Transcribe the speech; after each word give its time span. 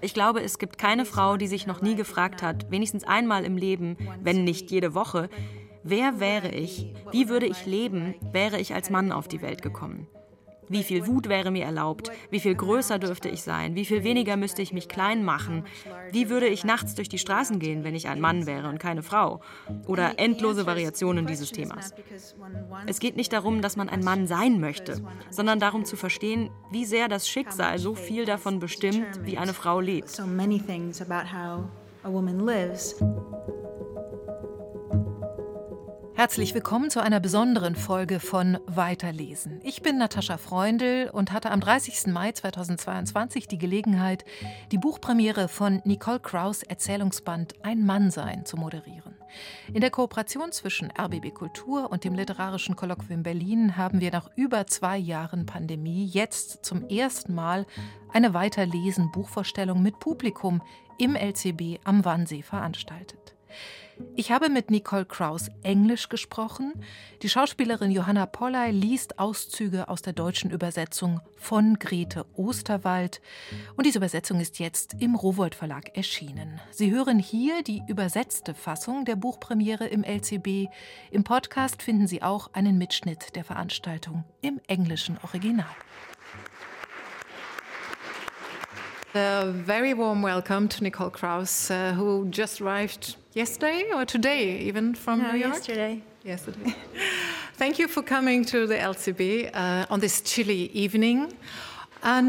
Ich 0.00 0.12
glaube, 0.12 0.42
es 0.42 0.58
gibt 0.58 0.76
keine 0.78 1.04
Frau, 1.06 1.36
die 1.36 1.46
sich 1.46 1.66
noch 1.66 1.80
nie 1.80 1.94
gefragt 1.94 2.42
hat, 2.42 2.70
wenigstens 2.70 3.04
einmal 3.04 3.44
im 3.44 3.56
Leben, 3.56 3.96
wenn 4.22 4.44
nicht 4.44 4.70
jede 4.70 4.94
Woche, 4.94 5.30
wer 5.82 6.20
wäre 6.20 6.50
ich, 6.50 6.92
wie 7.12 7.28
würde 7.28 7.46
ich 7.46 7.64
leben, 7.66 8.14
wäre 8.32 8.58
ich 8.60 8.74
als 8.74 8.90
Mann 8.90 9.10
auf 9.10 9.26
die 9.26 9.40
Welt 9.40 9.62
gekommen. 9.62 10.06
Wie 10.68 10.82
viel 10.82 11.06
Wut 11.06 11.28
wäre 11.28 11.50
mir 11.50 11.64
erlaubt? 11.64 12.10
Wie 12.30 12.40
viel 12.40 12.54
größer 12.54 12.98
dürfte 12.98 13.28
ich 13.28 13.42
sein? 13.42 13.74
Wie 13.74 13.84
viel 13.84 14.04
weniger 14.04 14.36
müsste 14.36 14.62
ich 14.62 14.72
mich 14.72 14.88
klein 14.88 15.24
machen? 15.24 15.64
Wie 16.10 16.28
würde 16.28 16.46
ich 16.46 16.64
nachts 16.64 16.94
durch 16.94 17.08
die 17.08 17.18
Straßen 17.18 17.58
gehen, 17.58 17.84
wenn 17.84 17.94
ich 17.94 18.08
ein 18.08 18.20
Mann 18.20 18.46
wäre 18.46 18.68
und 18.68 18.78
keine 18.78 19.02
Frau? 19.02 19.40
Oder 19.86 20.18
endlose 20.18 20.66
Variationen 20.66 21.26
dieses 21.26 21.52
Themas. 21.52 21.92
Es 22.86 22.98
geht 22.98 23.16
nicht 23.16 23.32
darum, 23.32 23.62
dass 23.62 23.76
man 23.76 23.88
ein 23.88 24.00
Mann 24.00 24.26
sein 24.26 24.60
möchte, 24.60 25.00
sondern 25.30 25.60
darum 25.60 25.84
zu 25.84 25.96
verstehen, 25.96 26.50
wie 26.70 26.84
sehr 26.84 27.08
das 27.08 27.28
Schicksal 27.28 27.78
so 27.78 27.94
viel 27.94 28.24
davon 28.24 28.58
bestimmt, 28.58 29.20
wie 29.24 29.38
eine 29.38 29.54
Frau 29.54 29.80
lebt. 29.80 30.20
Herzlich 36.16 36.54
willkommen 36.54 36.90
zu 36.90 37.02
einer 37.02 37.18
besonderen 37.18 37.74
Folge 37.74 38.20
von 38.20 38.58
Weiterlesen. 38.66 39.60
Ich 39.64 39.82
bin 39.82 39.98
Natascha 39.98 40.36
Freundl 40.36 41.10
und 41.12 41.32
hatte 41.32 41.50
am 41.50 41.60
30. 41.60 42.06
Mai 42.12 42.30
2022 42.30 43.48
die 43.48 43.58
Gelegenheit, 43.58 44.24
die 44.70 44.78
Buchpremiere 44.78 45.48
von 45.48 45.82
Nicole 45.84 46.20
Kraus 46.20 46.62
Erzählungsband 46.62 47.54
Ein 47.64 47.84
Mannsein 47.84 48.46
zu 48.46 48.56
moderieren. 48.56 49.16
In 49.72 49.80
der 49.80 49.90
Kooperation 49.90 50.52
zwischen 50.52 50.92
RBB 50.96 51.34
Kultur 51.34 51.90
und 51.90 52.04
dem 52.04 52.14
Literarischen 52.14 52.76
Kolloquium 52.76 53.24
Berlin 53.24 53.76
haben 53.76 54.00
wir 54.00 54.12
nach 54.12 54.30
über 54.36 54.68
zwei 54.68 54.96
Jahren 54.96 55.46
Pandemie 55.46 56.06
jetzt 56.06 56.64
zum 56.64 56.88
ersten 56.88 57.34
Mal 57.34 57.66
eine 58.12 58.34
Weiterlesen-Buchvorstellung 58.34 59.82
mit 59.82 59.98
Publikum 59.98 60.62
im 60.96 61.16
LCB 61.16 61.80
am 61.82 62.04
Wannsee 62.04 62.42
veranstaltet. 62.42 63.34
Ich 64.16 64.30
habe 64.30 64.48
mit 64.48 64.70
Nicole 64.70 65.04
Kraus 65.04 65.50
Englisch 65.62 66.08
gesprochen. 66.08 66.72
Die 67.22 67.28
Schauspielerin 67.28 67.90
Johanna 67.90 68.26
Polley 68.26 68.70
liest 68.70 69.18
Auszüge 69.18 69.88
aus 69.88 70.02
der 70.02 70.12
deutschen 70.12 70.50
Übersetzung 70.50 71.20
von 71.36 71.78
Grete 71.78 72.26
Osterwald. 72.34 73.20
Und 73.76 73.86
diese 73.86 73.98
Übersetzung 73.98 74.40
ist 74.40 74.58
jetzt 74.58 74.96
im 75.00 75.14
Rowold 75.14 75.54
Verlag 75.54 75.96
erschienen. 75.96 76.60
Sie 76.70 76.90
hören 76.90 77.18
hier 77.18 77.62
die 77.62 77.82
übersetzte 77.88 78.54
Fassung 78.54 79.04
der 79.04 79.16
Buchpremiere 79.16 79.86
im 79.86 80.04
LCB. 80.04 80.68
Im 81.10 81.24
Podcast 81.24 81.82
finden 81.82 82.06
Sie 82.06 82.22
auch 82.22 82.52
einen 82.52 82.78
Mitschnitt 82.78 83.36
der 83.36 83.44
Veranstaltung 83.44 84.24
im 84.40 84.60
englischen 84.66 85.18
Original. 85.22 85.66
A 89.16 89.46
very 89.46 89.94
warm 89.94 90.22
welcome 90.22 90.66
to 90.66 90.82
Nicole 90.82 91.10
Kraus, 91.10 91.70
uh, 91.70 91.92
who 91.92 92.26
just 92.30 92.60
arrived 92.60 93.14
yesterday 93.32 93.84
or 93.94 94.04
today, 94.04 94.58
even 94.58 94.96
from 94.96 95.22
no, 95.22 95.30
New 95.30 95.38
York. 95.38 95.54
Yesterday. 95.54 96.02
Yesterday. 96.24 96.74
Thank 97.54 97.78
you 97.78 97.86
for 97.86 98.02
coming 98.02 98.44
to 98.46 98.66
the 98.66 98.74
LCB 98.74 99.54
uh, 99.54 99.86
on 99.88 100.00
this 100.00 100.20
chilly 100.20 100.68
evening. 100.72 101.32
Uh, 102.02 102.20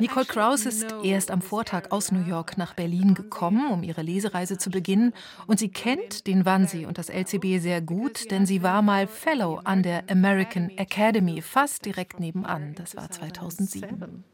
Nicole 0.00 0.24
Kraus 0.26 0.66
ist 0.66 0.92
erst 1.04 1.30
am 1.30 1.40
Vortag 1.40 1.90
aus 1.90 2.10
New 2.12 2.26
York 2.26 2.58
nach 2.58 2.74
Berlin 2.74 3.14
gekommen, 3.14 3.70
um 3.70 3.82
ihre 3.84 4.02
Lesereise 4.02 4.58
zu 4.58 4.68
beginnen. 4.70 5.14
Und 5.46 5.58
sie 5.60 5.70
kennt 5.70 6.26
den 6.26 6.44
Wannsee 6.44 6.86
und 6.86 6.98
das 6.98 7.08
LCB 7.08 7.60
sehr 7.60 7.80
gut, 7.80 8.30
denn 8.32 8.46
sie 8.46 8.62
war 8.62 8.82
mal 8.82 9.06
Fellow 9.06 9.60
an 9.64 9.82
der 9.84 10.02
American 10.10 10.70
Academy, 10.76 11.40
fast 11.40 11.86
direkt 11.86 12.20
nebenan. 12.20 12.74
Das 12.74 12.96
war 12.96 13.08
2007. 13.10 14.24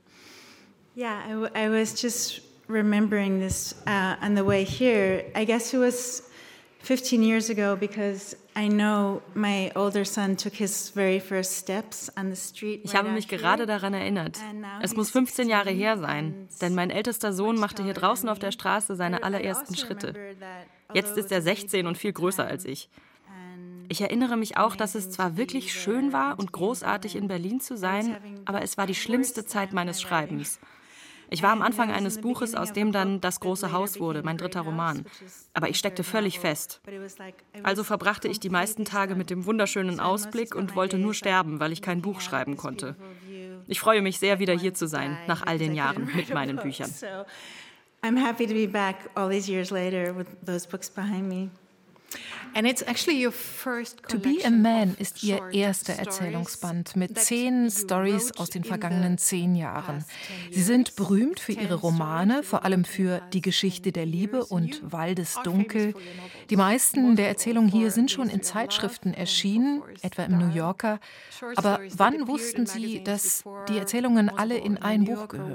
Yeah, 0.95 1.49
I, 1.55 1.65
I 1.65 1.69
was 1.69 2.01
just 2.01 2.41
remembering 2.69 3.41
this 3.41 3.75
uh, 3.87 4.17
on 4.21 4.35
the 4.35 4.45
way 4.45 4.65
here. 4.65 5.25
I 5.35 5.45
guess 5.45 5.73
it 5.73 5.79
was 5.79 6.23
15 6.81 7.23
years 7.23 7.51
ago 7.51 7.77
because 7.77 8.37
I 8.55 8.69
know 8.69 9.23
my 9.35 9.71
older 9.75 10.05
son 10.05 10.37
took 10.37 10.55
his 10.55 10.91
very 10.91 11.21
first 11.21 11.57
steps 11.57 12.11
on 12.17 12.31
the 12.31 12.37
street. 12.37 12.81
Ich 12.85 12.95
habe 12.95 13.11
mich 13.11 13.29
gerade 13.29 13.67
daran 13.67 13.95
erinnert. 13.95 14.39
Es 14.83 14.95
muss 14.95 15.11
15 15.11 15.49
Jahre 15.49 15.71
her 15.71 15.99
sein, 15.99 16.49
denn 16.61 16.75
mein 16.75 16.91
ältester 16.91 17.33
Sohn 17.33 17.59
machte 17.59 17.85
hier 17.85 17.95
draußen 17.95 18.29
auf 18.29 18.39
der 18.39 18.53
Straße 18.53 18.97
seine 18.97 19.23
allerersten 19.23 19.77
Schritte. 19.77 20.15
Jetzt 20.95 21.17
ist 21.17 21.31
er 21.31 21.43
16 21.43 21.87
und 21.87 21.99
viel 21.99 22.13
größer 22.13 22.47
als 22.47 22.65
ich. 22.65 22.89
Ich 23.91 24.01
erinnere 24.01 24.37
mich 24.37 24.57
auch, 24.57 24.77
dass 24.77 24.95
es 24.95 25.11
zwar 25.11 25.37
wirklich 25.37 25.73
schön 25.73 26.13
war 26.13 26.39
und 26.39 26.53
großartig 26.53 27.17
in 27.17 27.27
Berlin 27.29 27.61
zu 27.61 27.77
sein, 27.77 28.17
aber 28.45 28.63
es 28.63 28.77
war 28.77 28.87
die 28.87 28.95
schlimmste 28.95 29.47
Zeit 29.47 29.73
meines 29.73 30.01
Schreibens. 30.03 30.59
Ich 31.31 31.43
war 31.43 31.51
am 31.51 31.63
Anfang 31.63 31.91
eines 31.91 32.21
Buches, 32.21 32.55
aus 32.55 32.73
dem 32.73 32.93
dann 32.93 33.21
Das 33.21 33.41
große 33.41 33.73
Haus 33.73 34.01
wurde, 34.01 34.23
mein 34.23 34.39
dritter 34.39 34.63
Roman. 34.63 35.05
Aber 35.53 35.69
ich 35.69 35.79
steckte 35.79 36.05
völlig 36.05 36.39
fest. 36.39 36.81
Also 37.63 37.85
verbrachte 37.85 38.29
ich 38.29 38.41
die 38.41 38.51
meisten 38.51 38.85
Tage 38.85 39.15
mit 39.15 39.31
dem 39.31 39.47
wunderschönen 39.47 40.01
Ausblick 40.01 40.55
und 40.55 40.75
wollte 40.75 40.99
nur 40.99 41.15
sterben, 41.15 41.61
weil 41.61 41.73
ich 41.73 41.83
kein 41.83 42.03
Buch 42.03 42.21
schreiben 42.21 42.57
konnte. 42.57 42.97
Ich 43.67 43.81
freue 43.81 44.03
mich 44.03 44.19
sehr, 44.19 44.39
wieder 44.39 44.55
hier 44.55 44.75
zu 44.75 44.87
sein, 44.87 45.19
nach 45.27 45.47
all 45.47 45.59
den 45.59 45.75
Jahren 45.75 46.09
mit 46.15 46.33
meinen 46.33 46.57
Büchern. 46.57 46.91
I'm 48.03 48.17
happy 48.17 48.47
to 48.47 48.55
be 48.55 48.69
back 48.69 49.11
all 49.17 49.29
these 49.29 49.51
years 49.51 49.71
later 49.71 50.17
with 50.17 50.27
those 50.47 50.67
books 50.69 50.89
behind 50.89 51.29
me. 51.29 51.51
To 54.09 54.19
Be 54.19 54.39
a 54.45 54.51
Man 54.51 54.97
ist 54.99 55.23
ihr 55.23 55.41
erster 55.53 55.93
Erzählungsband 55.93 56.97
mit 56.97 57.19
zehn 57.19 57.71
Stories 57.71 58.33
aus 58.37 58.51
den 58.51 58.65
vergangenen 58.65 59.19
zehn 59.19 59.55
Jahren. 59.55 60.05
Sie 60.51 60.63
sind 60.63 60.97
berühmt 60.97 61.39
für 61.41 61.53
ihre 61.53 61.75
Romane, 61.75 62.43
vor 62.43 62.65
allem 62.65 62.85
für 62.85 63.21
Die 63.33 63.43
Geschichte 63.43 63.93
der 63.93 64.07
Liebe 64.07 64.45
und 64.47 64.81
Waldesdunkel. 64.91 65.95
Die 66.51 66.57
meisten 66.57 67.17
der 67.17 67.29
Erzählungen 67.29 67.71
hier 67.71 67.91
sind 67.91 68.11
schon 68.11 68.29
in 68.29 68.43
Zeitschriften 68.43 69.15
erschienen, 69.15 69.83
etwa 70.03 70.25
im 70.25 70.39
New 70.39 70.53
Yorker. 70.53 71.01
Aber 71.57 71.81
wann 71.97 72.27
wussten 72.27 72.67
Sie, 72.67 73.05
dass 73.05 73.45
die 73.69 73.79
Erzählungen 73.79 74.31
alle 74.31 74.57
in 74.57 74.79
ein 74.79 75.05
Buch 75.05 75.29
gehören? 75.29 75.55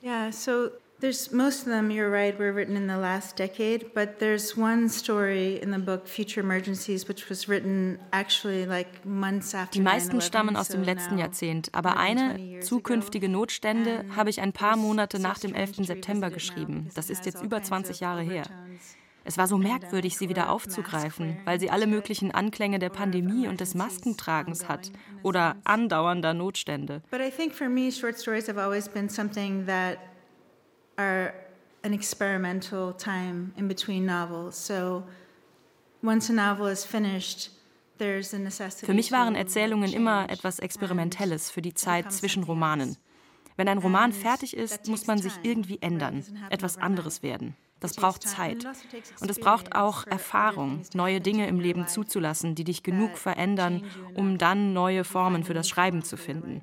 Yeah, 0.00 0.30
so 0.30 0.70
There's 1.00 1.30
most 1.30 1.60
of 1.60 1.66
them, 1.66 1.92
you're 1.92 2.10
right, 2.10 2.36
were 2.36 2.52
written 2.52 2.76
in 2.76 2.88
the 2.88 2.96
last 2.96 3.36
decade, 3.36 3.94
but 3.94 4.18
there's 4.18 4.56
one 4.56 4.88
story 4.88 5.60
in 5.62 5.70
the 5.70 5.78
book, 5.78 6.08
Future 6.08 6.40
Emergencies, 6.40 7.06
which 7.06 7.30
was 7.30 7.48
written 7.48 8.00
actually 8.12 8.66
like 8.66 9.04
months 9.04 9.54
after 9.54 9.78
Die 9.78 9.80
meisten 9.80 10.20
stammen 10.20 10.56
aus 10.56 10.68
dem 10.68 10.82
letzten 10.82 11.16
Jahrzehnt, 11.16 11.68
aber 11.72 11.98
eine, 11.98 12.58
Zukünftige 12.60 13.28
Notstände, 13.28 14.06
habe 14.16 14.30
ich 14.30 14.40
ein 14.40 14.52
paar 14.52 14.76
Monate 14.76 15.20
nach 15.20 15.38
dem 15.38 15.54
11. 15.54 15.86
September 15.86 16.30
geschrieben. 16.30 16.88
Das 16.96 17.10
ist 17.10 17.26
jetzt 17.26 17.44
über 17.44 17.62
20 17.62 18.00
Jahre 18.00 18.22
her. 18.22 18.46
Es 19.24 19.38
war 19.38 19.46
so 19.46 19.56
merkwürdig, 19.56 20.16
sie 20.16 20.28
wieder 20.28 20.50
aufzugreifen, 20.50 21.36
weil 21.44 21.60
sie 21.60 21.70
alle 21.70 21.86
möglichen 21.86 22.32
Anklänge 22.32 22.80
der 22.80 22.88
Pandemie 22.88 23.46
und 23.46 23.60
des 23.60 23.76
Maskentragens 23.76 24.68
hat 24.68 24.90
oder 25.22 25.56
andauernder 25.62 26.34
Notstände. 26.34 27.02
But 27.10 27.20
I 27.20 27.30
think 27.30 27.54
for 27.54 27.68
me, 27.68 27.92
short 27.92 28.18
stories 28.18 28.48
have 28.48 28.58
always 28.60 28.88
been 28.88 29.08
something 29.08 29.66
that 29.66 29.98
are 30.98 31.32
an 31.82 31.92
experimental 31.92 32.92
time 32.92 33.52
in 33.56 33.68
between 33.68 34.04
novels. 34.04 34.66
So 34.66 35.04
once 36.02 36.28
a 36.28 36.32
novel 36.32 36.68
is 36.68 36.84
finished, 36.84 37.50
für 37.98 38.94
mich 38.94 39.10
waren 39.10 39.34
Erzählungen 39.34 39.92
immer 39.92 40.30
etwas 40.30 40.60
Experimentelles 40.60 41.50
für 41.50 41.62
die 41.62 41.74
Zeit 41.74 42.12
zwischen 42.12 42.44
Romanen. 42.44 42.96
Wenn 43.56 43.66
ein 43.66 43.78
Roman 43.78 44.12
fertig 44.12 44.56
ist, 44.56 44.86
muss 44.86 45.08
man 45.08 45.18
sich 45.18 45.32
irgendwie 45.42 45.78
ändern, 45.80 46.24
etwas 46.48 46.78
anderes 46.78 47.24
werden. 47.24 47.56
Das 47.80 47.94
braucht 47.94 48.22
Zeit. 48.22 48.64
Und 49.20 49.30
es 49.30 49.40
braucht 49.40 49.74
auch 49.74 50.06
Erfahrung, 50.06 50.82
neue 50.94 51.20
Dinge 51.20 51.48
im 51.48 51.58
Leben 51.58 51.88
zuzulassen, 51.88 52.54
die 52.54 52.64
dich 52.64 52.84
genug 52.84 53.18
verändern, 53.18 53.84
um 54.14 54.38
dann 54.38 54.72
neue 54.72 55.02
Formen 55.02 55.42
für 55.42 55.54
das 55.54 55.68
Schreiben 55.68 56.02
zu 56.02 56.16
finden. 56.16 56.62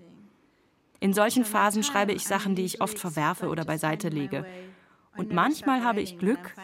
In 1.06 1.14
solchen 1.14 1.46
Phasen 1.46 1.84
schreibe 1.84 2.14
ich 2.14 2.24
Sachen, 2.24 2.56
die 2.56 2.66
ich 2.66 2.82
oft 2.82 2.98
verwerfe 2.98 3.50
oder 3.50 3.64
beiseite 3.64 4.10
lege. 4.10 4.44
Und 5.16 5.32
manchmal 5.32 5.84
habe 5.84 6.02
ich 6.02 6.18
Glück 6.18 6.56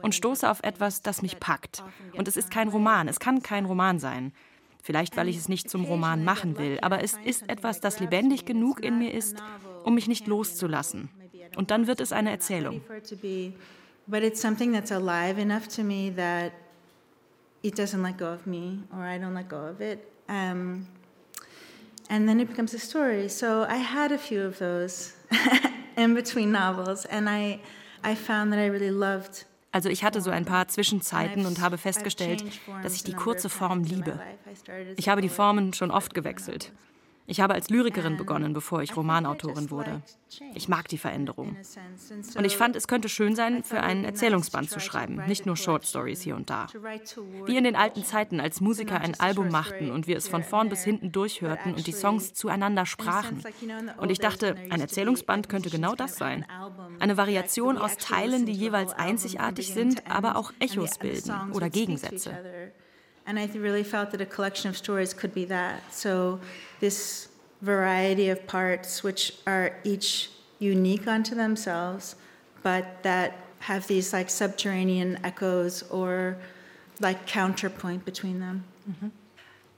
und 0.00 0.14
stoße 0.14 0.50
auf 0.50 0.62
etwas, 0.62 1.02
das 1.02 1.20
mich 1.20 1.38
packt. 1.38 1.84
Und 2.14 2.26
es 2.26 2.38
ist 2.38 2.50
kein 2.50 2.68
Roman, 2.68 3.08
es 3.08 3.20
kann 3.20 3.42
kein 3.42 3.66
Roman 3.66 3.98
sein. 3.98 4.32
Vielleicht, 4.82 5.18
weil 5.18 5.28
ich 5.28 5.36
es 5.36 5.50
nicht 5.50 5.68
zum 5.68 5.84
Roman 5.84 6.24
machen 6.24 6.56
will, 6.56 6.78
aber 6.80 7.04
es 7.04 7.18
ist 7.26 7.46
etwas, 7.50 7.80
das 7.80 8.00
lebendig 8.00 8.46
genug 8.46 8.82
in 8.82 8.98
mir 8.98 9.12
ist, 9.12 9.42
um 9.84 9.94
mich 9.96 10.08
nicht 10.08 10.26
loszulassen. 10.26 11.10
Und 11.56 11.70
dann 11.70 11.86
wird 11.86 12.00
es 12.00 12.10
eine 12.10 12.30
Erzählung. 12.30 12.80
But 14.06 14.22
it's 14.22 14.40
something 14.40 14.72
that's 14.72 14.90
alive 14.90 15.38
enough 15.38 15.68
to 15.76 15.82
me 15.82 16.10
that 16.16 16.52
it 17.62 17.78
doesn't 17.78 18.02
let 18.02 18.16
go 18.16 18.32
of 18.32 18.46
me 18.46 18.78
or 18.94 19.04
I 19.04 19.18
don't 19.18 19.34
let 19.34 19.50
go 19.50 19.68
of 19.68 19.82
it. 19.82 19.98
Um, 20.26 20.86
and 22.10 22.28
then 22.28 22.40
it 22.40 22.48
becomes 22.48 22.74
a 22.74 22.78
story. 22.78 23.28
So 23.28 23.64
I 23.68 23.76
had 23.76 24.12
a 24.12 24.18
few 24.18 24.42
of 24.42 24.58
those 24.58 25.14
in 25.96 26.14
between 26.14 26.52
novels, 26.52 27.06
and 27.06 27.28
I, 27.28 27.60
I 28.04 28.14
found 28.14 28.52
that 28.52 28.58
I 28.58 28.66
really 28.66 28.90
loved 28.90 29.46
Also 29.72 29.88
ich 29.88 30.02
hatte 30.02 30.20
so 30.20 30.30
ein 30.30 30.44
paar 30.44 30.66
Zwischenzeiten 30.66 31.46
und 31.46 31.60
habe 31.60 31.78
festgestellt, 31.78 32.44
dass 32.82 32.94
ich 32.94 33.04
die 33.04 33.12
kurze 33.12 33.48
Form 33.48 33.84
liebe. 33.84 34.18
Ich 34.96 35.08
habe 35.08 35.22
die 35.22 35.28
Formen 35.28 35.72
schon 35.74 35.92
oft 35.92 36.12
gewechselt. 36.12 36.72
Ich 37.30 37.40
habe 37.40 37.54
als 37.54 37.70
Lyrikerin 37.70 38.16
begonnen, 38.16 38.54
bevor 38.54 38.82
ich 38.82 38.96
Romanautorin 38.96 39.70
wurde. 39.70 40.02
Ich 40.52 40.68
mag 40.68 40.88
die 40.88 40.98
Veränderung. 40.98 41.56
Und 42.36 42.44
ich 42.44 42.56
fand, 42.56 42.74
es 42.74 42.88
könnte 42.88 43.08
schön 43.08 43.36
sein, 43.36 43.62
für 43.62 43.80
einen 43.80 44.04
Erzählungsband 44.04 44.68
zu 44.68 44.80
schreiben, 44.80 45.22
nicht 45.28 45.46
nur 45.46 45.56
Short 45.56 45.86
Stories 45.86 46.22
hier 46.22 46.34
und 46.34 46.50
da. 46.50 46.66
Wie 47.46 47.56
in 47.56 47.62
den 47.62 47.76
alten 47.76 48.02
Zeiten, 48.02 48.40
als 48.40 48.60
Musiker 48.60 49.00
ein 49.00 49.18
Album 49.20 49.48
machten 49.48 49.92
und 49.92 50.08
wir 50.08 50.16
es 50.16 50.26
von 50.26 50.42
vorn 50.42 50.70
bis 50.70 50.82
hinten 50.82 51.12
durchhörten 51.12 51.74
und 51.74 51.86
die 51.86 51.92
Songs 51.92 52.34
zueinander 52.34 52.84
sprachen. 52.84 53.40
Und 53.98 54.10
ich 54.10 54.18
dachte, 54.18 54.56
ein 54.70 54.80
Erzählungsband 54.80 55.48
könnte 55.48 55.70
genau 55.70 55.94
das 55.94 56.16
sein. 56.16 56.44
Eine 56.98 57.16
Variation 57.16 57.78
aus 57.78 57.96
Teilen, 57.96 58.44
die 58.44 58.54
jeweils 58.54 58.92
einzigartig 58.92 59.72
sind, 59.72 60.10
aber 60.10 60.34
auch 60.34 60.52
Echos 60.58 60.98
bilden 60.98 61.52
oder 61.52 61.70
Gegensätze. 61.70 62.36
And 63.26 63.38
I 63.38 63.46
really 63.56 63.84
felt 63.84 64.10
that 64.10 64.20
a 64.20 64.24
collection 64.24 64.68
of 64.68 64.76
stories 64.76 65.16
could 65.16 65.32
be 65.32 65.46
that. 65.46 65.80
So 65.92 66.40
this 66.80 67.28
variety 67.62 68.30
of 68.30 68.46
parts, 68.46 69.02
which 69.02 69.34
are 69.46 69.76
each 69.84 70.30
unique 70.58 71.06
unto 71.06 71.34
themselves, 71.34 72.16
but 72.62 73.02
that 73.02 73.32
have 73.60 73.86
these 73.86 74.12
like 74.12 74.30
subterranean 74.30 75.18
echoes 75.24 75.82
or 75.90 76.36
like 77.00 77.26
counterpoint 77.26 78.04
between 78.04 78.40
them. 78.40 78.64
Mhm. 78.88 79.12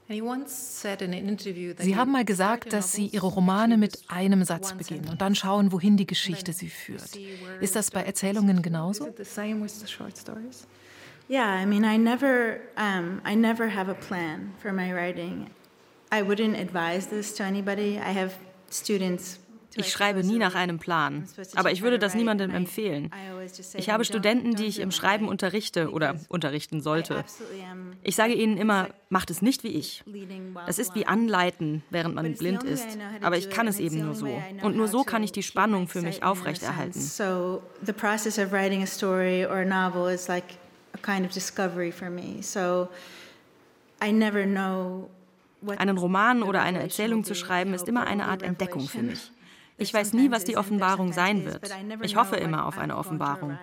Sie 0.09 1.95
haben 1.95 2.11
mal 2.11 2.25
gesagt, 2.25 2.73
dass 2.73 2.91
Sie 2.91 3.07
Ihre 3.07 3.27
Romane 3.27 3.77
mit 3.77 3.99
einem 4.09 4.43
Satz 4.43 4.73
beginnen 4.73 5.07
und 5.09 5.21
dann 5.21 5.33
schauen, 5.33 5.71
wohin 5.71 5.95
die 5.95 6.05
Geschichte 6.05 6.51
sie 6.51 6.69
führt. 6.69 7.17
Ist 7.61 7.75
das 7.75 7.89
bei 7.89 8.03
Erzählungen 8.03 8.61
genauso? 8.61 9.07
Yeah, 11.29 11.55
I 11.55 11.65
mean, 11.65 11.85
I 11.85 11.97
never, 11.97 12.59
um, 12.75 13.21
I 13.25 13.33
never 13.33 13.73
have 13.73 13.89
a 13.89 13.93
plan 13.93 14.51
for 14.61 14.73
my 14.73 14.93
writing. 14.93 15.49
I 16.13 16.21
wouldn't 16.21 16.59
advise 16.59 17.07
this 17.07 17.33
to 17.35 17.43
anybody. 17.43 17.97
I 17.97 18.13
have 18.13 18.35
students 18.69 19.39
Ich 19.75 19.91
schreibe 19.91 20.23
nie 20.23 20.37
nach 20.37 20.55
einem 20.55 20.77
Plan, 20.77 21.27
aber 21.55 21.71
ich 21.71 21.81
würde 21.81 21.97
das 21.97 22.13
niemandem 22.13 22.51
empfehlen. 22.51 23.09
Ich 23.73 23.89
habe 23.89 24.05
Studenten, 24.05 24.55
die 24.55 24.65
ich 24.65 24.79
im 24.79 24.91
Schreiben 24.91 25.27
unterrichte 25.27 25.89
oder 25.89 26.15
unterrichten 26.29 26.81
sollte. 26.81 27.23
Ich 28.03 28.15
sage 28.15 28.33
ihnen 28.33 28.57
immer, 28.57 28.89
macht 29.09 29.31
es 29.31 29.41
nicht 29.41 29.63
wie 29.63 29.69
ich. 29.69 30.03
Das 30.67 30.79
ist 30.79 30.93
wie 30.95 31.07
Anleiten, 31.07 31.83
während 31.89 32.15
man 32.15 32.33
blind 32.35 32.63
ist, 32.63 32.97
aber 33.21 33.37
ich 33.37 33.49
kann 33.49 33.67
es 33.67 33.79
eben 33.79 34.05
nur 34.05 34.15
so. 34.15 34.29
Und 34.61 34.75
nur 34.75 34.87
so 34.87 35.03
kann 35.03 35.23
ich 35.23 35.31
die 35.31 35.43
Spannung 35.43 35.87
für 35.87 36.01
mich 36.01 36.23
aufrechterhalten. 36.23 36.99
So 36.99 37.63
the 37.83 37.93
process 37.93 38.37
of 38.37 38.51
writing 38.51 38.83
a 38.83 38.87
story 38.87 39.45
or 39.45 39.57
a 39.57 39.65
novel 39.65 40.13
is 40.13 40.27
like 40.27 40.45
kind 41.01 41.25
of 41.25 41.31
discovery 41.31 41.91
for 41.91 42.09
me. 42.09 42.41
So 42.41 42.89
I 44.03 44.11
never 44.11 44.45
know 44.45 45.09
einen 45.77 45.97
Roman 45.97 46.43
oder 46.43 46.61
eine 46.61 46.81
Erzählung 46.81 47.23
zu 47.23 47.35
schreiben, 47.35 47.73
ist 47.73 47.87
immer 47.87 48.05
eine 48.05 48.25
Art 48.25 48.43
Entdeckung 48.43 48.87
für 48.87 49.01
mich. 49.01 49.31
Ich 49.77 49.93
weiß 49.93 50.13
nie, 50.13 50.31
was 50.31 50.43
die 50.43 50.57
Offenbarung 50.57 51.13
sein 51.13 51.45
wird. 51.45 51.61
Ich 52.01 52.15
hoffe 52.15 52.35
immer 52.35 52.65
auf 52.65 52.77
eine 52.77 52.97
Offenbarung. 52.97 53.57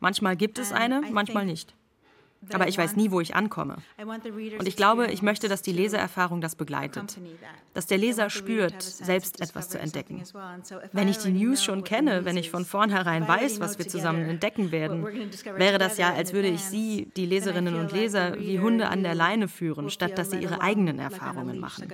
Manchmal 0.00 0.36
gibt 0.36 0.58
es 0.58 0.72
eine, 0.72 1.02
manchmal 1.10 1.46
nicht. 1.46 1.74
Aber 2.52 2.68
ich 2.68 2.78
weiß 2.78 2.96
nie, 2.96 3.10
wo 3.10 3.20
ich 3.20 3.34
ankomme. 3.34 3.76
Und 3.98 4.68
ich 4.68 4.76
glaube, 4.76 5.08
ich 5.08 5.22
möchte, 5.22 5.48
dass 5.48 5.62
die 5.62 5.72
Leseerfahrung 5.72 6.40
das 6.40 6.54
begleitet. 6.54 7.18
Dass 7.74 7.86
der 7.86 7.98
Leser 7.98 8.30
spürt, 8.30 8.82
selbst 8.82 9.40
etwas 9.40 9.68
zu 9.68 9.78
entdecken. 9.78 10.22
Wenn 10.92 11.08
ich 11.08 11.18
die 11.18 11.30
News 11.30 11.62
schon 11.62 11.84
kenne, 11.84 12.24
wenn 12.24 12.36
ich 12.36 12.50
von 12.50 12.64
vornherein 12.64 13.26
weiß, 13.26 13.60
was 13.60 13.78
wir 13.78 13.88
zusammen 13.88 14.28
entdecken 14.28 14.72
werden, 14.72 15.04
wäre 15.56 15.78
das 15.78 15.98
ja, 15.98 16.12
als 16.12 16.32
würde 16.32 16.48
ich 16.48 16.62
Sie, 16.62 17.08
die 17.16 17.26
Leserinnen 17.26 17.74
und 17.74 17.92
Leser, 17.92 18.38
wie 18.38 18.60
Hunde 18.60 18.88
an 18.88 19.02
der 19.02 19.14
Leine 19.14 19.48
führen, 19.48 19.90
statt 19.90 20.18
dass 20.18 20.30
sie 20.30 20.38
ihre 20.38 20.60
eigenen 20.60 20.98
Erfahrungen 20.98 21.58
machen. 21.58 21.88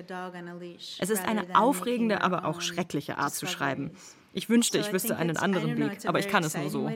Es 0.99 1.11
ist 1.11 1.27
eine 1.27 1.55
aufregende, 1.55 2.23
aber 2.23 2.45
auch 2.45 2.61
schreckliche 2.61 3.19
Art 3.19 3.35
zu 3.35 3.47
schreiben. 3.47 3.93
Ich 4.35 4.49
wünschte, 4.49 4.79
ich 4.79 4.93
wüsste 4.93 5.17
einen 5.17 5.37
anderen 5.37 5.77
Weg, 5.77 5.99
aber 6.07 6.19
ich 6.19 6.29
kann 6.29 6.43
es 6.43 6.57
nur 6.57 6.71
so. 6.71 6.91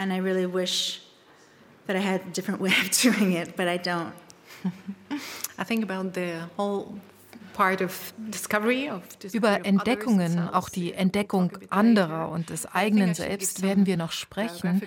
And 0.00 0.14
I 0.14 0.16
really 0.16 0.46
wish 0.46 1.02
that 1.86 1.94
I 1.94 1.98
had 1.98 2.22
a 2.22 2.30
different 2.30 2.58
way 2.58 2.72
of 2.80 2.90
doing 2.90 3.32
it, 3.32 3.54
but 3.54 3.68
I 3.68 3.76
don't. 3.76 4.14
I 5.58 5.64
think 5.64 5.84
about 5.84 6.14
the 6.14 6.48
whole 6.56 6.98
Über 9.32 9.66
Entdeckungen, 9.66 10.38
auch 10.38 10.68
die 10.68 10.92
Entdeckung 10.92 11.52
anderer 11.68 12.30
und 12.30 12.50
des 12.50 12.66
eigenen 12.66 13.14
Selbst 13.14 13.62
werden 13.62 13.86
wir 13.86 13.96
noch 13.96 14.12
sprechen. 14.12 14.82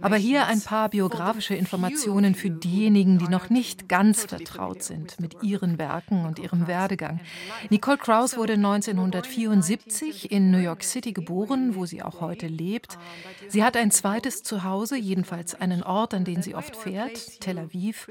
Aber 0.00 0.16
hier 0.16 0.46
ein 0.46 0.60
paar 0.60 0.88
biografische 0.90 1.54
Informationen 1.54 2.34
für 2.34 2.50
diejenigen, 2.50 3.18
die 3.18 3.28
noch 3.28 3.50
nicht 3.50 3.88
ganz 3.88 4.24
vertraut 4.24 4.82
sind 4.82 5.18
mit 5.20 5.42
ihren 5.42 5.78
Werken 5.78 6.26
und 6.26 6.38
ihrem 6.38 6.66
Werdegang. 6.66 7.20
Nicole 7.70 7.98
Krauss 7.98 8.36
wurde 8.36 8.54
1974 8.54 10.30
in 10.30 10.50
New 10.50 10.58
York 10.58 10.84
City 10.84 11.12
geboren, 11.12 11.74
wo 11.74 11.86
sie 11.86 12.02
auch 12.02 12.20
heute 12.20 12.46
lebt. 12.46 12.98
Sie 13.48 13.64
hat 13.64 13.76
ein 13.76 13.90
zweites 13.90 14.42
Zuhause, 14.42 14.96
jedenfalls 14.96 15.54
einen 15.54 15.82
Ort, 15.82 16.14
an 16.14 16.24
den 16.24 16.42
sie 16.42 16.54
oft 16.54 16.76
fährt, 16.76 17.40
Tel 17.40 17.58
Aviv. 17.58 18.08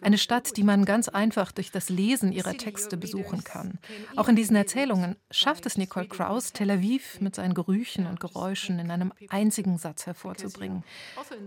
Eine 0.00 0.18
Stadt, 0.18 0.56
die 0.56 0.64
man 0.64 0.84
ganz 0.84 1.08
einfach 1.08 1.52
durch 1.52 1.70
das 1.70 1.88
Lesen 1.88 2.32
ihrer 2.32 2.54
Texte 2.54 2.96
besuchen 2.96 3.44
kann 3.44 3.57
kann. 3.58 3.78
Auch 4.16 4.28
in 4.28 4.36
diesen 4.36 4.56
Erzählungen 4.56 5.16
schafft 5.30 5.66
es 5.66 5.76
Nicole 5.76 6.06
Krauss, 6.06 6.52
Tel 6.52 6.70
Aviv 6.70 7.20
mit 7.20 7.34
seinen 7.34 7.54
Gerüchen 7.54 8.06
und 8.06 8.20
Geräuschen 8.20 8.78
in 8.78 8.90
einem 8.90 9.12
einzigen 9.28 9.78
Satz 9.78 10.06
hervorzubringen. 10.06 10.84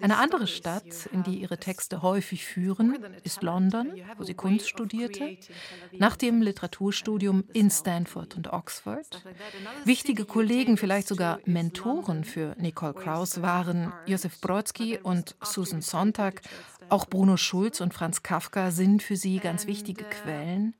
Eine 0.01 0.17
andere 0.17 0.47
Stadt, 0.47 1.09
in 1.11 1.23
die 1.23 1.41
ihre 1.41 1.57
Texte 1.57 2.01
häufig 2.01 2.45
führen, 2.45 2.97
ist 3.23 3.41
London, 3.41 3.93
wo 4.17 4.23
sie 4.23 4.33
Kunst 4.33 4.69
studierte, 4.69 5.37
nach 5.91 6.15
dem 6.17 6.41
Literaturstudium 6.41 7.43
in 7.53 7.69
Stanford 7.69 8.35
und 8.35 8.51
Oxford. 8.51 9.23
Wichtige 9.85 10.25
Kollegen, 10.25 10.77
vielleicht 10.77 11.07
sogar 11.07 11.39
Mentoren 11.45 12.23
für 12.23 12.55
Nicole 12.57 12.93
Krauss 12.93 13.41
waren 13.41 13.93
Josef 14.05 14.39
Brodsky 14.41 14.99
und 15.01 15.35
Susan 15.43 15.81
Sontag. 15.81 16.41
Auch 16.91 17.05
Bruno 17.05 17.38
Schulz 17.38 17.79
und 17.79 17.93
Franz 17.93 18.21
Kafka 18.21 18.69
sind 18.69 19.01
für 19.01 19.15
sie 19.15 19.39
ganz 19.39 19.65
wichtige 19.65 20.03
Quellen. 20.03 20.75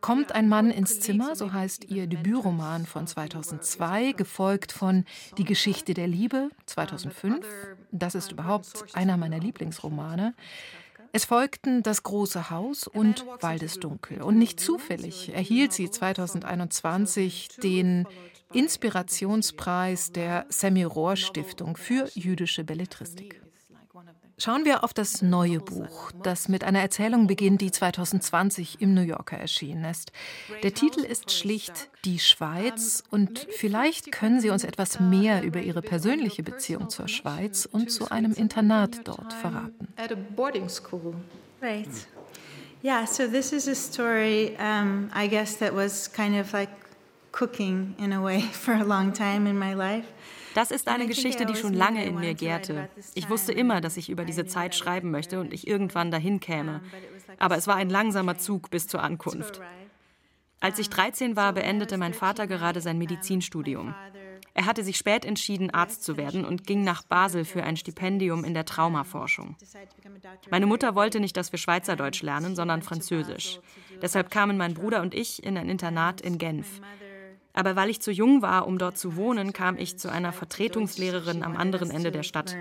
Kommt 0.00 0.32
ein 0.32 0.48
Mann 0.48 0.70
ins 0.70 0.98
Zimmer, 1.00 1.36
so 1.36 1.52
heißt 1.52 1.90
ihr 1.90 2.06
Debütroman 2.06 2.86
von 2.86 3.06
2002, 3.06 4.12
gefolgt 4.12 4.72
von 4.72 5.04
Die 5.36 5.44
Geschichte 5.44 5.92
der 5.92 6.08
Liebe 6.08 6.48
2005. 6.64 7.46
Das 7.92 8.14
ist 8.14 8.32
überhaupt 8.32 8.86
einer 8.94 9.18
meiner 9.18 9.38
Lieblingsromane. 9.38 10.32
Es 11.12 11.26
folgten 11.26 11.82
Das 11.82 12.02
große 12.02 12.48
Haus 12.48 12.86
und 12.86 13.26
Waldesdunkel. 13.42 14.22
Und 14.22 14.38
nicht 14.38 14.58
zufällig 14.58 15.34
erhielt 15.34 15.74
sie 15.74 15.90
2021 15.90 17.48
den 17.62 18.08
Inspirationspreis 18.54 20.12
der 20.12 20.46
Sammy 20.48 20.84
Rohr 20.84 21.16
Stiftung 21.16 21.76
für 21.76 22.08
jüdische 22.14 22.64
Belletristik. 22.64 23.45
Schauen 24.38 24.66
wir 24.66 24.84
auf 24.84 24.92
das 24.92 25.22
neue 25.22 25.60
Buch, 25.60 26.12
das 26.22 26.48
mit 26.48 26.62
einer 26.62 26.80
Erzählung 26.80 27.26
beginnt, 27.26 27.62
die 27.62 27.70
2020 27.70 28.82
im 28.82 28.92
New 28.92 29.00
Yorker 29.00 29.38
erschienen 29.38 29.86
ist. 29.86 30.12
Der 30.62 30.74
Titel 30.74 31.00
ist 31.00 31.32
schlicht 31.32 31.88
Die 32.04 32.18
Schweiz 32.18 33.02
und 33.10 33.46
vielleicht 33.56 34.12
können 34.12 34.40
Sie 34.40 34.50
uns 34.50 34.64
etwas 34.64 35.00
mehr 35.00 35.42
über 35.42 35.60
Ihre 35.60 35.80
persönliche 35.80 36.42
Beziehung 36.42 36.90
zur 36.90 37.08
Schweiz 37.08 37.66
und 37.70 37.90
zu 37.90 38.10
einem 38.10 38.34
Internat 38.34 39.08
dort 39.08 39.32
verraten. 39.32 39.88
Right. 41.62 41.88
Yeah, 42.84 43.06
so 43.06 43.26
this 43.26 43.54
is 43.54 43.66
a 43.66 43.74
story, 43.74 44.54
um, 44.58 45.10
I 45.14 45.28
guess, 45.28 45.56
that 45.60 45.74
was 45.74 46.12
kind 46.12 46.38
of 46.38 46.52
like 46.52 46.68
cooking 47.32 47.94
in 47.98 48.12
a 48.12 48.22
way 48.22 48.40
for 48.52 48.74
a 48.74 48.84
long 48.84 49.14
time 49.14 49.48
in 49.48 49.58
my 49.58 49.72
life. 49.72 50.06
Das 50.56 50.70
ist 50.70 50.88
eine 50.88 51.06
Geschichte, 51.06 51.44
die 51.44 51.54
schon 51.54 51.74
lange 51.74 52.02
in 52.06 52.18
mir 52.18 52.32
gärte. 52.32 52.88
Ich 53.12 53.28
wusste 53.28 53.52
immer, 53.52 53.82
dass 53.82 53.98
ich 53.98 54.08
über 54.08 54.24
diese 54.24 54.46
Zeit 54.46 54.74
schreiben 54.74 55.10
möchte 55.10 55.38
und 55.38 55.52
ich 55.52 55.66
irgendwann 55.66 56.10
dahin 56.10 56.40
käme. 56.40 56.80
Aber 57.38 57.58
es 57.58 57.66
war 57.66 57.76
ein 57.76 57.90
langsamer 57.90 58.38
Zug 58.38 58.70
bis 58.70 58.88
zur 58.88 59.02
Ankunft. 59.02 59.60
Als 60.58 60.78
ich 60.78 60.88
13 60.88 61.36
war, 61.36 61.52
beendete 61.52 61.98
mein 61.98 62.14
Vater 62.14 62.46
gerade 62.46 62.80
sein 62.80 62.96
Medizinstudium. 62.96 63.94
Er 64.54 64.64
hatte 64.64 64.82
sich 64.82 64.96
spät 64.96 65.26
entschieden, 65.26 65.68
Arzt 65.68 66.02
zu 66.02 66.16
werden 66.16 66.46
und 66.46 66.66
ging 66.66 66.82
nach 66.84 67.02
Basel 67.02 67.44
für 67.44 67.62
ein 67.62 67.76
Stipendium 67.76 68.42
in 68.42 68.54
der 68.54 68.64
Traumaforschung. 68.64 69.56
Meine 70.50 70.64
Mutter 70.64 70.94
wollte 70.94 71.20
nicht, 71.20 71.36
dass 71.36 71.52
wir 71.52 71.58
Schweizerdeutsch 71.58 72.22
lernen, 72.22 72.56
sondern 72.56 72.80
Französisch. 72.80 73.60
Deshalb 74.00 74.30
kamen 74.30 74.56
mein 74.56 74.72
Bruder 74.72 75.02
und 75.02 75.14
ich 75.14 75.44
in 75.44 75.58
ein 75.58 75.68
Internat 75.68 76.22
in 76.22 76.38
Genf. 76.38 76.80
Aber 77.56 77.74
weil 77.74 77.90
ich 77.90 78.00
zu 78.00 78.12
jung 78.12 78.42
war, 78.42 78.68
um 78.68 78.78
dort 78.78 78.98
zu 78.98 79.16
wohnen, 79.16 79.52
kam 79.52 79.76
ich 79.76 79.98
zu 79.98 80.08
einer 80.08 80.32
Vertretungslehrerin 80.32 81.42
am 81.42 81.56
anderen 81.56 81.90
Ende 81.90 82.12
der 82.12 82.22
Stadt. 82.22 82.54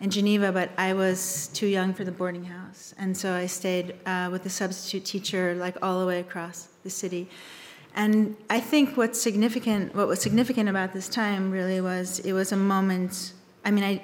in 0.00 0.10
Geneva, 0.10 0.52
but 0.52 0.70
I 0.76 0.92
was 0.92 1.48
too 1.48 1.66
young 1.66 1.94
for 1.94 2.04
the 2.04 2.10
boarding 2.10 2.44
house. 2.44 2.94
And 2.98 3.16
so 3.16 3.32
I 3.32 3.46
stayed 3.46 3.94
uh, 4.04 4.28
with 4.30 4.44
a 4.44 4.50
substitute 4.50 5.04
teacher 5.04 5.54
like 5.54 5.76
all 5.82 6.00
the 6.00 6.06
way 6.06 6.20
across 6.20 6.68
the 6.82 6.90
city. 6.90 7.28
And 7.94 8.36
I 8.50 8.60
think 8.60 8.96
what's 8.96 9.20
significant, 9.20 9.94
what 9.94 10.06
was 10.06 10.20
significant 10.20 10.68
about 10.68 10.92
this 10.92 11.08
time 11.08 11.50
really 11.50 11.80
was 11.80 12.18
it 12.20 12.34
was 12.34 12.52
a 12.52 12.56
moment. 12.56 13.32
I 13.64 13.70
mean, 13.70 13.84
I 13.84 14.02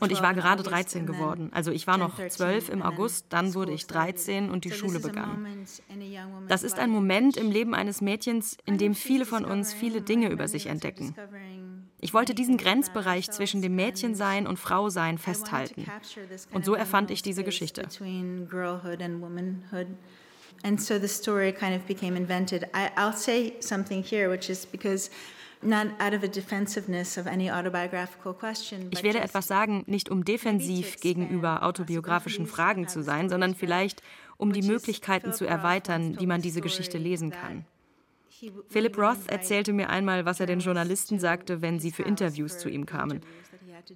und 0.00 0.12
ich 0.12 0.22
war 0.22 0.32
gerade 0.32 0.62
13 0.62 1.06
geworden. 1.06 1.50
Also 1.52 1.70
ich 1.70 1.86
war 1.86 1.98
noch 1.98 2.18
12 2.26 2.70
im 2.70 2.82
August, 2.82 3.26
dann 3.28 3.52
wurde 3.54 3.72
ich 3.72 3.86
13 3.86 4.48
und 4.48 4.64
die 4.64 4.72
Schule 4.72 4.98
begann. 4.98 5.66
Das 6.48 6.62
ist 6.62 6.78
ein 6.78 6.88
Moment 6.88 7.36
im 7.36 7.50
Leben 7.50 7.74
eines 7.74 8.00
Mädchens, 8.00 8.56
in 8.64 8.78
dem 8.78 8.94
viele 8.94 9.26
von 9.26 9.44
uns 9.44 9.74
viele 9.74 10.00
Dinge 10.00 10.30
über 10.30 10.48
sich 10.48 10.66
entdecken. 10.68 11.14
Ich 12.00 12.14
wollte 12.14 12.34
diesen 12.34 12.56
Grenzbereich 12.56 13.30
zwischen 13.30 13.60
dem 13.60 13.74
Mädchensein 13.76 14.46
und 14.46 14.58
Frausein 14.58 15.18
festhalten. 15.18 15.84
Und 16.52 16.64
so 16.64 16.74
erfand 16.74 17.10
ich 17.10 17.20
diese 17.22 17.44
Geschichte. 17.44 17.86
And 20.62 20.80
so 20.80 20.98
the 20.98 21.06
story 21.06 21.52
kind 21.52 21.76
of 21.76 21.86
became 21.86 22.16
invented. 22.16 22.64
I, 22.74 22.88
I'll 22.96 23.12
say 23.12 23.56
something 23.60 24.02
here, 24.02 24.30
which 24.30 24.48
is 24.48 24.64
because 24.64 25.10
ich 25.62 25.70
werde 29.02 29.20
etwas 29.20 29.46
sagen, 29.46 29.84
nicht 29.86 30.10
um 30.10 30.24
defensiv 30.24 31.00
gegenüber 31.00 31.62
autobiografischen 31.62 32.46
Fragen 32.46 32.88
zu 32.88 33.02
sein, 33.02 33.28
sondern 33.28 33.54
vielleicht 33.54 34.02
um 34.36 34.52
die 34.52 34.62
Möglichkeiten 34.62 35.32
zu 35.32 35.46
erweitern, 35.46 36.20
wie 36.20 36.26
man 36.26 36.42
diese 36.42 36.60
Geschichte 36.60 36.98
lesen 36.98 37.30
kann. 37.30 37.64
Philip 38.68 38.98
Roth 38.98 39.28
erzählte 39.28 39.72
mir 39.72 39.88
einmal, 39.88 40.26
was 40.26 40.40
er 40.40 40.46
den 40.46 40.60
Journalisten 40.60 41.18
sagte, 41.18 41.62
wenn 41.62 41.80
sie 41.80 41.90
für 41.90 42.02
Interviews 42.02 42.58
zu 42.58 42.68
ihm 42.68 42.84
kamen. 42.84 43.22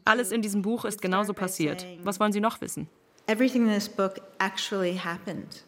Alles 0.04 0.32
in 0.32 0.40
diesem 0.40 0.62
Buch 0.62 0.84
ist 0.84 1.02
genauso 1.02 1.34
passiert. 1.34 1.84
Was 2.02 2.20
wollen 2.20 2.32
Sie 2.32 2.40
noch 2.40 2.60
wissen? 2.60 2.88
Everything 3.26 3.66
in 3.66 3.72
this 3.72 3.88
book 3.88 4.20
actually 4.38 4.96
happened. 4.96 5.62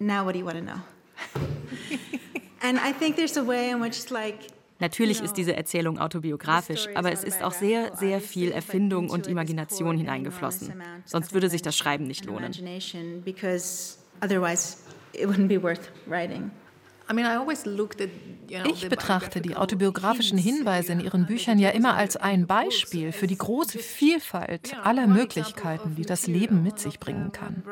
Now 0.00 0.24
what 0.24 0.34
do 0.34 0.40
you 0.40 0.44
want 0.44 0.58
to 0.58 0.64
know? 0.64 0.80
and 2.62 2.78
I 2.78 2.92
think 2.92 3.16
there's 3.16 3.36
a 3.36 3.44
way 3.44 3.70
in 3.70 3.80
which 3.80 4.10
like 4.10 4.48
Natürlich 4.80 5.20
ist 5.20 5.34
diese 5.34 5.56
Erzählung 5.56 5.98
autobiografisch, 5.98 6.88
aber 6.94 7.12
es 7.12 7.24
ist 7.24 7.42
auch 7.42 7.52
sehr, 7.52 7.96
sehr 7.96 8.20
viel 8.20 8.52
Erfindung 8.52 9.10
und 9.10 9.26
Imagination 9.26 9.98
hineingeflossen. 9.98 10.82
Sonst 11.04 11.34
würde 11.34 11.50
sich 11.50 11.62
das 11.62 11.76
Schreiben 11.76 12.04
nicht 12.04 12.26
lohnen. 12.26 12.52
Ich 18.66 18.88
betrachte 18.88 19.40
die 19.40 19.56
autobiografischen 19.56 20.38
Hinweise 20.38 20.92
in 20.92 21.00
Ihren 21.00 21.26
Büchern 21.26 21.58
ja 21.58 21.70
immer 21.70 21.94
als 21.94 22.16
ein 22.16 22.46
Beispiel 22.46 23.12
für 23.12 23.26
die 23.26 23.38
große 23.38 23.78
Vielfalt 23.78 24.76
aller 24.84 25.06
Möglichkeiten, 25.06 25.96
die 25.96 26.02
das 26.02 26.26
Leben 26.26 26.62
mit 26.62 26.78
sich 26.78 27.00
bringen 27.00 27.32
kann. 27.32 27.64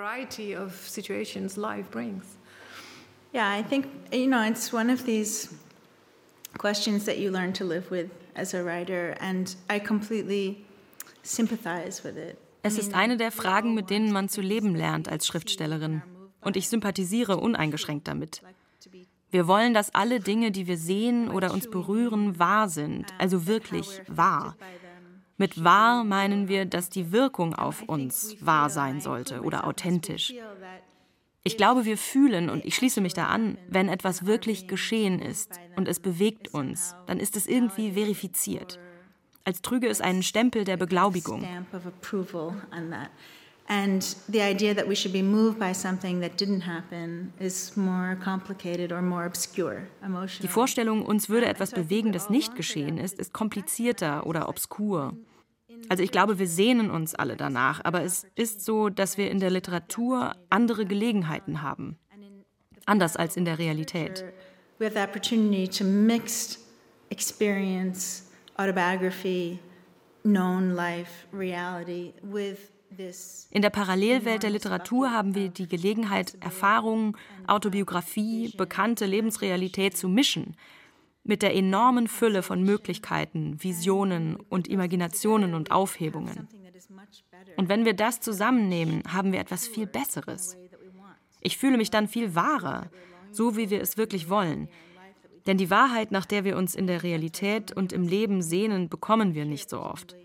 Yeah, 3.34 3.58
I 3.58 3.62
think 3.62 3.86
you 4.12 4.26
know 4.26 4.40
it's 4.40 4.72
one 4.72 4.90
of 4.90 5.04
these 5.04 5.50
questions 6.58 7.04
that 7.04 7.18
you 7.18 7.30
learn 7.30 7.52
to 7.54 7.64
live 7.64 7.90
with 7.90 8.10
as 8.34 8.54
a 8.54 8.62
writer, 8.62 9.14
and 9.20 9.56
I 9.70 9.78
completely 9.78 10.64
sympathize 11.22 12.02
with 12.04 12.16
it. 12.16 12.38
Es 12.62 12.78
ist 12.78 12.94
eine 12.94 13.16
der 13.16 13.30
Fragen, 13.30 13.74
mit 13.74 13.90
denen 13.90 14.12
man 14.12 14.28
zu 14.28 14.40
leben 14.40 14.74
lernt 14.74 15.08
als 15.08 15.26
Schriftstellerin. 15.26 16.02
Und 16.40 16.56
ich 16.56 16.68
sympathisiere 16.68 17.36
uneingeschränkt 17.36 18.08
damit. 18.08 18.42
Wir 19.30 19.46
wollen, 19.46 19.74
dass 19.74 19.94
alle 19.94 20.20
Dinge, 20.20 20.50
die 20.50 20.66
wir 20.66 20.76
sehen 20.76 21.30
oder 21.30 21.52
uns 21.52 21.68
berühren, 21.68 22.38
wahr 22.38 22.68
sind, 22.68 23.06
also 23.18 23.46
wirklich 23.46 24.00
wahr. 24.08 24.56
Mit 25.36 25.62
wahr 25.62 26.04
meinen 26.04 26.48
wir, 26.48 26.64
dass 26.64 26.88
die 26.88 27.12
Wirkung 27.12 27.54
auf 27.54 27.82
uns 27.82 28.36
wahr 28.40 28.70
sein 28.70 29.00
sollte 29.00 29.42
oder 29.42 29.66
authentisch. 29.66 30.32
Ich 31.46 31.56
glaube, 31.56 31.84
wir 31.84 31.96
fühlen, 31.96 32.50
und 32.50 32.64
ich 32.64 32.74
schließe 32.74 33.00
mich 33.00 33.14
da 33.14 33.28
an, 33.28 33.56
wenn 33.68 33.88
etwas 33.88 34.26
wirklich 34.26 34.66
geschehen 34.66 35.20
ist 35.20 35.60
und 35.76 35.86
es 35.86 36.00
bewegt 36.00 36.52
uns, 36.52 36.96
dann 37.06 37.20
ist 37.20 37.36
es 37.36 37.46
irgendwie 37.46 37.92
verifiziert. 37.92 38.80
Als 39.44 39.62
trüge 39.62 39.86
es 39.86 40.00
einen 40.00 40.24
Stempel 40.24 40.64
der 40.64 40.76
Beglaubigung. 40.76 41.46
And 43.68 44.16
the 44.28 44.40
idea 44.40 44.74
that 44.74 44.88
we 44.88 44.96
should 44.96 45.12
be 45.12 45.22
moved 45.22 45.60
by 45.60 45.72
something 45.72 46.20
that 46.20 46.40
didn't 46.40 46.66
happen 46.66 47.32
is 47.38 47.76
more 47.76 48.16
complicated 48.16 48.90
or 48.90 49.00
more 49.00 49.24
obscure. 49.24 49.86
Die 50.42 50.48
Vorstellung, 50.48 51.06
uns 51.06 51.28
würde 51.28 51.46
etwas 51.46 51.70
bewegen, 51.70 52.10
das 52.10 52.28
nicht 52.28 52.56
geschehen 52.56 52.98
ist, 52.98 53.20
ist 53.20 53.32
komplizierter 53.32 54.26
oder 54.26 54.48
obskur. 54.48 55.16
Also 55.88 56.02
ich 56.02 56.10
glaube, 56.10 56.38
wir 56.38 56.48
sehnen 56.48 56.90
uns 56.90 57.14
alle 57.14 57.36
danach, 57.36 57.80
aber 57.84 58.02
es 58.02 58.26
ist 58.34 58.64
so, 58.64 58.88
dass 58.88 59.18
wir 59.18 59.30
in 59.30 59.40
der 59.40 59.50
Literatur 59.50 60.34
andere 60.50 60.86
Gelegenheiten 60.86 61.62
haben. 61.62 61.98
Anders 62.84 63.16
als 63.16 63.36
in 63.36 63.44
der 63.44 63.58
Realität. 63.58 64.24
We 64.78 64.86
have 64.86 64.94
the 64.94 65.02
opportunity 65.02 65.66
to 65.68 65.84
mix 65.84 66.58
experience, 67.10 68.30
autobiography, 68.56 69.58
known 70.22 70.74
life, 70.74 71.26
reality 71.32 72.12
with 72.22 72.70
in 73.50 73.62
der 73.62 73.70
Parallelwelt 73.70 74.42
der 74.42 74.50
Literatur 74.50 75.10
haben 75.10 75.34
wir 75.34 75.48
die 75.48 75.68
Gelegenheit, 75.68 76.36
Erfahrungen, 76.40 77.16
Autobiografie, 77.46 78.54
bekannte 78.56 79.06
Lebensrealität 79.06 79.96
zu 79.96 80.08
mischen 80.08 80.56
mit 81.26 81.42
der 81.42 81.54
enormen 81.54 82.08
Fülle 82.08 82.42
von 82.42 82.62
Möglichkeiten, 82.62 83.62
Visionen 83.62 84.36
und 84.48 84.68
Imaginationen 84.68 85.54
und 85.54 85.70
Aufhebungen. 85.70 86.48
Und 87.56 87.68
wenn 87.68 87.84
wir 87.84 87.94
das 87.94 88.20
zusammennehmen, 88.20 89.02
haben 89.12 89.32
wir 89.32 89.40
etwas 89.40 89.66
viel 89.66 89.86
Besseres. 89.86 90.56
Ich 91.40 91.58
fühle 91.58 91.76
mich 91.76 91.90
dann 91.90 92.08
viel 92.08 92.34
wahrer, 92.34 92.90
so 93.32 93.56
wie 93.56 93.70
wir 93.70 93.80
es 93.80 93.96
wirklich 93.96 94.28
wollen. 94.28 94.68
Denn 95.46 95.58
die 95.58 95.70
Wahrheit, 95.70 96.10
nach 96.10 96.26
der 96.26 96.44
wir 96.44 96.56
uns 96.56 96.74
in 96.74 96.86
der 96.86 97.02
Realität 97.02 97.72
und 97.72 97.92
im 97.92 98.06
Leben 98.06 98.42
sehnen, 98.42 98.88
bekommen 98.88 99.34
wir 99.34 99.44
nicht 99.44 99.70
so 99.70 99.80
oft. 99.80 100.16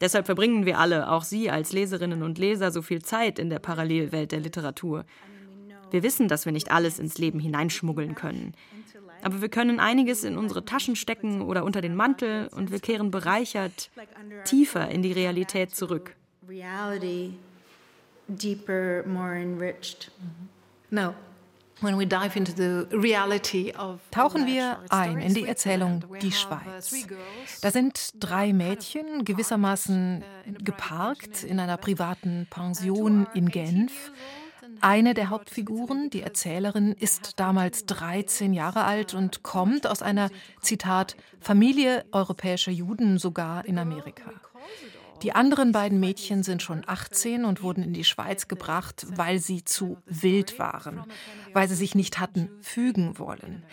Deshalb 0.00 0.26
verbringen 0.26 0.66
wir 0.66 0.78
alle, 0.78 1.10
auch 1.10 1.24
Sie 1.24 1.50
als 1.50 1.72
Leserinnen 1.72 2.22
und 2.22 2.38
Leser, 2.38 2.70
so 2.70 2.82
viel 2.82 3.02
Zeit 3.02 3.38
in 3.38 3.50
der 3.50 3.58
Parallelwelt 3.58 4.30
der 4.30 4.40
Literatur. 4.40 5.04
Wir 5.90 6.02
wissen, 6.02 6.28
dass 6.28 6.44
wir 6.44 6.52
nicht 6.52 6.70
alles 6.70 6.98
ins 6.98 7.18
Leben 7.18 7.40
hineinschmuggeln 7.40 8.14
können. 8.14 8.54
Aber 9.22 9.40
wir 9.40 9.48
können 9.48 9.80
einiges 9.80 10.24
in 10.24 10.36
unsere 10.36 10.64
Taschen 10.64 10.96
stecken 10.96 11.42
oder 11.42 11.64
unter 11.64 11.80
den 11.80 11.94
Mantel 11.94 12.48
und 12.48 12.70
wir 12.70 12.80
kehren 12.80 13.10
bereichert 13.10 13.90
tiefer 14.44 14.88
in 14.88 15.02
die 15.02 15.12
Realität 15.12 15.74
zurück. 15.74 16.14
Tauchen 24.10 24.46
wir 24.46 24.78
ein 24.88 25.18
in 25.18 25.34
die 25.34 25.44
Erzählung 25.46 26.04
Die 26.20 26.32
Schweiz. 26.32 27.06
Da 27.62 27.70
sind 27.70 28.10
drei 28.18 28.52
Mädchen 28.52 29.24
gewissermaßen 29.24 30.24
geparkt 30.58 31.44
in 31.44 31.60
einer 31.60 31.76
privaten 31.76 32.48
Pension 32.50 33.28
in 33.34 33.48
Genf. 33.48 34.10
Eine 34.80 35.14
der 35.14 35.30
Hauptfiguren, 35.30 36.10
die 36.10 36.22
Erzählerin, 36.22 36.92
ist 36.92 37.40
damals 37.40 37.86
13 37.86 38.52
Jahre 38.52 38.84
alt 38.84 39.14
und 39.14 39.42
kommt 39.42 39.86
aus 39.86 40.02
einer, 40.02 40.30
Zitat, 40.60 41.16
Familie 41.40 42.04
europäischer 42.12 42.72
Juden, 42.72 43.18
sogar 43.18 43.64
in 43.64 43.78
Amerika. 43.78 44.32
Die 45.22 45.32
anderen 45.32 45.72
beiden 45.72 45.98
Mädchen 45.98 46.44
sind 46.44 46.62
schon 46.62 46.84
18 46.86 47.44
und 47.44 47.62
wurden 47.62 47.82
in 47.82 47.92
die 47.92 48.04
Schweiz 48.04 48.46
gebracht, 48.46 49.06
weil 49.16 49.40
sie 49.40 49.64
zu 49.64 49.98
wild 50.06 50.60
waren, 50.60 51.02
weil 51.52 51.68
sie 51.68 51.74
sich 51.74 51.96
nicht 51.96 52.20
hatten 52.20 52.48
fügen 52.60 53.18
wollen. 53.18 53.64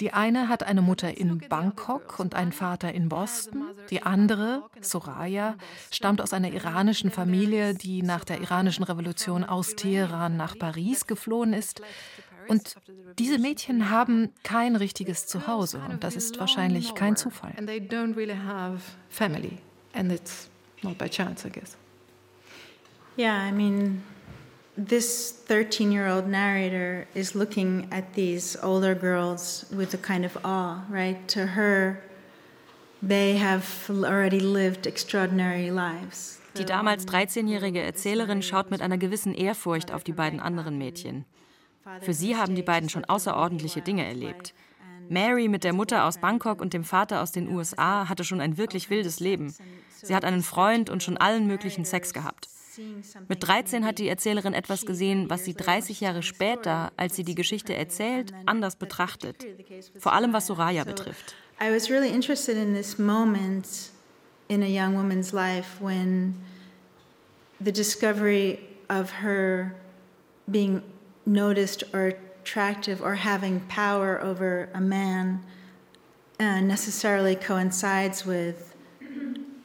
Die 0.00 0.12
eine 0.12 0.48
hat 0.48 0.62
eine 0.62 0.82
Mutter 0.82 1.16
in 1.16 1.38
Bangkok 1.38 2.18
und 2.18 2.34
einen 2.34 2.52
Vater 2.52 2.92
in 2.92 3.08
Boston. 3.08 3.64
Die 3.90 4.02
andere, 4.02 4.64
Soraya, 4.80 5.56
stammt 5.90 6.20
aus 6.20 6.32
einer 6.32 6.52
iranischen 6.52 7.10
Familie, 7.10 7.74
die 7.74 8.02
nach 8.02 8.24
der 8.24 8.40
iranischen 8.40 8.84
Revolution 8.84 9.44
aus 9.44 9.76
Teheran 9.76 10.36
nach 10.36 10.58
Paris 10.58 11.06
geflohen 11.06 11.52
ist. 11.52 11.80
Und 12.48 12.76
diese 13.18 13.38
Mädchen 13.38 13.90
haben 13.90 14.30
kein 14.42 14.76
richtiges 14.76 15.26
Zuhause 15.26 15.80
und 15.88 16.04
das 16.04 16.16
ist 16.16 16.38
wahrscheinlich 16.38 16.94
kein 16.94 17.16
Zufall. 17.16 17.54
Yeah, 23.16 23.48
I 23.48 23.52
mean, 23.52 24.02
this 24.76 25.32
13 25.46 25.92
year 25.92 26.08
old 26.08 26.26
narrator 26.26 27.06
is 27.14 27.34
looking 27.34 27.88
at 27.90 28.14
these 28.14 28.56
older 28.62 28.94
girls 28.94 29.66
with 29.70 29.94
a 29.94 29.98
kind 29.98 30.24
of 30.24 30.36
awe, 30.44 30.84
right? 30.90 31.26
To 31.28 31.46
her, 31.46 32.02
they 33.02 33.36
have 33.36 33.88
already 33.90 34.40
lived 34.40 34.86
extraordinary 34.86 35.70
lives. 35.70 36.40
Die 36.56 36.64
damals 36.64 37.06
13-jährige 37.08 37.80
Erzählerin 37.80 38.40
schaut 38.40 38.70
mit 38.70 38.80
einer 38.80 38.96
gewissen 38.96 39.34
Ehrfurcht 39.34 39.92
auf 39.92 40.04
die 40.04 40.12
beiden 40.12 40.38
anderen 40.38 40.78
Mädchen. 40.78 41.24
Für 42.00 42.14
sie 42.14 42.36
haben 42.36 42.54
die 42.54 42.62
beiden 42.62 42.88
schon 42.88 43.04
außerordentliche 43.04 43.82
Dinge 43.82 44.06
erlebt. 44.06 44.54
Mary 45.08 45.48
mit 45.48 45.64
der 45.64 45.72
Mutter 45.72 46.04
aus 46.04 46.18
Bangkok 46.18 46.60
und 46.60 46.72
dem 46.72 46.84
Vater 46.84 47.22
aus 47.22 47.32
den 47.32 47.48
USA 47.48 48.08
hatte 48.08 48.24
schon 48.24 48.40
ein 48.40 48.56
wirklich 48.56 48.88
wildes 48.88 49.18
Leben. 49.18 49.54
Sie 50.02 50.14
hat 50.14 50.24
einen 50.24 50.42
Freund 50.42 50.90
und 50.90 51.02
schon 51.02 51.16
allen 51.16 51.46
möglichen 51.46 51.84
Sex 51.84 52.14
gehabt. 52.14 52.48
Mit 53.28 53.46
13 53.46 53.84
hat 53.84 53.98
die 53.98 54.08
Erzählerin 54.08 54.54
etwas 54.54 54.86
gesehen, 54.86 55.30
was 55.30 55.44
sie 55.44 55.54
30 55.54 56.00
Jahre 56.00 56.22
später, 56.22 56.92
als 56.96 57.16
sie 57.16 57.24
die 57.24 57.34
Geschichte 57.34 57.74
erzählt, 57.74 58.32
anders 58.46 58.76
betrachtet. 58.76 59.46
Vor 59.98 60.12
allem 60.12 60.32
was 60.32 60.46
Soraya 60.46 60.84
betrifft. 60.84 61.34
I 61.60 61.70
was 61.70 61.88
really 61.88 62.10
interested 62.10 62.56
in 62.56 62.74
this 62.74 62.98
moment 62.98 63.90
in 64.48 64.62
a 64.62 64.66
young 64.66 64.96
woman's 64.96 65.32
life 65.32 65.80
when 65.80 66.34
the 67.60 67.72
discovery 67.72 68.58
of 68.88 69.22
her 69.22 69.74
being 70.50 70.82
noticed 71.24 71.84
or 71.94 72.12
attractive 72.42 73.00
or 73.00 73.14
having 73.14 73.60
power 73.68 74.20
over 74.22 74.68
a 74.74 74.80
man 74.80 75.40
uh, 76.40 76.60
necessarily 76.60 77.36
coincides 77.36 78.26
with 78.26 78.74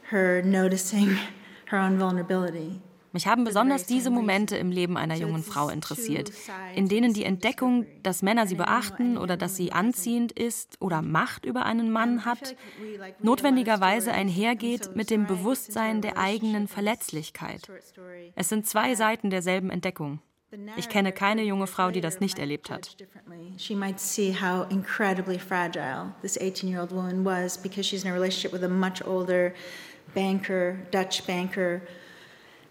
her 0.04 0.42
noticing 0.42 1.18
her 1.66 1.78
own 1.78 1.98
vulnerability. 1.98 2.80
Mich 3.12 3.26
haben 3.26 3.44
besonders 3.44 3.86
diese 3.86 4.10
Momente 4.10 4.56
im 4.56 4.70
Leben 4.70 4.96
einer 4.96 5.16
jungen 5.16 5.42
Frau 5.42 5.68
interessiert, 5.68 6.30
in 6.74 6.88
denen 6.88 7.12
die 7.12 7.24
Entdeckung, 7.24 7.86
dass 8.02 8.22
Männer 8.22 8.46
sie 8.46 8.54
beachten 8.54 9.18
oder 9.18 9.36
dass 9.36 9.56
sie 9.56 9.72
anziehend 9.72 10.32
ist 10.32 10.76
oder 10.80 11.02
Macht 11.02 11.44
über 11.44 11.66
einen 11.66 11.90
Mann 11.90 12.24
hat, 12.24 12.54
notwendigerweise 13.20 14.12
einhergeht 14.12 14.94
mit 14.94 15.10
dem 15.10 15.26
Bewusstsein 15.26 16.02
der 16.02 16.18
eigenen 16.18 16.68
Verletzlichkeit. 16.68 17.68
Es 18.36 18.48
sind 18.48 18.66
zwei 18.66 18.94
Seiten 18.94 19.30
derselben 19.30 19.70
Entdeckung. 19.70 20.20
Ich 20.76 20.88
kenne 20.88 21.12
keine 21.12 21.44
junge 21.44 21.68
Frau, 21.68 21.90
die 21.90 22.00
das 22.00 22.18
nicht 22.18 22.38
erlebt 22.38 22.70
hat. 22.70 22.96
She 23.56 23.74
might 23.74 24.00
see 24.00 24.32
how 24.34 24.68
incredibly 24.70 25.38
fragile 25.38 26.12
this 26.22 26.38
18-year-old 26.38 26.90
woman 26.90 27.24
was 27.24 27.56
because 27.56 27.86
she's 27.86 28.04
in 28.04 28.10
a 28.10 28.14
relationship 28.14 28.52
with 28.52 28.64
a 28.64 28.68
much 28.68 29.04
older 29.06 29.52
banker, 30.12 30.76
Dutch 30.90 31.24
banker, 31.24 31.82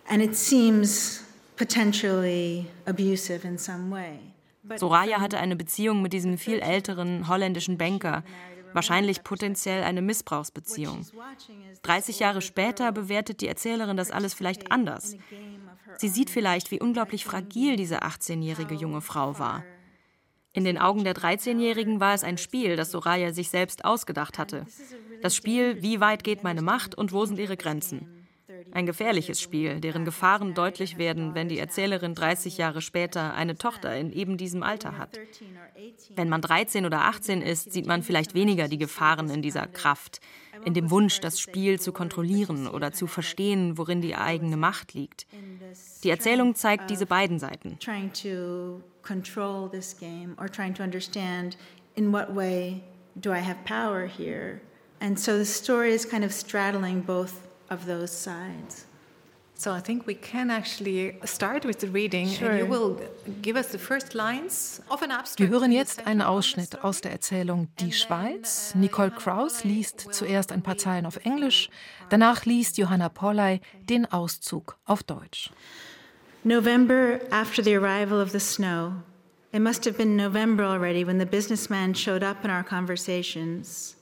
and 0.09 0.21
it 0.21 0.35
seems 0.35 1.23
potentially 1.55 2.65
abusive 2.85 3.47
in 3.47 3.57
some 3.57 3.91
way. 3.91 4.19
Soraya 4.77 5.19
hatte 5.19 5.39
eine 5.39 5.55
Beziehung 5.55 6.01
mit 6.01 6.13
diesem 6.13 6.37
viel 6.37 6.59
älteren 6.59 7.27
holländischen 7.27 7.77
Banker, 7.77 8.23
wahrscheinlich 8.73 9.23
potenziell 9.23 9.83
eine 9.83 10.01
Missbrauchsbeziehung. 10.01 11.05
30 11.81 12.19
Jahre 12.19 12.41
später 12.41 12.91
bewertet 12.91 13.41
die 13.41 13.47
Erzählerin 13.47 13.97
das 13.97 14.11
alles 14.11 14.33
vielleicht 14.33 14.71
anders. 14.71 15.15
Sie 15.97 16.09
sieht 16.09 16.29
vielleicht, 16.29 16.71
wie 16.71 16.79
unglaublich 16.79 17.25
fragil 17.25 17.77
diese 17.77 18.03
18-jährige 18.03 18.75
junge 18.75 19.01
Frau 19.01 19.39
war. 19.39 19.63
In 20.53 20.65
den 20.65 20.77
Augen 20.77 21.03
der 21.03 21.13
13-Jährigen 21.13 21.99
war 21.99 22.13
es 22.13 22.23
ein 22.23 22.37
Spiel, 22.37 22.75
das 22.75 22.91
Soraya 22.91 23.33
sich 23.33 23.49
selbst 23.49 23.85
ausgedacht 23.85 24.37
hatte. 24.37 24.65
Das 25.21 25.35
Spiel, 25.35 25.81
wie 25.81 25.99
weit 25.99 26.23
geht 26.23 26.43
meine 26.43 26.61
Macht 26.61 26.95
und 26.95 27.11
wo 27.11 27.25
sind 27.25 27.39
ihre 27.39 27.57
Grenzen. 27.57 28.18
Ein 28.71 28.85
gefährliches 28.85 29.41
Spiel, 29.41 29.79
deren 29.79 30.05
Gefahren 30.05 30.53
deutlich 30.53 30.97
werden, 30.97 31.35
wenn 31.35 31.49
die 31.49 31.59
Erzählerin 31.59 32.15
30 32.15 32.57
Jahre 32.57 32.81
später 32.81 33.33
eine 33.33 33.57
Tochter 33.57 33.95
in 33.95 34.11
eben 34.11 34.37
diesem 34.37 34.63
Alter 34.63 34.97
hat. 34.97 35.19
Wenn 36.15 36.29
man 36.29 36.41
13 36.41 36.85
oder 36.85 37.01
18 37.01 37.41
ist, 37.41 37.71
sieht 37.71 37.87
man 37.87 38.03
vielleicht 38.03 38.33
weniger 38.33 38.67
die 38.67 38.77
Gefahren 38.77 39.29
in 39.29 39.41
dieser 39.41 39.67
Kraft, 39.67 40.21
in 40.65 40.73
dem 40.73 40.91
Wunsch, 40.91 41.19
das 41.19 41.39
Spiel 41.39 41.79
zu 41.79 41.91
kontrollieren 41.91 42.67
oder 42.67 42.91
zu 42.91 43.07
verstehen, 43.07 43.77
worin 43.77 44.01
die 44.01 44.15
eigene 44.15 44.57
Macht 44.57 44.93
liegt. 44.93 45.25
Die 46.03 46.09
Erzählung 46.09 46.55
zeigt 46.55 46.89
diese 46.89 47.05
beiden 47.05 47.39
Seiten. 47.39 47.77
do 53.19 53.31
I 53.31 53.39
have 53.39 53.57
power 53.65 54.05
here? 54.05 54.61
And 55.01 55.19
so 55.19 55.37
the 55.37 55.45
story 55.45 55.93
is 55.93 56.05
kind 56.05 56.23
of 56.23 56.31
straddling 56.31 57.01
both 57.01 57.48
of 57.69 57.85
those 57.85 58.11
sides. 58.11 58.85
So 59.59 59.73
I 59.73 59.81
think 59.81 60.07
we 60.07 60.15
can 60.15 60.49
actually 60.49 61.17
start 61.25 61.65
with 61.65 61.79
the 61.79 61.89
reading 61.89 62.29
sure. 62.29 62.51
and 62.51 62.59
you 62.59 62.65
will 62.65 62.97
give 63.41 63.57
us 63.57 63.73
the 63.73 63.77
first 63.77 64.15
lines 64.15 64.81
of 64.89 65.01
an 65.01 65.11
abstract. 65.11 65.39
Wir 65.39 65.49
hören 65.49 65.73
jetzt 65.73 66.07
einen 66.07 66.21
Ausschnitt 66.21 66.81
aus 66.81 67.01
der 67.01 67.11
Erzählung 67.11 67.67
Die 67.81 67.91
Schweiz. 67.91 68.73
Nicole 68.73 69.11
Kraus 69.11 69.65
liest 69.65 70.13
zuerst 70.13 70.53
ein 70.53 70.61
paar 70.61 70.77
Zeilen 70.77 71.05
auf 71.05 71.17
Englisch, 71.25 71.69
danach 72.07 72.45
liest 72.45 72.77
Johanna 72.77 73.09
Polley 73.09 73.59
den 73.89 74.05
Auszug 74.09 74.77
auf 74.85 75.03
Deutsch. 75.03 75.49
November 76.45 77.19
after 77.29 77.61
the 77.61 77.75
arrival 77.75 78.21
of 78.21 78.31
the 78.31 78.39
snow. 78.39 78.93
It 79.51 79.59
must 79.61 79.83
have 79.85 79.97
been 79.97 80.15
November 80.15 80.63
already 80.63 81.05
when 81.05 81.19
the 81.19 81.25
businessman 81.25 81.93
showed 81.93 82.23
up 82.23 82.45
in 82.45 82.49
our 82.49 82.63
conversations. 82.63 83.97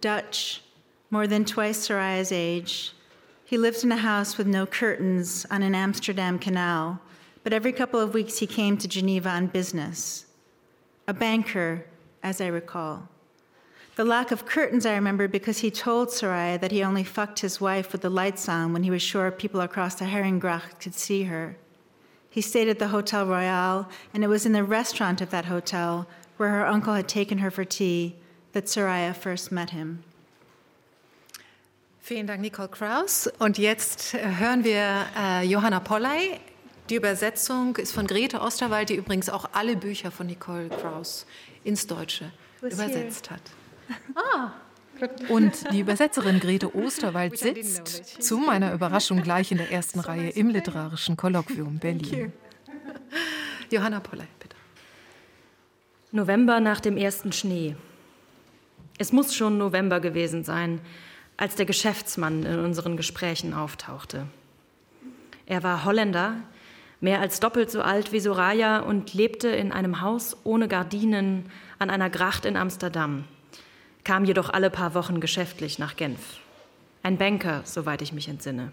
Dutch, 0.00 0.62
more 1.10 1.26
than 1.26 1.44
twice 1.44 1.88
Soraya's 1.88 2.30
age. 2.30 2.92
He 3.44 3.58
lived 3.58 3.82
in 3.82 3.90
a 3.90 3.96
house 3.96 4.38
with 4.38 4.46
no 4.46 4.64
curtains 4.64 5.44
on 5.50 5.62
an 5.62 5.74
Amsterdam 5.74 6.38
canal, 6.38 7.00
but 7.42 7.52
every 7.52 7.72
couple 7.72 7.98
of 7.98 8.14
weeks 8.14 8.38
he 8.38 8.46
came 8.46 8.76
to 8.78 8.86
Geneva 8.86 9.28
on 9.28 9.48
business. 9.48 10.26
A 11.08 11.12
banker, 11.12 11.84
as 12.22 12.40
I 12.40 12.46
recall. 12.46 13.08
The 13.96 14.04
lack 14.04 14.30
of 14.30 14.46
curtains 14.46 14.86
I 14.86 14.94
remember 14.94 15.26
because 15.26 15.58
he 15.58 15.70
told 15.70 16.08
Soraya 16.08 16.60
that 16.60 16.70
he 16.70 16.84
only 16.84 17.02
fucked 17.02 17.40
his 17.40 17.60
wife 17.60 17.90
with 17.90 18.02
the 18.02 18.08
lights 18.08 18.48
on 18.48 18.72
when 18.72 18.84
he 18.84 18.90
was 18.90 19.02
sure 19.02 19.32
people 19.32 19.60
across 19.60 19.96
the 19.96 20.04
Herringgracht 20.04 20.78
could 20.78 20.94
see 20.94 21.24
her. 21.24 21.56
He 22.30 22.40
stayed 22.40 22.68
at 22.68 22.78
the 22.78 22.88
Hotel 22.88 23.26
Royal, 23.26 23.88
and 24.14 24.22
it 24.22 24.28
was 24.28 24.46
in 24.46 24.52
the 24.52 24.62
restaurant 24.62 25.20
of 25.20 25.30
that 25.30 25.46
hotel, 25.46 26.06
where 26.36 26.50
her 26.50 26.66
uncle 26.66 26.94
had 26.94 27.08
taken 27.08 27.38
her 27.38 27.50
for 27.50 27.64
tea, 27.64 28.14
that 28.52 28.66
Soraya 28.66 29.14
first 29.14 29.50
met 29.50 29.70
him. 29.70 30.04
Vielen 32.10 32.26
Dank, 32.26 32.40
Nicole 32.40 32.66
Kraus. 32.66 33.30
Und 33.38 33.56
jetzt 33.56 34.14
äh, 34.14 34.18
hören 34.40 34.64
wir 34.64 35.06
äh, 35.16 35.44
Johanna 35.44 35.78
Polley. 35.78 36.40
Die 36.88 36.96
Übersetzung 36.96 37.76
ist 37.76 37.92
von 37.92 38.08
Grete 38.08 38.40
Osterwald, 38.40 38.88
die 38.88 38.96
übrigens 38.96 39.28
auch 39.28 39.48
alle 39.52 39.76
Bücher 39.76 40.10
von 40.10 40.26
Nicole 40.26 40.70
Kraus 40.70 41.24
ins 41.62 41.86
Deutsche 41.86 42.32
übersetzt 42.62 43.30
hat. 43.30 43.42
Ah. 44.16 44.50
Und 45.28 45.72
die 45.72 45.78
Übersetzerin 45.78 46.40
Grete 46.40 46.74
Osterwald 46.74 47.38
sitzt 47.38 48.20
zu 48.20 48.38
meiner 48.38 48.72
Überraschung 48.72 49.22
gleich 49.22 49.52
in 49.52 49.58
der 49.58 49.70
ersten 49.70 50.00
Reihe 50.00 50.30
im 50.30 50.48
Literarischen 50.48 51.16
Kolloquium 51.16 51.78
Berlin. 51.78 52.32
Johanna 53.70 54.00
Polley, 54.00 54.26
bitte. 54.40 54.56
November 56.10 56.58
nach 56.58 56.80
dem 56.80 56.96
ersten 56.96 57.30
Schnee. 57.30 57.76
Es 58.98 59.12
muss 59.12 59.32
schon 59.32 59.58
November 59.58 60.00
gewesen 60.00 60.42
sein, 60.42 60.80
als 61.40 61.54
der 61.54 61.64
Geschäftsmann 61.64 62.44
in 62.44 62.58
unseren 62.60 62.98
Gesprächen 62.98 63.54
auftauchte. 63.54 64.26
Er 65.46 65.62
war 65.62 65.86
Holländer, 65.86 66.36
mehr 67.00 67.20
als 67.20 67.40
doppelt 67.40 67.70
so 67.70 67.80
alt 67.80 68.12
wie 68.12 68.20
Soraya 68.20 68.80
und 68.80 69.14
lebte 69.14 69.48
in 69.48 69.72
einem 69.72 70.02
Haus 70.02 70.36
ohne 70.44 70.68
Gardinen 70.68 71.46
an 71.78 71.88
einer 71.88 72.10
Gracht 72.10 72.44
in 72.44 72.58
Amsterdam, 72.58 73.24
kam 74.04 74.26
jedoch 74.26 74.50
alle 74.50 74.68
paar 74.68 74.94
Wochen 74.94 75.18
geschäftlich 75.18 75.78
nach 75.78 75.96
Genf. 75.96 76.40
Ein 77.02 77.16
Banker, 77.16 77.62
soweit 77.64 78.02
ich 78.02 78.12
mich 78.12 78.28
entsinne. 78.28 78.70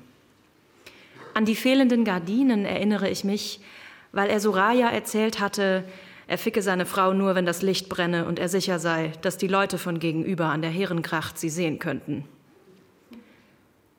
An 1.33 1.45
die 1.45 1.55
fehlenden 1.55 2.03
Gardinen 2.03 2.65
erinnere 2.65 3.09
ich 3.09 3.23
mich, 3.23 3.61
weil 4.11 4.29
er 4.29 4.41
Soraya 4.41 4.89
erzählt 4.89 5.39
hatte, 5.39 5.85
er 6.27 6.37
ficke 6.37 6.61
seine 6.61 6.85
Frau 6.85 7.13
nur, 7.13 7.33
wenn 7.35 7.45
das 7.45 7.61
Licht 7.61 7.87
brenne 7.87 8.25
und 8.25 8.39
er 8.39 8.49
sicher 8.49 8.77
sei, 8.77 9.13
dass 9.21 9.37
die 9.37 9.47
Leute 9.47 9.77
von 9.77 9.99
gegenüber 9.99 10.47
an 10.47 10.61
der 10.61 10.71
Herrengracht 10.71 11.39
sie 11.39 11.49
sehen 11.49 11.79
könnten. 11.79 12.25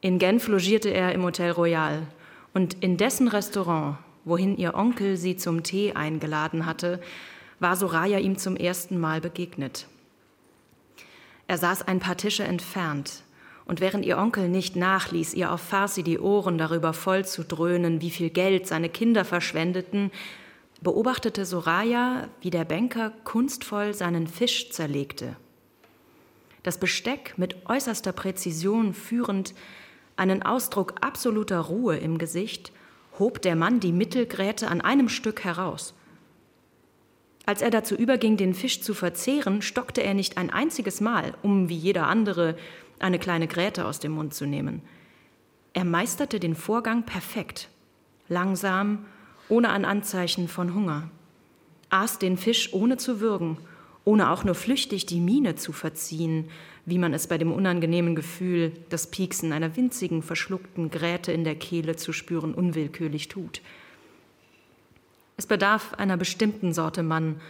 In 0.00 0.20
Genf 0.20 0.46
logierte 0.46 0.90
er 0.90 1.12
im 1.12 1.24
Hotel 1.24 1.50
Royal 1.50 2.06
und 2.54 2.74
in 2.82 2.96
dessen 2.96 3.26
Restaurant, 3.26 3.98
wohin 4.24 4.56
ihr 4.56 4.74
Onkel 4.74 5.16
sie 5.16 5.36
zum 5.36 5.64
Tee 5.64 5.92
eingeladen 5.92 6.66
hatte, 6.66 7.00
war 7.58 7.74
Soraya 7.74 8.18
ihm 8.18 8.38
zum 8.38 8.54
ersten 8.54 8.98
Mal 8.98 9.20
begegnet. 9.20 9.86
Er 11.48 11.58
saß 11.58 11.82
ein 11.88 11.98
paar 11.98 12.16
Tische 12.16 12.44
entfernt, 12.44 13.24
und 13.64 13.80
während 13.80 14.06
ihr 14.06 14.18
Onkel 14.18 14.48
nicht 14.48 14.76
nachließ, 14.76 15.34
ihr 15.34 15.52
auf 15.52 15.60
Farsi 15.60 16.02
die 16.02 16.18
Ohren 16.18 16.56
darüber 16.56 16.92
voll 16.92 17.26
zu 17.26 17.44
dröhnen, 17.44 18.00
wie 18.00 18.10
viel 18.10 18.30
Geld 18.30 18.66
seine 18.66 18.88
Kinder 18.88 19.24
verschwendeten, 19.24 20.10
beobachtete 20.80 21.44
Soraya, 21.44 22.28
wie 22.40 22.50
der 22.50 22.64
Banker 22.64 23.12
kunstvoll 23.24 23.92
seinen 23.94 24.26
Fisch 24.26 24.70
zerlegte. 24.70 25.36
Das 26.62 26.78
Besteck 26.78 27.34
mit 27.36 27.68
äußerster 27.68 28.12
Präzision 28.12 28.94
führend 28.94 29.54
einen 30.18 30.42
Ausdruck 30.42 30.94
absoluter 31.00 31.60
Ruhe 31.60 31.96
im 31.96 32.18
Gesicht, 32.18 32.72
hob 33.18 33.42
der 33.42 33.56
Mann 33.56 33.80
die 33.80 33.92
Mittelgräte 33.92 34.68
an 34.68 34.80
einem 34.80 35.08
Stück 35.08 35.44
heraus. 35.44 35.94
Als 37.46 37.62
er 37.62 37.70
dazu 37.70 37.94
überging, 37.94 38.36
den 38.36 38.52
Fisch 38.52 38.82
zu 38.82 38.92
verzehren, 38.92 39.62
stockte 39.62 40.02
er 40.02 40.14
nicht 40.14 40.36
ein 40.36 40.50
einziges 40.50 41.00
Mal, 41.00 41.34
um 41.42 41.68
wie 41.68 41.76
jeder 41.76 42.06
andere 42.06 42.56
eine 42.98 43.18
kleine 43.18 43.46
Gräte 43.46 43.86
aus 43.86 44.00
dem 44.00 44.12
Mund 44.12 44.34
zu 44.34 44.44
nehmen. 44.44 44.82
Er 45.72 45.84
meisterte 45.84 46.40
den 46.40 46.54
Vorgang 46.54 47.04
perfekt, 47.04 47.68
langsam, 48.28 49.06
ohne 49.48 49.70
ein 49.70 49.84
Anzeichen 49.84 50.48
von 50.48 50.74
Hunger, 50.74 51.10
aß 51.90 52.18
den 52.18 52.36
Fisch 52.36 52.72
ohne 52.74 52.98
zu 52.98 53.20
würgen, 53.20 53.58
ohne 54.04 54.30
auch 54.30 54.44
nur 54.44 54.54
flüchtig 54.54 55.06
die 55.06 55.20
Miene 55.20 55.54
zu 55.54 55.72
verziehen, 55.72 56.50
wie 56.88 56.98
man 56.98 57.12
es 57.12 57.26
bei 57.26 57.36
dem 57.36 57.52
unangenehmen 57.52 58.14
Gefühl, 58.14 58.72
das 58.88 59.08
Pieksen 59.08 59.52
einer 59.52 59.76
winzigen, 59.76 60.22
verschluckten 60.22 60.90
Gräte 60.90 61.32
in 61.32 61.44
der 61.44 61.54
Kehle 61.54 61.96
zu 61.96 62.12
spüren, 62.12 62.54
unwillkürlich 62.54 63.28
tut. 63.28 63.60
Es 65.36 65.46
bedarf 65.46 65.94
einer 65.94 66.16
bestimmten 66.16 66.72
Sorte 66.72 67.02
Mann, 67.02 67.40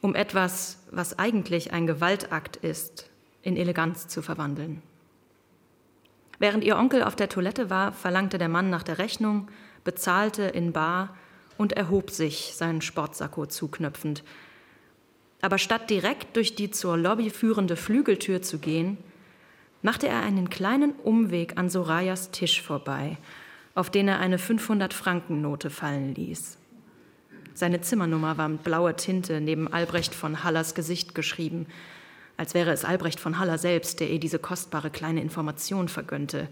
um 0.00 0.14
etwas, 0.14 0.78
was 0.90 1.18
eigentlich 1.18 1.72
ein 1.72 1.86
Gewaltakt 1.86 2.56
ist, 2.56 3.10
in 3.42 3.56
Eleganz 3.56 4.06
zu 4.06 4.22
verwandeln. 4.22 4.82
Während 6.38 6.62
ihr 6.64 6.76
Onkel 6.76 7.02
auf 7.02 7.16
der 7.16 7.28
Toilette 7.28 7.70
war, 7.70 7.92
verlangte 7.92 8.38
der 8.38 8.48
Mann 8.48 8.70
nach 8.70 8.82
der 8.82 8.98
Rechnung, 8.98 9.48
bezahlte 9.84 10.44
in 10.44 10.72
Bar 10.72 11.16
und 11.58 11.72
erhob 11.72 12.10
sich, 12.10 12.54
seinen 12.54 12.82
Sportsacko 12.82 13.46
zuknöpfend. 13.46 14.22
Aber 15.46 15.58
statt 15.58 15.90
direkt 15.90 16.34
durch 16.34 16.56
die 16.56 16.72
zur 16.72 16.96
Lobby 16.96 17.30
führende 17.30 17.76
Flügeltür 17.76 18.42
zu 18.42 18.58
gehen, 18.58 18.98
machte 19.80 20.08
er 20.08 20.22
einen 20.22 20.50
kleinen 20.50 20.90
Umweg 20.90 21.56
an 21.56 21.70
Sorayas 21.70 22.32
Tisch 22.32 22.60
vorbei, 22.60 23.16
auf 23.76 23.88
den 23.88 24.08
er 24.08 24.18
eine 24.18 24.38
500-Franken-Note 24.38 25.70
fallen 25.70 26.16
ließ. 26.16 26.58
Seine 27.54 27.80
Zimmernummer 27.80 28.36
war 28.38 28.48
mit 28.48 28.64
blauer 28.64 28.96
Tinte 28.96 29.40
neben 29.40 29.72
Albrecht 29.72 30.16
von 30.16 30.42
Hallers 30.42 30.74
Gesicht 30.74 31.14
geschrieben, 31.14 31.68
als 32.36 32.54
wäre 32.54 32.72
es 32.72 32.84
Albrecht 32.84 33.20
von 33.20 33.38
Haller 33.38 33.58
selbst, 33.58 34.00
der 34.00 34.10
ihr 34.10 34.18
diese 34.18 34.40
kostbare 34.40 34.90
kleine 34.90 35.20
Information 35.22 35.86
vergönnte. 35.86 36.48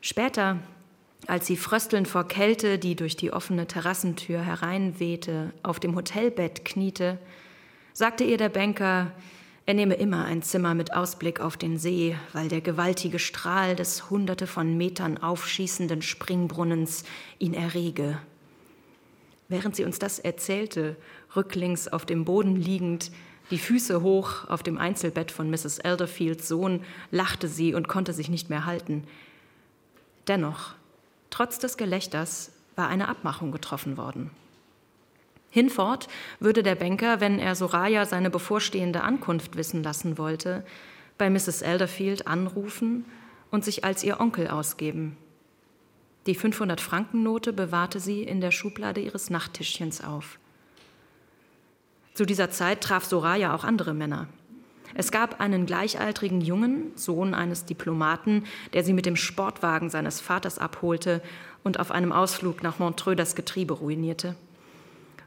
Später, 0.00 0.58
als 1.26 1.46
sie 1.46 1.56
fröstelnd 1.56 2.08
vor 2.08 2.26
Kälte, 2.28 2.78
die 2.78 2.96
durch 2.96 3.16
die 3.16 3.32
offene 3.32 3.66
Terrassentür 3.66 4.40
hereinwehte, 4.40 5.52
auf 5.62 5.80
dem 5.80 5.94
Hotelbett 5.94 6.64
kniete, 6.64 7.18
sagte 7.92 8.24
ihr 8.24 8.36
der 8.36 8.48
Banker, 8.48 9.12
er 9.66 9.74
nehme 9.74 9.96
immer 9.96 10.24
ein 10.24 10.40
Zimmer 10.40 10.74
mit 10.74 10.94
Ausblick 10.94 11.40
auf 11.40 11.58
den 11.58 11.76
See, 11.76 12.16
weil 12.32 12.48
der 12.48 12.62
gewaltige 12.62 13.18
Strahl 13.18 13.76
des 13.76 14.08
hunderte 14.08 14.46
von 14.46 14.78
Metern 14.78 15.18
aufschießenden 15.18 16.00
Springbrunnens 16.00 17.04
ihn 17.38 17.52
errege. 17.52 18.18
Während 19.48 19.76
sie 19.76 19.84
uns 19.84 19.98
das 19.98 20.18
erzählte, 20.18 20.96
rücklings 21.36 21.86
auf 21.88 22.06
dem 22.06 22.24
Boden 22.24 22.56
liegend, 22.56 23.10
die 23.50 23.58
Füße 23.58 24.00
hoch 24.00 24.48
auf 24.48 24.62
dem 24.62 24.78
Einzelbett 24.78 25.30
von 25.30 25.50
Mrs. 25.50 25.78
Elderfields 25.78 26.48
Sohn, 26.48 26.82
lachte 27.10 27.48
sie 27.48 27.74
und 27.74 27.88
konnte 27.88 28.14
sich 28.14 28.30
nicht 28.30 28.48
mehr 28.48 28.64
halten. 28.64 29.04
Dennoch 30.28 30.74
Trotz 31.30 31.58
des 31.58 31.76
Gelächters 31.76 32.52
war 32.76 32.88
eine 32.88 33.08
Abmachung 33.08 33.52
getroffen 33.52 33.96
worden. 33.96 34.30
Hinfort 35.50 36.08
würde 36.40 36.62
der 36.62 36.74
Banker, 36.74 37.20
wenn 37.20 37.38
er 37.38 37.54
Soraya 37.54 38.04
seine 38.04 38.30
bevorstehende 38.30 39.02
Ankunft 39.02 39.56
wissen 39.56 39.82
lassen 39.82 40.18
wollte, 40.18 40.64
bei 41.16 41.30
Mrs. 41.30 41.62
Elderfield 41.62 42.26
anrufen 42.26 43.04
und 43.50 43.64
sich 43.64 43.84
als 43.84 44.04
ihr 44.04 44.20
Onkel 44.20 44.48
ausgeben. 44.48 45.16
Die 46.26 46.36
500-Franken-Note 46.36 47.52
bewahrte 47.52 48.00
sie 48.00 48.22
in 48.22 48.40
der 48.40 48.50
Schublade 48.50 49.00
ihres 49.00 49.30
Nachttischchens 49.30 50.04
auf. 50.04 50.38
Zu 52.12 52.26
dieser 52.26 52.50
Zeit 52.50 52.82
traf 52.82 53.04
Soraya 53.04 53.54
auch 53.54 53.64
andere 53.64 53.94
Männer. 53.94 54.28
Es 54.94 55.10
gab 55.10 55.40
einen 55.40 55.66
gleichaltrigen 55.66 56.40
Jungen, 56.40 56.92
Sohn 56.94 57.34
eines 57.34 57.64
Diplomaten, 57.64 58.44
der 58.72 58.84
sie 58.84 58.92
mit 58.92 59.06
dem 59.06 59.16
Sportwagen 59.16 59.90
seines 59.90 60.20
Vaters 60.20 60.58
abholte 60.58 61.22
und 61.62 61.78
auf 61.80 61.90
einem 61.90 62.12
Ausflug 62.12 62.62
nach 62.62 62.78
Montreux 62.78 63.16
das 63.16 63.34
Getriebe 63.34 63.74
ruinierte. 63.74 64.34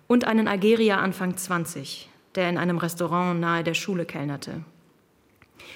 Und 0.08 0.26
einen 0.26 0.48
Algerier 0.48 0.98
Anfang 0.98 1.38
20, 1.38 2.10
der 2.36 2.50
in 2.50 2.58
einem 2.58 2.78
Restaurant 2.78 3.40
nahe 3.40 3.64
der 3.64 3.74
Schule 3.74 4.06
kellnerte. 4.06 4.64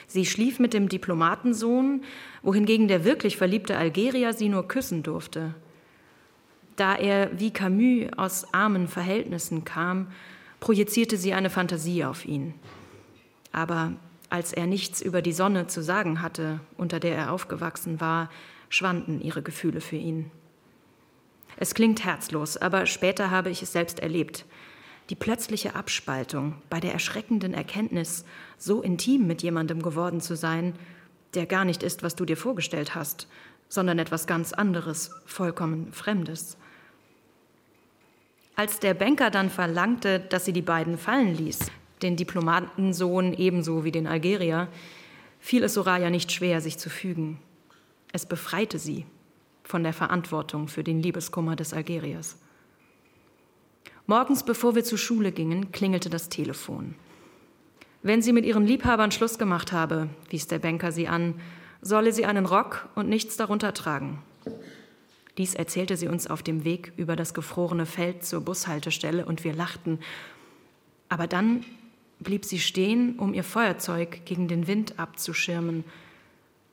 Sie 0.08 0.26
schlief 0.26 0.60
mit 0.60 0.74
dem 0.74 0.90
Diplomatensohn, 0.90 2.04
wohingegen 2.42 2.88
der 2.88 3.06
wirklich 3.06 3.38
verliebte 3.38 3.78
Algerier 3.78 4.34
sie 4.34 4.50
nur 4.50 4.68
küssen 4.68 5.04
durfte. 5.04 5.54
Da 6.76 6.96
er 6.96 7.40
wie 7.40 7.52
Camus 7.52 8.12
aus 8.18 8.54
armen 8.54 8.88
Verhältnissen 8.88 9.64
kam, 9.64 10.08
projizierte 10.60 11.18
sie 11.18 11.34
eine 11.34 11.50
Fantasie 11.50 12.04
auf 12.04 12.26
ihn. 12.26 12.54
Aber 13.56 13.94
als 14.30 14.52
er 14.52 14.68
nichts 14.68 15.02
über 15.02 15.22
die 15.22 15.32
Sonne 15.32 15.68
zu 15.68 15.82
sagen 15.82 16.22
hatte, 16.22 16.60
unter 16.76 17.00
der 17.00 17.16
er 17.16 17.32
aufgewachsen 17.32 18.02
war, 18.02 18.30
schwanden 18.68 19.22
ihre 19.22 19.42
Gefühle 19.42 19.80
für 19.80 19.96
ihn. 19.96 20.30
Es 21.56 21.74
klingt 21.74 22.04
herzlos, 22.04 22.58
aber 22.58 22.86
später 22.86 23.32
habe 23.32 23.50
ich 23.50 23.62
es 23.62 23.72
selbst 23.72 24.02
erlebt. 24.02 24.44
Die 25.10 25.16
plötzliche 25.16 25.74
Abspaltung 25.74 26.56
bei 26.70 26.82
der 26.82 26.92
erschreckenden 26.92 27.54
Erkenntnis, 27.54 28.26
so 28.58 28.82
intim 28.82 29.26
mit 29.26 29.42
jemandem 29.42 29.82
geworden 29.82 30.20
zu 30.20 30.36
sein, 30.36 30.74
der 31.34 31.46
gar 31.46 31.64
nicht 31.64 31.82
ist, 31.82 32.04
was 32.04 32.16
du 32.16 32.26
dir 32.26 32.36
vorgestellt 32.36 32.94
hast, 32.94 33.30
sondern 33.70 34.00
etwas 34.00 34.28
ganz 34.28 34.52
anderes, 34.52 35.12
vollkommen 35.26 35.94
Fremdes. 35.94 36.58
Als 38.58 38.82
der 38.82 38.96
Banker 38.96 39.32
dann 39.32 39.50
verlangte, 39.50 40.20
dass 40.20 40.44
sie 40.44 40.54
die 40.54 40.62
beiden 40.62 40.98
fallen 40.98 41.34
ließ, 41.34 41.72
den 42.02 42.16
Diplomatensohn 42.16 43.34
ebenso 43.34 43.84
wie 43.84 43.92
den 43.92 44.08
Algerier, 44.08 44.68
fiel 45.40 45.64
es 45.64 45.74
Soraya 45.74 46.10
nicht 46.10 46.32
schwer, 46.32 46.62
sich 46.62 46.78
zu 46.78 46.90
fügen. 46.90 47.40
Es 48.12 48.26
befreite 48.26 48.80
sie 48.80 49.06
von 49.64 49.84
der 49.84 49.94
Verantwortung 49.94 50.68
für 50.68 50.84
den 50.84 51.02
Liebeskummer 51.02 51.56
des 51.56 51.74
Algeriers. 51.74 52.38
Morgens, 54.08 54.44
bevor 54.44 54.76
wir 54.76 54.84
zur 54.84 54.98
Schule 54.98 55.32
gingen, 55.32 55.72
klingelte 55.72 56.10
das 56.10 56.30
Telefon. 56.30 56.96
Wenn 58.04 58.22
sie 58.22 58.34
mit 58.34 58.46
ihren 58.46 58.68
Liebhabern 58.68 59.12
Schluss 59.12 59.40
gemacht 59.40 59.72
habe, 59.72 60.10
wies 60.30 60.46
der 60.46 60.60
Banker 60.60 60.92
sie 60.92 61.08
an, 61.08 61.42
solle 61.82 62.14
sie 62.14 62.26
einen 62.26 62.46
Rock 62.46 62.88
und 62.94 63.10
nichts 63.10 63.36
darunter 63.36 63.74
tragen. 63.74 64.22
Dies 65.38 65.56
erzählte 65.56 65.98
sie 65.98 66.08
uns 66.08 66.28
auf 66.28 66.44
dem 66.44 66.64
Weg 66.64 66.94
über 66.98 67.16
das 67.16 67.34
gefrorene 67.34 67.86
Feld 67.86 68.24
zur 68.24 68.42
Bushaltestelle 68.42 69.26
und 69.26 69.44
wir 69.44 69.54
lachten. 69.54 70.00
Aber 71.10 71.28
dann 71.28 71.66
blieb 72.26 72.44
sie 72.44 72.60
stehen, 72.60 73.18
um 73.18 73.34
ihr 73.34 73.46
Feuerzeug 73.46 74.26
gegen 74.26 74.50
den 74.50 74.68
Wind 74.68 75.00
abzuschirmen. 75.00 75.86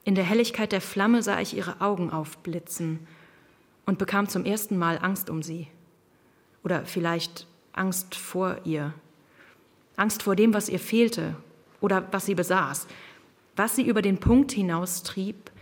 In 0.02 0.16
der 0.16 0.24
Helligkeit 0.24 0.72
der 0.72 0.80
Flamme 0.80 1.22
sah 1.22 1.40
ich 1.40 1.56
ihre 1.56 1.80
Augen 1.80 2.10
aufblitzen 2.10 3.06
und 3.86 3.98
bekam 3.98 4.28
zum 4.28 4.44
ersten 4.44 4.76
Mal 4.76 4.98
Angst 5.00 5.30
um 5.30 5.44
sie. 5.44 5.68
Oder 6.64 6.84
vielleicht 6.84 7.46
Angst 7.72 8.16
vor 8.16 8.58
ihr. 8.64 8.92
Angst 9.94 10.24
vor 10.24 10.34
dem, 10.34 10.54
was 10.54 10.68
ihr 10.68 10.80
fehlte 10.80 11.36
oder 11.80 12.08
was 12.10 12.26
sie 12.26 12.34
besaß, 12.34 12.88
was 13.54 13.76
sie 13.76 13.86
über 13.86 14.02
den 14.02 14.18
Punkt 14.18 14.50
hinaustrieb, 14.50 15.52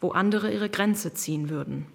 wo 0.00 0.10
andere 0.10 0.52
ihre 0.52 0.68
Grenze 0.68 1.14
ziehen 1.14 1.48
würden. 1.48 1.86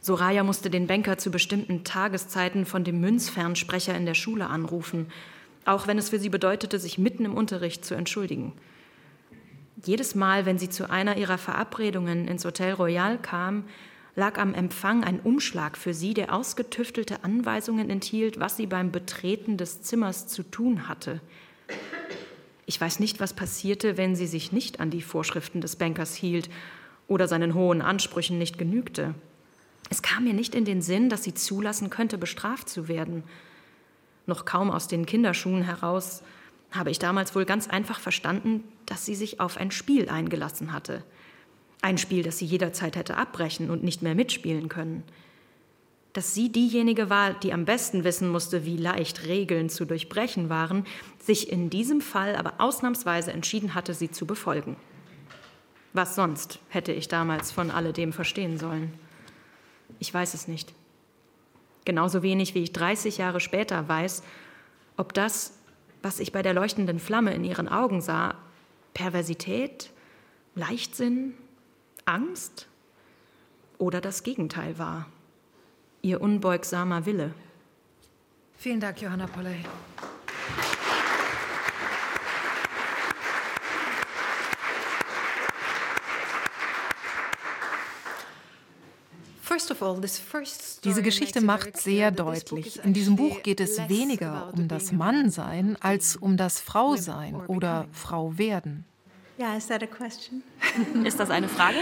Soraya 0.00 0.42
musste 0.42 0.70
den 0.70 0.86
Banker 0.86 1.18
zu 1.18 1.30
bestimmten 1.30 1.84
Tageszeiten 1.84 2.64
von 2.64 2.84
dem 2.84 3.00
Münzfernsprecher 3.00 3.94
in 3.94 4.06
der 4.06 4.14
Schule 4.14 4.46
anrufen 4.46 5.08
auch 5.70 5.86
wenn 5.86 5.98
es 5.98 6.10
für 6.10 6.18
sie 6.18 6.28
bedeutete, 6.28 6.78
sich 6.78 6.98
mitten 6.98 7.24
im 7.24 7.34
Unterricht 7.34 7.84
zu 7.84 7.94
entschuldigen. 7.94 8.52
Jedes 9.84 10.14
Mal, 10.14 10.44
wenn 10.44 10.58
sie 10.58 10.68
zu 10.68 10.90
einer 10.90 11.16
ihrer 11.16 11.38
Verabredungen 11.38 12.26
ins 12.26 12.44
Hotel 12.44 12.74
Royal 12.74 13.18
kam, 13.18 13.64
lag 14.16 14.38
am 14.38 14.52
Empfang 14.52 15.04
ein 15.04 15.20
Umschlag 15.20 15.78
für 15.78 15.94
sie, 15.94 16.12
der 16.12 16.34
ausgetüftelte 16.34 17.22
Anweisungen 17.22 17.88
enthielt, 17.88 18.40
was 18.40 18.56
sie 18.56 18.66
beim 18.66 18.90
Betreten 18.90 19.56
des 19.56 19.80
Zimmers 19.80 20.26
zu 20.26 20.42
tun 20.42 20.88
hatte. 20.88 21.20
Ich 22.66 22.80
weiß 22.80 22.98
nicht, 22.98 23.20
was 23.20 23.32
passierte, 23.32 23.96
wenn 23.96 24.16
sie 24.16 24.26
sich 24.26 24.52
nicht 24.52 24.80
an 24.80 24.90
die 24.90 25.02
Vorschriften 25.02 25.60
des 25.60 25.76
Bankers 25.76 26.14
hielt 26.14 26.50
oder 27.06 27.28
seinen 27.28 27.54
hohen 27.54 27.80
Ansprüchen 27.80 28.38
nicht 28.38 28.58
genügte. 28.58 29.14
Es 29.88 30.02
kam 30.02 30.24
mir 30.24 30.34
nicht 30.34 30.54
in 30.54 30.64
den 30.64 30.82
Sinn, 30.82 31.08
dass 31.08 31.22
sie 31.22 31.34
zulassen 31.34 31.90
könnte, 31.90 32.18
bestraft 32.18 32.68
zu 32.68 32.88
werden 32.88 33.22
noch 34.30 34.46
kaum 34.46 34.70
aus 34.70 34.88
den 34.88 35.04
Kinderschuhen 35.04 35.62
heraus, 35.62 36.22
habe 36.70 36.90
ich 36.90 36.98
damals 36.98 37.34
wohl 37.34 37.44
ganz 37.44 37.68
einfach 37.68 38.00
verstanden, 38.00 38.64
dass 38.86 39.04
sie 39.04 39.14
sich 39.14 39.40
auf 39.40 39.58
ein 39.58 39.70
Spiel 39.70 40.08
eingelassen 40.08 40.72
hatte. 40.72 41.04
Ein 41.82 41.98
Spiel, 41.98 42.22
das 42.22 42.38
sie 42.38 42.46
jederzeit 42.46 42.96
hätte 42.96 43.16
abbrechen 43.16 43.70
und 43.70 43.82
nicht 43.82 44.02
mehr 44.02 44.14
mitspielen 44.14 44.68
können. 44.68 45.02
Dass 46.12 46.34
sie 46.34 46.50
diejenige 46.50 47.10
war, 47.10 47.34
die 47.34 47.52
am 47.52 47.64
besten 47.64 48.04
wissen 48.04 48.28
musste, 48.28 48.64
wie 48.64 48.76
leicht 48.76 49.26
Regeln 49.26 49.68
zu 49.68 49.84
durchbrechen 49.84 50.48
waren, 50.48 50.84
sich 51.18 51.50
in 51.50 51.70
diesem 51.70 52.00
Fall 52.00 52.36
aber 52.36 52.54
ausnahmsweise 52.58 53.32
entschieden 53.32 53.74
hatte, 53.74 53.94
sie 53.94 54.10
zu 54.10 54.26
befolgen. 54.26 54.76
Was 55.92 56.14
sonst 56.14 56.60
hätte 56.68 56.92
ich 56.92 57.08
damals 57.08 57.50
von 57.50 57.70
alledem 57.70 58.12
verstehen 58.12 58.58
sollen? 58.58 58.92
Ich 59.98 60.12
weiß 60.12 60.34
es 60.34 60.46
nicht. 60.46 60.72
Genauso 61.84 62.22
wenig 62.22 62.54
wie 62.54 62.62
ich 62.62 62.72
30 62.72 63.18
Jahre 63.18 63.40
später 63.40 63.88
weiß, 63.88 64.22
ob 64.96 65.14
das, 65.14 65.58
was 66.02 66.20
ich 66.20 66.32
bei 66.32 66.42
der 66.42 66.54
leuchtenden 66.54 66.98
Flamme 66.98 67.34
in 67.34 67.44
ihren 67.44 67.68
Augen 67.68 68.00
sah, 68.00 68.34
Perversität, 68.94 69.90
Leichtsinn, 70.54 71.34
Angst 72.04 72.68
oder 73.78 74.00
das 74.00 74.22
Gegenteil 74.22 74.78
war, 74.78 75.06
ihr 76.02 76.20
unbeugsamer 76.20 77.06
Wille. 77.06 77.32
Vielen 78.56 78.80
Dank, 78.80 79.00
Johanna 79.00 79.26
Polley. 79.26 79.64
Diese 90.84 91.02
Geschichte 91.02 91.40
macht 91.40 91.76
sehr 91.76 92.10
deutlich, 92.10 92.84
in 92.84 92.92
diesem 92.92 93.16
Buch 93.16 93.42
geht 93.42 93.60
es 93.60 93.78
weniger 93.88 94.52
um 94.54 94.68
das 94.68 94.92
Mannsein 94.92 95.76
als 95.80 96.16
um 96.16 96.36
das 96.36 96.60
Frausein 96.60 97.34
oder 97.34 97.86
a 99.82 99.86
question? 99.86 100.42
Ist 101.04 101.18
das 101.18 101.30
eine 101.30 101.48
Frage? 101.48 101.78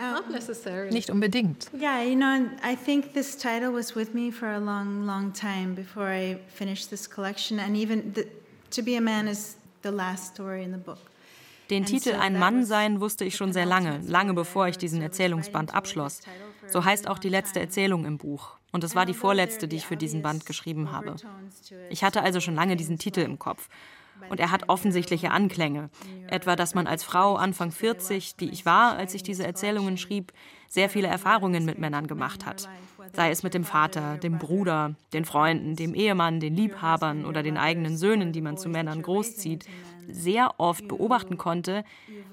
Not 0.00 0.30
necessarily. 0.30 0.92
Nicht 0.92 1.10
unbedingt. 1.10 1.70
Yeah, 1.72 2.02
you 2.02 2.16
know, 2.16 2.48
I 2.62 2.76
think 2.76 3.14
this 3.14 3.36
title 3.36 3.72
was 3.72 3.94
with 3.94 4.12
me 4.12 4.32
for 4.32 4.48
a 4.48 4.58
long, 4.58 5.06
long 5.06 5.32
time 5.32 5.74
before 5.74 6.08
I 6.08 6.38
finished 6.48 6.90
this 6.90 7.08
collection. 7.08 7.58
And 7.58 7.76
even 7.76 8.12
the, 8.14 8.26
To 8.70 8.82
Be 8.82 8.96
a 8.96 9.00
Man 9.00 9.28
is 9.28 9.56
the 9.82 9.90
last 9.90 10.34
story 10.34 10.64
in 10.64 10.72
the 10.72 10.78
book. 10.78 10.98
Den 11.70 11.86
Titel 11.86 12.14
Ein 12.14 12.38
Mann 12.38 12.64
sein 12.64 13.00
wusste 13.00 13.24
ich 13.24 13.36
schon 13.36 13.52
sehr 13.52 13.64
lange, 13.64 14.00
lange 14.06 14.34
bevor 14.34 14.68
ich 14.68 14.76
diesen 14.76 15.00
Erzählungsband 15.00 15.74
abschloss. 15.74 16.20
So 16.68 16.84
heißt 16.84 17.08
auch 17.08 17.18
die 17.18 17.28
letzte 17.28 17.60
Erzählung 17.60 18.04
im 18.04 18.18
Buch. 18.18 18.56
Und 18.72 18.82
es 18.84 18.94
war 18.94 19.06
die 19.06 19.14
vorletzte, 19.14 19.68
die 19.68 19.76
ich 19.76 19.86
für 19.86 19.96
diesen 19.96 20.22
Band 20.22 20.46
geschrieben 20.46 20.90
habe. 20.90 21.16
Ich 21.90 22.02
hatte 22.02 22.22
also 22.22 22.40
schon 22.40 22.54
lange 22.56 22.76
diesen 22.76 22.98
Titel 22.98 23.20
im 23.20 23.38
Kopf. 23.38 23.68
Und 24.30 24.40
er 24.40 24.50
hat 24.50 24.68
offensichtliche 24.68 25.30
Anklänge. 25.30 25.90
Etwa, 26.28 26.56
dass 26.56 26.74
man 26.74 26.86
als 26.86 27.04
Frau 27.04 27.36
Anfang 27.36 27.70
40, 27.70 28.36
die 28.36 28.50
ich 28.50 28.64
war, 28.64 28.96
als 28.96 29.14
ich 29.14 29.22
diese 29.22 29.46
Erzählungen 29.46 29.98
schrieb, 29.98 30.32
sehr 30.68 30.88
viele 30.88 31.08
Erfahrungen 31.08 31.64
mit 31.64 31.78
Männern 31.78 32.06
gemacht 32.06 32.46
hat. 32.46 32.68
Sei 33.12 33.30
es 33.30 33.42
mit 33.42 33.54
dem 33.54 33.64
Vater, 33.64 34.16
dem 34.16 34.38
Bruder, 34.38 34.94
den 35.12 35.24
Freunden, 35.24 35.76
dem 35.76 35.94
Ehemann, 35.94 36.40
den 36.40 36.56
Liebhabern 36.56 37.26
oder 37.26 37.42
den 37.42 37.58
eigenen 37.58 37.96
Söhnen, 37.96 38.32
die 38.32 38.40
man 38.40 38.56
zu 38.56 38.68
Männern 38.68 39.02
großzieht, 39.02 39.66
sehr 40.08 40.58
oft 40.58 40.88
beobachten 40.88 41.36
konnte, 41.38 41.84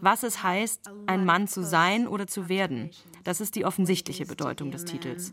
was 0.01 0.23
es 0.23 0.43
heißt, 0.43 0.89
ein 1.07 1.25
Mann 1.25 1.47
zu 1.47 1.63
sein 1.63 2.07
oder 2.07 2.27
zu 2.27 2.49
werden. 2.49 2.89
Das 3.23 3.41
ist 3.41 3.55
die 3.55 3.65
offensichtliche 3.65 4.25
Bedeutung 4.25 4.71
des 4.71 4.85
Titels. 4.85 5.31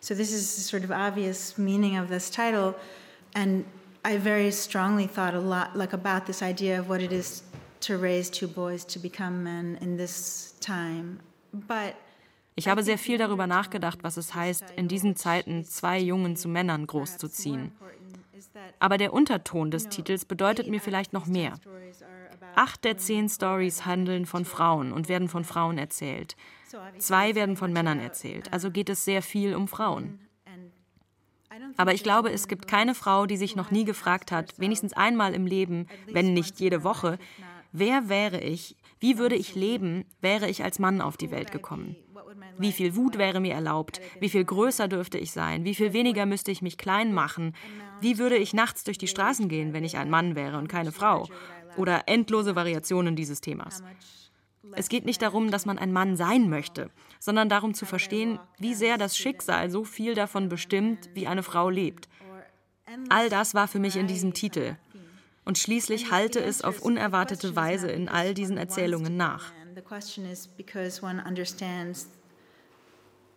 So 0.00 0.14
this 0.16 0.32
is 0.32 0.56
the 0.56 0.62
sort 0.62 0.82
of 0.82 0.90
obvious 0.90 1.56
meaning 1.56 1.96
of 1.98 2.08
this 2.08 2.28
title 2.28 2.74
and 3.34 3.64
I 4.04 4.18
very 4.18 4.50
strongly 4.50 5.06
thought 5.06 5.34
a 5.34 5.38
lot 5.38 5.76
like 5.76 5.92
about 5.92 6.26
this 6.26 6.42
idea 6.42 6.80
of 6.80 6.88
what 6.88 7.00
it 7.00 7.12
is 7.12 7.44
to 7.82 7.96
raise 7.96 8.28
two 8.28 8.48
boys 8.48 8.84
to 8.86 8.98
become 8.98 9.44
men 9.44 9.78
in 9.80 9.96
this 9.96 10.56
time. 10.60 11.20
But 11.52 11.94
ich 12.54 12.68
habe 12.68 12.82
sehr 12.82 12.98
viel 12.98 13.16
darüber 13.16 13.46
nachgedacht, 13.46 14.02
was 14.02 14.16
es 14.16 14.34
heißt, 14.34 14.64
in 14.76 14.88
diesen 14.88 15.16
Zeiten 15.16 15.64
zwei 15.64 15.98
Jungen 15.98 16.36
zu 16.36 16.48
Männern 16.48 16.86
großzuziehen. 16.86 17.72
Aber 18.78 18.98
der 18.98 19.12
Unterton 19.12 19.70
des 19.70 19.88
Titels 19.88 20.24
bedeutet 20.24 20.68
mir 20.68 20.80
vielleicht 20.80 21.12
noch 21.12 21.26
mehr. 21.26 21.54
Acht 22.54 22.84
der 22.84 22.96
zehn 22.98 23.28
Stories 23.28 23.86
handeln 23.86 24.26
von 24.26 24.44
Frauen 24.44 24.92
und 24.92 25.08
werden 25.08 25.28
von 25.28 25.44
Frauen 25.44 25.78
erzählt. 25.78 26.36
Zwei 26.98 27.34
werden 27.34 27.56
von 27.56 27.72
Männern 27.72 28.00
erzählt, 28.00 28.52
also 28.52 28.70
geht 28.70 28.88
es 28.88 29.04
sehr 29.04 29.22
viel 29.22 29.54
um 29.54 29.68
Frauen. 29.68 30.20
Aber 31.76 31.92
ich 31.92 32.02
glaube, 32.02 32.30
es 32.30 32.48
gibt 32.48 32.66
keine 32.66 32.94
Frau, 32.94 33.26
die 33.26 33.36
sich 33.36 33.56
noch 33.56 33.70
nie 33.70 33.84
gefragt 33.84 34.32
hat, 34.32 34.58
wenigstens 34.58 34.94
einmal 34.94 35.34
im 35.34 35.46
Leben, 35.46 35.86
wenn 36.10 36.32
nicht 36.32 36.60
jede 36.60 36.82
Woche, 36.82 37.18
wer 37.72 38.08
wäre 38.08 38.40
ich, 38.40 38.76
wie 39.00 39.18
würde 39.18 39.36
ich 39.36 39.54
leben, 39.54 40.04
wäre 40.20 40.48
ich 40.48 40.64
als 40.64 40.78
Mann 40.78 41.00
auf 41.00 41.16
die 41.16 41.30
Welt 41.30 41.52
gekommen? 41.52 41.96
Wie 42.58 42.72
viel 42.72 42.96
Wut 42.96 43.18
wäre 43.18 43.40
mir 43.40 43.54
erlaubt? 43.54 44.00
Wie 44.20 44.28
viel 44.28 44.44
größer 44.44 44.88
dürfte 44.88 45.18
ich 45.18 45.32
sein? 45.32 45.64
Wie 45.64 45.74
viel 45.74 45.92
weniger 45.92 46.26
müsste 46.26 46.50
ich 46.50 46.62
mich 46.62 46.78
klein 46.78 47.12
machen? 47.12 47.54
Wie 48.00 48.18
würde 48.18 48.36
ich 48.36 48.52
nachts 48.52 48.84
durch 48.84 48.98
die 48.98 49.08
Straßen 49.08 49.48
gehen, 49.48 49.72
wenn 49.72 49.84
ich 49.84 49.96
ein 49.96 50.10
Mann 50.10 50.34
wäre 50.34 50.58
und 50.58 50.68
keine 50.68 50.92
Frau? 50.92 51.26
Oder 51.76 52.02
endlose 52.06 52.54
Variationen 52.56 53.16
dieses 53.16 53.40
Themas. 53.40 53.82
Es 54.74 54.88
geht 54.88 55.04
nicht 55.04 55.20
darum, 55.22 55.50
dass 55.50 55.66
man 55.66 55.78
ein 55.78 55.92
Mann 55.92 56.16
sein 56.16 56.48
möchte, 56.48 56.90
sondern 57.18 57.48
darum 57.48 57.74
zu 57.74 57.84
verstehen, 57.84 58.38
wie 58.58 58.74
sehr 58.74 58.96
das 58.96 59.16
Schicksal 59.16 59.70
so 59.70 59.84
viel 59.84 60.14
davon 60.14 60.48
bestimmt, 60.48 61.10
wie 61.14 61.26
eine 61.26 61.42
Frau 61.42 61.68
lebt. 61.68 62.08
All 63.08 63.28
das 63.28 63.54
war 63.54 63.68
für 63.68 63.78
mich 63.78 63.96
in 63.96 64.06
diesem 64.06 64.32
Titel. 64.34 64.76
Und 65.44 65.58
schließlich 65.58 66.10
halte 66.12 66.40
es 66.40 66.62
auf 66.62 66.80
unerwartete 66.80 67.56
Weise 67.56 67.90
in 67.90 68.08
all 68.08 68.34
diesen 68.34 68.56
Erzählungen 68.56 69.16
nach. 69.16 69.52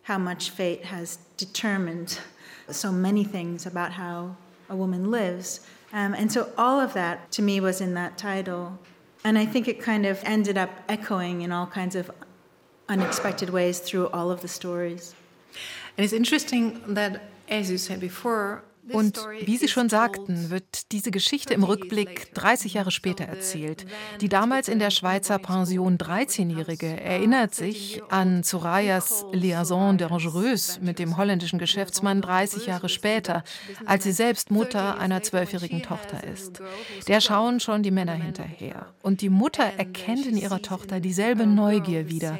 how 0.06 0.18
much 0.18 0.52
fate 0.52 0.84
has 0.84 1.18
determined 1.36 2.20
so 2.68 2.92
many 2.92 3.24
things 3.24 3.66
about 3.66 3.90
how 3.90 4.36
a 4.68 4.76
woman 4.76 5.10
lives. 5.10 5.66
Um, 5.96 6.12
and 6.12 6.30
so 6.30 6.52
all 6.58 6.78
of 6.78 6.92
that 6.92 7.30
to 7.32 7.42
me 7.42 7.58
was 7.58 7.80
in 7.80 7.94
that 7.94 8.18
title. 8.18 8.78
And 9.24 9.38
I 9.38 9.46
think 9.46 9.66
it 9.66 9.80
kind 9.80 10.04
of 10.04 10.20
ended 10.24 10.58
up 10.58 10.70
echoing 10.90 11.40
in 11.40 11.50
all 11.52 11.66
kinds 11.66 11.96
of 11.96 12.10
unexpected 12.86 13.48
ways 13.48 13.78
through 13.78 14.08
all 14.08 14.30
of 14.30 14.42
the 14.42 14.48
stories. 14.48 15.14
And 15.96 16.04
it's 16.04 16.12
interesting 16.12 16.82
that, 16.92 17.30
as 17.48 17.70
you 17.70 17.78
said 17.78 17.98
before, 17.98 18.62
Und 18.92 19.18
wie 19.44 19.56
Sie 19.56 19.68
schon 19.68 19.88
sagten, 19.88 20.50
wird 20.50 20.92
diese 20.92 21.10
Geschichte 21.10 21.54
im 21.54 21.64
Rückblick 21.64 22.32
30 22.34 22.74
Jahre 22.74 22.90
später 22.90 23.24
erzählt. 23.24 23.86
Die 24.20 24.28
damals 24.28 24.68
in 24.68 24.78
der 24.78 24.90
Schweizer 24.90 25.38
Pension 25.38 25.98
13-Jährige 25.98 27.00
erinnert 27.00 27.54
sich 27.54 28.02
an 28.10 28.42
Sorayas 28.42 29.24
Liaison 29.32 29.98
dangereuse 29.98 30.80
mit 30.80 30.98
dem 30.98 31.16
holländischen 31.16 31.58
Geschäftsmann 31.58 32.22
30 32.22 32.66
Jahre 32.66 32.88
später, 32.88 33.42
als 33.86 34.04
sie 34.04 34.12
selbst 34.12 34.50
Mutter 34.50 34.98
einer 34.98 35.22
zwölfjährigen 35.22 35.82
Tochter 35.82 36.22
ist. 36.24 36.60
Der 37.08 37.20
schauen 37.20 37.60
schon 37.60 37.82
die 37.82 37.90
Männer 37.90 38.14
hinterher. 38.14 38.86
Und 39.02 39.20
die 39.20 39.30
Mutter 39.30 39.64
erkennt 39.64 40.26
in 40.26 40.36
ihrer 40.36 40.62
Tochter 40.62 41.00
dieselbe 41.00 41.46
Neugier 41.46 42.08
wieder. 42.08 42.38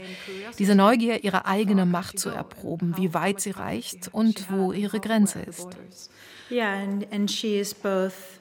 Diese 0.58 0.74
Neugier, 0.74 1.24
ihre 1.24 1.46
eigene 1.46 1.86
Macht 1.86 2.18
zu 2.18 2.30
erproben, 2.30 2.94
wie 2.96 3.14
weit 3.14 3.40
sie 3.40 3.50
reicht 3.50 4.08
und 4.12 4.50
wo 4.50 4.72
ihre 4.72 5.00
Grenze 5.00 5.40
ist. 5.40 5.68
Yeah, 6.50 6.80
and, 6.80 7.06
and 7.12 7.30
she 7.30 7.58
is 7.58 7.74
both 7.74 8.40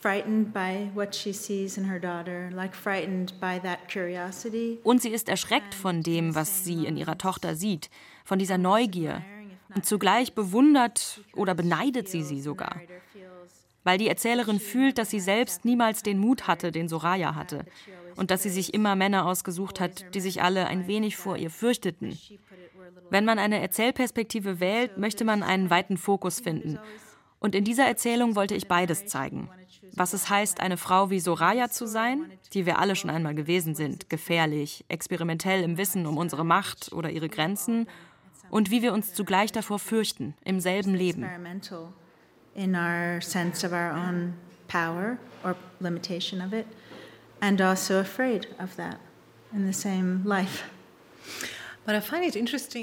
frightened 0.00 0.52
by 0.52 0.90
what 0.94 1.14
she 1.14 1.32
sees 1.32 1.78
in 1.78 1.84
her 1.84 1.98
daughter, 1.98 2.50
like 2.52 2.74
frightened 2.74 3.32
by 3.40 3.58
that 3.60 3.88
curiosity. 3.88 4.78
Und 4.84 5.02
sie 5.02 5.10
ist 5.10 5.28
erschreckt 5.28 5.74
von 5.74 6.02
dem, 6.02 6.34
was 6.34 6.64
sie 6.64 6.86
in 6.86 6.96
ihrer 6.96 7.18
Tochter 7.18 7.56
sieht, 7.56 7.90
von 8.24 8.38
dieser 8.38 8.58
Neugier. 8.58 9.22
Und 9.74 9.84
zugleich 9.84 10.34
bewundert 10.34 11.20
oder 11.34 11.54
beneidet 11.54 12.08
sie 12.08 12.22
sie 12.22 12.40
sogar. 12.40 12.80
Weil 13.82 13.98
die 13.98 14.08
Erzählerin 14.08 14.60
fühlt, 14.60 14.98
dass 14.98 15.10
sie 15.10 15.20
selbst 15.20 15.64
niemals 15.64 16.02
den 16.02 16.18
Mut 16.18 16.46
hatte, 16.46 16.70
den 16.70 16.88
Soraya 16.88 17.34
hatte. 17.34 17.64
Und 18.16 18.30
dass 18.30 18.42
sie 18.42 18.50
sich 18.50 18.74
immer 18.74 18.94
Männer 18.94 19.26
ausgesucht 19.26 19.80
hat, 19.80 20.14
die 20.14 20.20
sich 20.20 20.42
alle 20.42 20.66
ein 20.66 20.86
wenig 20.86 21.16
vor 21.16 21.36
ihr 21.36 21.50
fürchteten. 21.50 22.18
Wenn 23.10 23.24
man 23.24 23.38
eine 23.38 23.60
Erzählperspektive 23.60 24.60
wählt, 24.60 24.98
möchte 24.98 25.24
man 25.24 25.42
einen 25.42 25.68
weiten 25.70 25.96
Fokus 25.96 26.40
finden 26.40 26.78
und 27.38 27.54
in 27.54 27.64
dieser 27.64 27.84
Erzählung 27.84 28.34
wollte 28.34 28.54
ich 28.54 28.68
beides 28.68 29.06
zeigen. 29.06 29.48
Was 29.94 30.12
es 30.12 30.28
heißt, 30.28 30.60
eine 30.60 30.76
Frau 30.76 31.10
wie 31.10 31.20
Soraya 31.20 31.70
zu 31.70 31.86
sein, 31.86 32.30
die 32.52 32.66
wir 32.66 32.78
alle 32.78 32.96
schon 32.96 33.10
einmal 33.10 33.34
gewesen 33.34 33.74
sind, 33.74 34.10
gefährlich, 34.10 34.84
experimentell 34.88 35.62
im 35.62 35.78
Wissen 35.78 36.06
um 36.06 36.18
unsere 36.18 36.44
Macht 36.44 36.92
oder 36.92 37.10
ihre 37.10 37.28
Grenzen, 37.28 37.86
und 38.50 38.70
wie 38.70 38.82
wir 38.82 38.92
uns 38.92 39.12
zugleich 39.12 39.50
davor 39.52 39.78
fürchten, 39.78 40.34
im 40.44 40.60
selben 40.60 40.94
Leben. 40.94 41.26
In 42.54 42.74
our 42.74 43.20
sense 43.20 43.66
of 43.66 43.72
our 43.72 43.92
own 43.92 44.34
power 44.68 45.18
or 45.44 45.56
limitation 45.80 46.40
of 46.40 46.52
it, 46.52 46.66
and 47.40 47.60
also 47.60 47.98
afraid 47.98 48.48
of 48.58 48.76
that 48.76 48.98
in 49.52 49.66
the 49.66 49.72
same 49.72 50.22
life. 50.24 50.64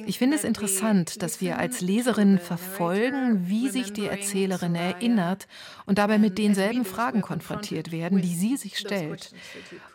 Ich 0.06 0.18
finde 0.18 0.38
es 0.38 0.44
interessant, 0.44 1.22
dass 1.22 1.42
wir 1.42 1.58
als 1.58 1.82
Leserinnen 1.82 2.39
verfolgen, 2.39 3.50
wie 3.50 3.70
sich 3.70 3.92
die 3.92 4.06
Erzählerin 4.06 4.76
erinnert 4.76 5.48
und 5.86 5.98
dabei 5.98 6.17
mit 6.17 6.38
denselben 6.38 6.86
Fragen 6.86 7.22
konfrontiert 7.22 7.91
werden, 7.91 8.22
die 8.22 8.36
sie 8.36 8.58
sich 8.58 8.78
stellt. 8.78 9.34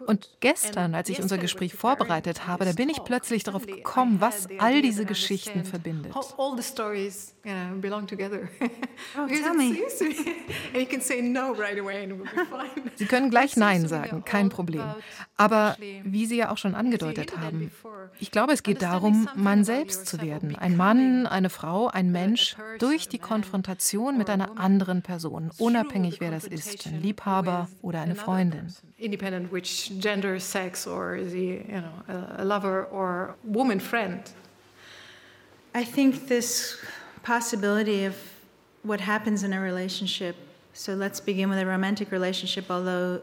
Und 0.07 0.31
gestern, 0.40 0.94
als 0.94 1.09
ich 1.09 1.20
unser 1.20 1.38
Gespräch 1.38 1.74
vorbereitet 1.74 2.46
habe, 2.46 2.64
da 2.64 2.72
bin 2.72 2.88
ich 2.88 3.03
plötzlich 3.05 3.44
darauf 3.44 3.66
gekommen, 3.66 4.20
was 4.20 4.48
all 4.59 4.83
diese 4.83 5.05
Geschichten 5.05 5.64
verbindet. 5.64 6.12
Sie 12.96 13.07
können 13.07 13.31
gleich 13.31 13.57
Nein 13.57 13.88
sagen, 13.88 14.24
kein 14.24 14.48
Problem. 14.48 14.85
Aber 15.37 15.77
wie 15.79 16.27
Sie 16.27 16.37
ja 16.37 16.51
auch 16.51 16.59
schon 16.59 16.74
angedeutet 16.74 17.38
haben, 17.38 17.70
ich 18.18 18.31
glaube, 18.31 18.53
es 18.53 18.62
geht 18.62 18.83
darum, 18.83 19.29
man 19.35 19.64
selbst 19.64 20.07
zu 20.07 20.20
werden. 20.20 20.57
Ein 20.57 20.77
Mann, 20.77 21.27
eine 21.27 21.51
Frau, 21.51 21.88
ein 21.88 22.11
Mensch 22.11 22.57
durch 22.79 23.09
die 23.09 23.18
Konfrontation 23.18 24.18
mit 24.18 24.31
einer 24.31 24.59
anderen 24.59 25.03
Person, 25.03 25.51
unabhängig 25.79 26.21
wer 26.21 26.31
das 26.31 26.45
ist, 26.45 26.87
ein 26.87 27.01
Liebhaber 27.01 27.69
oder 27.83 28.01
eine 28.01 28.14
Freundin. 28.14 28.75
Independent 28.99 29.53
which 29.53 29.93
gender, 30.01 30.41
sex 30.41 30.87
or 30.87 31.19
the, 31.23 31.62
you 31.69 31.81
know, 31.81 32.14
a 32.37 32.45
lover 32.45 32.87
or 32.91 33.37
woman 33.45 33.81
friend. 33.81 34.23
I 35.75 35.85
think 35.85 36.29
this 36.29 36.77
possibility 37.23 38.07
of 38.07 38.14
what 38.83 39.01
happens 39.01 39.43
in 39.43 39.53
a 39.53 39.61
relationship. 39.61 40.35
So 40.73 40.95
let's 40.95 41.21
begin 41.21 41.51
with 41.51 41.59
a 41.59 41.67
romantic 41.67 42.11
relationship, 42.11 42.71
although 42.71 43.21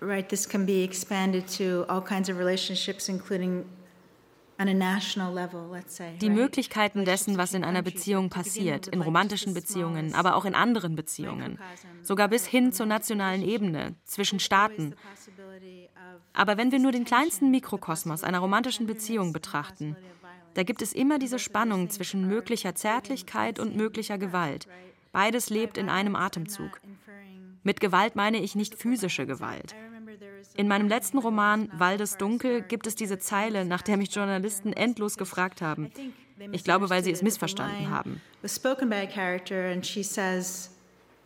right 0.00 0.28
this 0.28 0.46
can 0.46 0.66
be 0.66 0.82
expanded 0.82 1.46
to 1.48 1.84
all 1.88 2.02
kinds 2.02 2.28
of 2.28 2.36
relationships 2.36 3.08
including 3.08 3.64
Die 4.58 6.30
Möglichkeiten 6.30 7.04
dessen, 7.04 7.36
was 7.36 7.54
in 7.54 7.64
einer 7.64 7.82
Beziehung 7.82 8.30
passiert, 8.30 8.86
in 8.88 9.02
romantischen 9.02 9.54
Beziehungen, 9.54 10.14
aber 10.14 10.34
auch 10.36 10.44
in 10.44 10.54
anderen 10.54 10.96
Beziehungen, 10.96 11.58
sogar 12.02 12.28
bis 12.28 12.46
hin 12.46 12.72
zur 12.72 12.86
nationalen 12.86 13.42
Ebene, 13.42 13.94
zwischen 14.04 14.40
Staaten. 14.40 14.94
Aber 16.32 16.56
wenn 16.56 16.72
wir 16.72 16.78
nur 16.78 16.92
den 16.92 17.04
kleinsten 17.04 17.50
Mikrokosmos 17.50 18.24
einer 18.24 18.38
romantischen 18.38 18.86
Beziehung 18.86 19.32
betrachten, 19.32 19.96
da 20.54 20.62
gibt 20.62 20.80
es 20.80 20.94
immer 20.94 21.18
diese 21.18 21.38
Spannung 21.38 21.90
zwischen 21.90 22.26
möglicher 22.26 22.74
Zärtlichkeit 22.74 23.58
und 23.58 23.76
möglicher 23.76 24.16
Gewalt. 24.16 24.66
Beides 25.12 25.50
lebt 25.50 25.76
in 25.76 25.90
einem 25.90 26.16
Atemzug. 26.16 26.80
Mit 27.62 27.80
Gewalt 27.80 28.16
meine 28.16 28.38
ich 28.38 28.54
nicht 28.54 28.74
physische 28.74 29.26
Gewalt. 29.26 29.74
In 30.56 30.68
meinem 30.68 30.88
letzten 30.88 31.18
Roman 31.18 31.68
Waldes 31.72 32.16
Dunkel 32.16 32.62
gibt 32.62 32.86
es 32.86 32.94
diese 32.94 33.18
Zeile, 33.18 33.64
nach 33.64 33.82
der 33.82 33.96
mich 33.96 34.14
Journalisten 34.14 34.72
endlos 34.72 35.16
gefragt 35.16 35.62
haben. 35.62 35.90
Ich 36.52 36.64
glaube, 36.64 36.90
weil 36.90 37.02
sie 37.04 37.10
es 37.12 37.22
missverstanden 37.22 37.90
haben. 37.90 38.20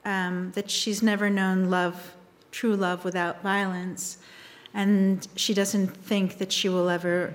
Um, 0.02 0.50
that 0.54 0.70
she's 0.72 1.02
never 1.02 1.28
known 1.28 1.68
love, 1.68 1.92
true 2.52 2.74
love 2.74 3.04
without 3.04 3.42
violence, 3.42 4.18
and 4.72 5.28
she 5.36 5.52
doesn't 5.52 5.90
think 6.08 6.38
that 6.38 6.50
she 6.54 6.70
will 6.70 6.88
ever 6.88 7.34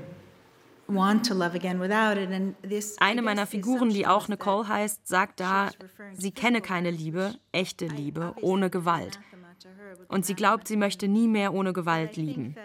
eine 2.98 3.22
meiner 3.22 3.48
Figuren, 3.48 3.90
die 3.90 4.06
auch 4.06 4.28
Nicole 4.28 4.68
heißt, 4.68 5.08
sagt 5.08 5.40
da, 5.40 5.72
sie 6.14 6.32
kenne 6.32 6.62
keine 6.62 6.92
Liebe, 6.92 7.34
echte 7.52 7.88
Liebe, 7.88 8.36
ohne 8.42 8.70
Gewalt. 8.70 9.20
Und 10.08 10.26
sie 10.26 10.36
glaubt, 10.36 10.68
sie 10.68 10.78
möchte 10.78 11.08
nie 11.08 11.28
mehr 11.28 11.54
ohne 11.54 11.74
Gewalt 11.74 12.16
lieben. 12.18 12.56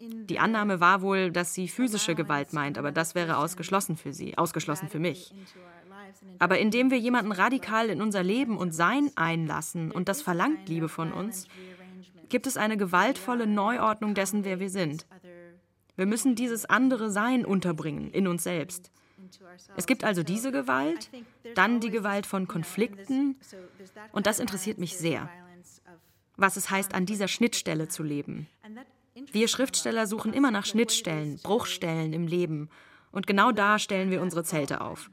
Die 0.00 0.38
Annahme 0.38 0.80
war 0.80 1.00
wohl, 1.02 1.30
dass 1.30 1.54
sie 1.54 1.68
physische 1.68 2.14
Gewalt 2.14 2.52
meint, 2.52 2.76
aber 2.76 2.90
das 2.90 3.14
wäre 3.14 3.36
ausgeschlossen 3.36 3.96
für 3.96 4.12
sie, 4.12 4.36
ausgeschlossen 4.36 4.88
für 4.88 4.98
mich. 4.98 5.32
Aber 6.38 6.58
indem 6.58 6.90
wir 6.90 6.98
jemanden 6.98 7.32
radikal 7.32 7.88
in 7.88 8.02
unser 8.02 8.22
Leben 8.22 8.56
und 8.56 8.72
Sein 8.72 9.10
einlassen 9.14 9.92
und 9.92 10.08
das 10.08 10.20
verlangt 10.20 10.68
Liebe 10.68 10.88
von 10.88 11.12
uns, 11.12 11.46
gibt 12.28 12.46
es 12.46 12.56
eine 12.56 12.76
gewaltvolle 12.76 13.46
Neuordnung 13.46 14.14
dessen, 14.14 14.44
wer 14.44 14.58
wir 14.58 14.70
sind. 14.70 15.06
Wir 15.94 16.06
müssen 16.06 16.34
dieses 16.34 16.64
andere 16.64 17.10
Sein 17.10 17.44
unterbringen 17.44 18.10
in 18.10 18.26
uns 18.26 18.42
selbst. 18.42 18.90
Es 19.76 19.86
gibt 19.86 20.02
also 20.02 20.22
diese 20.22 20.50
Gewalt, 20.50 21.10
dann 21.54 21.78
die 21.80 21.90
Gewalt 21.90 22.26
von 22.26 22.48
Konflikten 22.48 23.36
und 24.10 24.26
das 24.26 24.40
interessiert 24.40 24.78
mich 24.78 24.96
sehr 24.96 25.28
was 26.36 26.56
es 26.56 26.70
heißt, 26.70 26.94
an 26.94 27.06
dieser 27.06 27.28
Schnittstelle 27.28 27.88
zu 27.88 28.02
leben. 28.02 28.48
Wir 29.30 29.48
Schriftsteller 29.48 30.06
suchen 30.06 30.32
immer 30.32 30.50
nach 30.50 30.64
Schnittstellen, 30.64 31.38
Bruchstellen 31.42 32.12
im 32.12 32.26
Leben. 32.26 32.70
Und 33.10 33.26
genau 33.26 33.52
da 33.52 33.78
stellen 33.78 34.10
wir 34.10 34.22
unsere 34.22 34.42
Zelte 34.42 34.80
auf. 34.80 35.10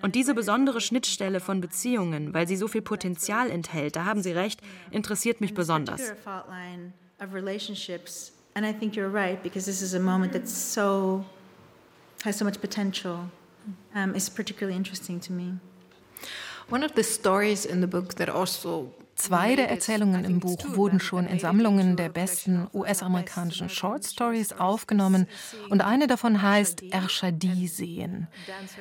Und 0.00 0.14
diese 0.16 0.34
besondere 0.34 0.80
Schnittstelle 0.80 1.38
von 1.38 1.60
Beziehungen, 1.60 2.34
weil 2.34 2.48
sie 2.48 2.56
so 2.56 2.66
viel 2.66 2.82
Potenzial 2.82 3.50
enthält, 3.50 3.94
da 3.94 4.04
haben 4.04 4.22
Sie 4.22 4.32
recht, 4.32 4.60
interessiert 4.90 5.40
mich 5.40 5.54
besonders. 5.54 6.12
And 8.54 8.66
I 8.66 8.72
think 8.72 8.94
you're 8.94 9.10
right 9.10 9.42
because 9.42 9.64
this 9.64 9.80
is 9.80 9.94
a 9.94 9.98
moment 9.98 10.34
that's 10.34 10.52
so 10.52 11.24
has 12.22 12.36
so 12.36 12.44
much 12.44 12.60
potential. 12.60 13.30
Um, 13.94 14.14
it's 14.14 14.28
particularly 14.28 14.76
interesting 14.76 15.20
to 15.20 15.32
me. 15.32 15.58
One 16.68 16.84
of 16.84 16.94
the 16.94 17.02
stories 17.02 17.64
in 17.64 17.80
the 17.80 17.86
book 17.86 18.16
that 18.16 18.28
also 18.28 18.92
Zwei 19.22 19.54
der 19.54 19.70
Erzählungen 19.70 20.24
im 20.24 20.40
Buch 20.40 20.58
wurden 20.74 20.98
schon 20.98 21.28
in 21.28 21.38
Sammlungen 21.38 21.94
der 21.94 22.08
besten 22.08 22.66
US-amerikanischen 22.74 23.68
Short 23.68 24.04
Stories 24.04 24.52
aufgenommen 24.52 25.28
und 25.70 25.80
eine 25.80 26.08
davon 26.08 26.42
heißt 26.42 26.82
Ershadi 26.90 27.68
sehen. 27.68 28.26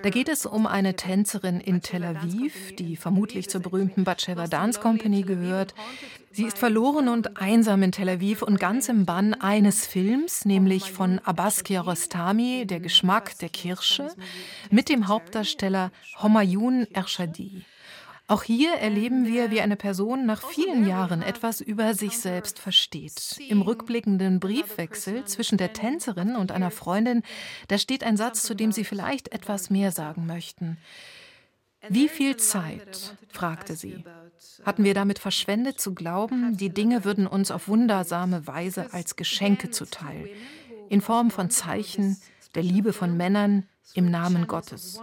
Da 0.02 0.10
geht 0.10 0.28
es 0.28 0.48
um 0.48 0.66
eine 0.66 0.96
Tänzerin 0.96 1.60
in 1.60 1.84
Tel 1.84 2.04
Aviv, 2.04 2.76
die 2.76 2.98
vermutlich 2.98 3.52
zur 3.52 3.62
berühmten 3.62 4.04
Batsheva 4.04 4.48
Dance 4.48 4.80
Company 4.80 5.22
gehört. 5.22 5.76
Sie 6.32 6.46
ist 6.46 6.58
verloren 6.58 7.08
und 7.08 7.40
einsam 7.40 7.84
in 7.84 7.92
Tel 7.92 8.10
Aviv 8.10 8.42
und 8.42 8.60
ganz 8.60 8.90
im 8.90 9.06
Bann 9.06 9.36
eines 9.36 9.86
Films, 9.86 10.46
nämlich 10.46 10.92
von 10.92 11.20
Abbas 11.20 11.64
Kiarostami, 11.64 12.66
Der 12.66 12.80
Geschmack 12.80 13.38
der 13.38 13.50
Kirsche, 13.50 14.10
mit 14.72 14.90
dem 14.90 15.08
Hauptdarsteller 15.08 15.92
Homayun 16.18 16.88
Ershadi. 16.94 17.64
Auch 18.32 18.44
hier 18.44 18.76
erleben 18.76 19.26
wir, 19.26 19.52
wie 19.52 19.60
eine 19.60 19.76
Person 19.76 20.26
nach 20.26 20.42
vielen 20.42 20.88
Jahren 20.88 21.22
etwas 21.22 21.60
über 21.60 21.94
sich 21.94 22.18
selbst 22.18 22.60
versteht. 22.60 23.38
Im 23.50 23.62
rückblickenden 23.62 24.40
Briefwechsel 24.40 25.26
zwischen 25.26 25.58
der 25.58 25.74
Tänzerin 25.74 26.38
und 26.38 26.54
einer 26.54 26.72
Freundin, 26.72 27.24
da 27.68 27.78
steht 27.78 28.06
ein 28.06 28.16
Satz, 28.16 28.44
zu 28.44 28.54
dem 28.54 28.72
sie 28.72 28.86
vielleicht 28.86 29.34
etwas 29.34 29.70
mehr 29.70 29.92
sagen 29.92 30.28
möchten. 30.28 30.78
Wie 31.90 32.08
viel 32.08 32.38
Zeit, 32.38 33.18
fragte 33.28 33.76
sie, 33.76 34.06
hatten 34.66 34.86
wir 34.86 34.94
damit 34.94 35.20
verschwendet 35.20 35.82
zu 35.82 35.94
glauben, 35.94 36.56
die 36.56 36.70
Dinge 36.70 37.04
würden 37.04 37.28
uns 37.28 37.52
auf 37.52 37.68
wundersame 37.68 38.48
Weise 38.48 38.94
als 38.94 39.18
Geschenke 39.18 39.72
zuteil, 39.72 40.30
in 40.88 41.02
Form 41.02 41.32
von 41.32 41.50
Zeichen, 41.50 42.16
der 42.56 42.64
Liebe 42.64 42.94
von 42.94 43.18
Männern 43.18 43.68
im 43.94 44.10
Namen 44.10 44.48
Gottes 44.48 45.02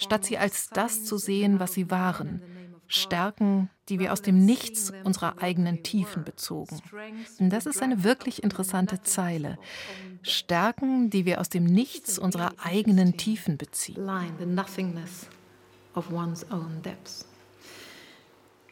statt 0.00 0.24
sie 0.24 0.38
als 0.38 0.70
das 0.70 1.04
zu 1.04 1.18
sehen, 1.18 1.60
was 1.60 1.74
sie 1.74 1.90
waren. 1.90 2.42
Stärken, 2.88 3.70
die 3.88 4.00
wir 4.00 4.12
aus 4.12 4.20
dem 4.20 4.44
Nichts 4.44 4.92
unserer 5.04 5.40
eigenen 5.40 5.84
Tiefen 5.84 6.24
bezogen. 6.24 6.80
Und 7.38 7.50
das 7.50 7.66
ist 7.66 7.82
eine 7.82 8.02
wirklich 8.02 8.42
interessante 8.42 9.02
Zeile. 9.02 9.58
Stärken, 10.22 11.08
die 11.08 11.24
wir 11.24 11.40
aus 11.40 11.48
dem 11.48 11.64
Nichts 11.64 12.18
unserer 12.18 12.52
eigenen 12.58 13.16
Tiefen 13.16 13.58
beziehen. 13.58 14.04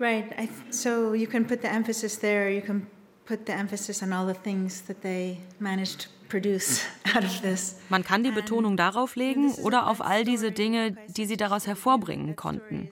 Right. 0.00 0.26
I, 0.38 0.48
so 0.70 1.12
you 1.12 1.26
can 1.26 1.44
put 1.44 1.62
the 1.62 1.68
emphasis 1.68 2.18
there. 2.18 2.48
You 2.48 2.60
can 2.60 2.86
put 3.26 3.46
the 3.46 3.52
emphasis 3.52 4.00
on 4.02 4.12
all 4.12 4.26
the 4.26 4.34
things 4.34 4.82
that 4.82 5.02
they 5.02 5.38
managed 5.58 6.02
to 6.02 6.08
Man 7.88 8.04
kann 8.04 8.22
die 8.24 8.30
Betonung 8.30 8.76
darauf 8.76 9.16
legen 9.16 9.52
oder 9.54 9.88
auf 9.88 10.00
all 10.00 10.24
diese 10.24 10.52
Dinge, 10.52 10.96
die 11.08 11.26
sie 11.26 11.36
daraus 11.36 11.66
hervorbringen 11.66 12.36
konnten. 12.36 12.90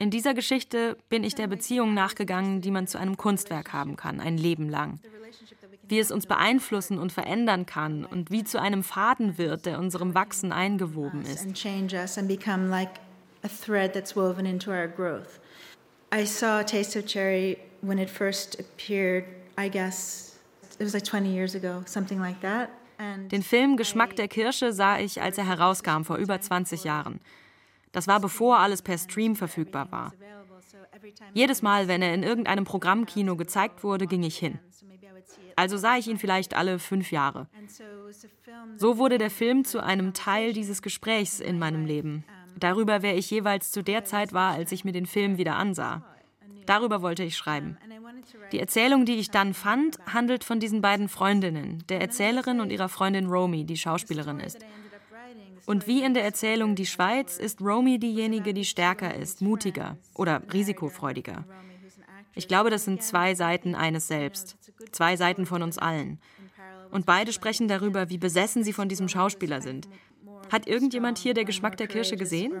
In 0.00 0.10
dieser 0.10 0.32
Geschichte 0.32 0.96
bin 1.08 1.24
ich 1.24 1.34
der 1.34 1.48
Beziehung 1.48 1.92
nachgegangen, 1.92 2.60
die 2.60 2.70
man 2.70 2.86
zu 2.86 2.98
einem 2.98 3.16
Kunstwerk 3.16 3.72
haben 3.72 3.96
kann, 3.96 4.20
ein 4.20 4.38
Leben 4.38 4.68
lang. 4.68 5.00
Wie 5.88 5.98
es 5.98 6.12
uns 6.12 6.26
beeinflussen 6.26 6.98
und 6.98 7.12
verändern 7.12 7.66
kann 7.66 8.04
und 8.04 8.30
wie 8.30 8.44
zu 8.44 8.60
einem 8.60 8.84
Faden 8.84 9.38
wird, 9.38 9.66
der 9.66 9.78
unserem 9.78 10.14
Wachsen 10.14 10.52
eingewoben 10.52 11.22
ist. 11.22 11.46
I 16.10 16.24
saw 16.24 16.64
Taste 16.64 16.98
of 16.98 17.04
Cherry 17.04 17.58
when 17.82 17.98
it 17.98 18.08
first 18.08 18.58
appeared, 18.58 19.24
I 19.58 19.68
guess 19.68 20.27
den 23.30 23.42
Film 23.42 23.76
Geschmack 23.76 24.16
der 24.16 24.28
Kirsche 24.28 24.72
sah 24.72 24.98
ich, 24.98 25.22
als 25.22 25.38
er 25.38 25.46
herauskam, 25.46 26.02
vor 26.02 26.16
über 26.16 26.40
20 26.40 26.84
Jahren. 26.84 27.20
Das 27.92 28.06
war 28.06 28.20
bevor 28.20 28.58
alles 28.58 28.82
per 28.82 28.98
Stream 28.98 29.36
verfügbar 29.36 29.90
war. 29.90 30.12
Jedes 31.32 31.62
Mal, 31.62 31.88
wenn 31.88 32.02
er 32.02 32.14
in 32.14 32.22
irgendeinem 32.22 32.64
Programmkino 32.64 33.36
gezeigt 33.36 33.84
wurde, 33.84 34.06
ging 34.06 34.22
ich 34.22 34.38
hin. 34.38 34.58
Also 35.56 35.76
sah 35.76 35.96
ich 35.96 36.06
ihn 36.06 36.18
vielleicht 36.18 36.54
alle 36.54 36.78
fünf 36.78 37.10
Jahre. 37.10 37.48
So 38.76 38.98
wurde 38.98 39.18
der 39.18 39.30
Film 39.30 39.64
zu 39.64 39.82
einem 39.82 40.12
Teil 40.12 40.52
dieses 40.52 40.82
Gesprächs 40.82 41.40
in 41.40 41.58
meinem 41.58 41.84
Leben. 41.84 42.24
Darüber, 42.56 43.02
wer 43.02 43.16
ich 43.16 43.30
jeweils 43.30 43.70
zu 43.70 43.82
der 43.82 44.04
Zeit 44.04 44.32
war, 44.32 44.52
als 44.52 44.72
ich 44.72 44.84
mir 44.84 44.92
den 44.92 45.06
Film 45.06 45.38
wieder 45.38 45.56
ansah. 45.56 46.02
Darüber 46.68 47.00
wollte 47.00 47.22
ich 47.22 47.34
schreiben. 47.34 47.78
Die 48.52 48.60
Erzählung, 48.60 49.06
die 49.06 49.14
ich 49.14 49.30
dann 49.30 49.54
fand, 49.54 49.98
handelt 50.04 50.44
von 50.44 50.60
diesen 50.60 50.82
beiden 50.82 51.08
Freundinnen, 51.08 51.82
der 51.88 52.02
Erzählerin 52.02 52.60
und 52.60 52.70
ihrer 52.70 52.90
Freundin 52.90 53.26
Romy, 53.26 53.64
die 53.64 53.78
Schauspielerin 53.78 54.38
ist. 54.38 54.58
Und 55.64 55.86
wie 55.86 56.02
in 56.02 56.12
der 56.12 56.24
Erzählung 56.24 56.74
Die 56.74 56.84
Schweiz 56.84 57.38
ist 57.38 57.62
Romy 57.62 57.98
diejenige, 57.98 58.52
die 58.52 58.66
stärker 58.66 59.14
ist, 59.14 59.40
mutiger 59.40 59.96
oder 60.14 60.42
risikofreudiger. 60.52 61.46
Ich 62.34 62.48
glaube, 62.48 62.68
das 62.68 62.84
sind 62.84 63.02
zwei 63.02 63.34
Seiten 63.34 63.74
eines 63.74 64.06
Selbst, 64.06 64.58
zwei 64.92 65.16
Seiten 65.16 65.46
von 65.46 65.62
uns 65.62 65.78
allen. 65.78 66.20
Und 66.90 67.06
beide 67.06 67.32
sprechen 67.32 67.68
darüber, 67.68 68.10
wie 68.10 68.18
besessen 68.18 68.62
sie 68.62 68.74
von 68.74 68.90
diesem 68.90 69.08
Schauspieler 69.08 69.62
sind. 69.62 69.88
Hat 70.52 70.66
irgendjemand 70.66 71.16
hier 71.16 71.32
der 71.32 71.46
Geschmack 71.46 71.78
der 71.78 71.86
Kirsche 71.86 72.16
gesehen? 72.16 72.52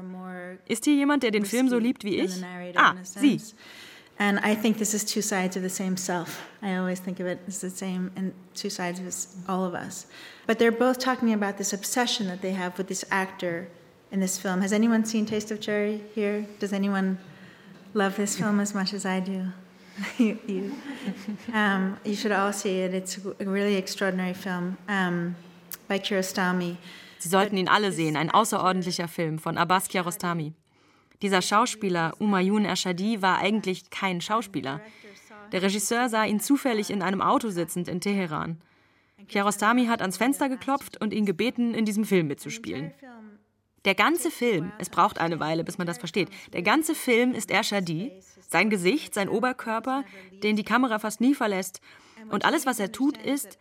Ist 0.66 0.84
hier 0.84 0.94
jemand, 0.94 1.22
der 1.24 1.30
den 1.30 1.44
Film 1.44 1.68
so 1.68 1.78
liebt 1.78 2.04
wie 2.04 2.16
ich? 2.16 2.42
Ah, 2.74 2.94
Sie. 3.02 3.38
And 4.18 4.40
I 4.40 4.54
think 4.54 4.78
this 4.78 4.94
is 4.94 5.04
two 5.04 5.22
sides 5.22 5.56
of 5.56 5.62
the 5.62 5.70
same 5.70 5.96
self. 5.96 6.48
I 6.60 6.76
always 6.76 6.98
think 6.98 7.20
of 7.20 7.26
it 7.26 7.38
as 7.46 7.60
the 7.60 7.70
same 7.70 8.10
and 8.16 8.34
two 8.54 8.70
sides 8.70 8.98
of 8.98 9.48
all 9.48 9.64
of 9.64 9.74
us. 9.74 10.06
But 10.46 10.58
they're 10.58 10.72
both 10.72 10.98
talking 10.98 11.32
about 11.32 11.56
this 11.56 11.72
obsession 11.72 12.26
that 12.26 12.42
they 12.42 12.52
have 12.52 12.76
with 12.78 12.88
this 12.88 13.04
actor 13.10 13.68
in 14.10 14.20
this 14.20 14.36
film. 14.38 14.60
Has 14.60 14.72
anyone 14.72 15.04
seen 15.04 15.24
Taste 15.24 15.50
of 15.50 15.60
Cherry 15.60 16.02
here? 16.14 16.46
Does 16.58 16.72
anyone 16.72 17.18
love 17.94 18.16
this 18.16 18.36
film 18.36 18.58
as 18.58 18.74
much 18.74 18.92
as 18.92 19.06
I 19.06 19.20
do? 19.20 19.46
you, 20.18 20.38
you. 20.46 20.74
Um, 21.52 21.98
you, 22.04 22.14
should 22.14 22.32
all 22.32 22.52
see 22.52 22.80
it. 22.80 22.94
It's 22.94 23.18
a 23.18 23.44
really 23.44 23.76
extraordinary 23.76 24.34
film. 24.34 24.78
Um, 24.88 25.36
by 25.88 25.98
Kiarostami. 25.98 26.76
Sie 27.18 27.28
sollten 27.28 27.56
ihn 27.56 27.68
alle 27.68 27.90
sehen, 27.90 28.16
ein 28.16 28.30
außerordentlicher 28.30 29.08
Film 29.08 29.38
von 29.38 29.58
Abbas 29.58 29.88
Kiarostami. 29.88 30.52
Dieser 31.22 31.42
Schauspieler, 31.42 32.14
Umayun 32.18 32.64
Ershadi, 32.64 33.22
war 33.22 33.38
eigentlich 33.38 33.90
kein 33.90 34.20
Schauspieler. 34.20 34.80
Der 35.52 35.62
Regisseur 35.62 36.08
sah 36.08 36.24
ihn 36.24 36.40
zufällig 36.40 36.90
in 36.90 37.02
einem 37.02 37.20
Auto 37.20 37.50
sitzend 37.50 37.88
in 37.88 38.00
Teheran. 38.00 38.60
Kiarostami 39.28 39.86
hat 39.86 40.00
ans 40.00 40.16
Fenster 40.16 40.48
geklopft 40.48 41.00
und 41.00 41.12
ihn 41.12 41.26
gebeten, 41.26 41.74
in 41.74 41.84
diesem 41.84 42.04
Film 42.04 42.28
mitzuspielen. 42.28 42.92
Der 43.84 43.94
ganze 43.94 44.30
Film, 44.30 44.72
es 44.78 44.90
braucht 44.90 45.18
eine 45.18 45.40
Weile, 45.40 45.64
bis 45.64 45.78
man 45.78 45.86
das 45.86 45.98
versteht, 45.98 46.28
der 46.52 46.62
ganze 46.62 46.94
Film 46.94 47.32
ist 47.32 47.50
Ershadi, 47.50 48.12
sein 48.48 48.70
Gesicht, 48.70 49.14
sein 49.14 49.28
Oberkörper, 49.28 50.04
den 50.42 50.56
die 50.56 50.64
Kamera 50.64 50.98
fast 50.98 51.20
nie 51.20 51.34
verlässt. 51.34 51.80
Und 52.30 52.44
alles, 52.44 52.66
was 52.66 52.80
er 52.80 52.92
tut, 52.92 53.16
ist, 53.16 53.58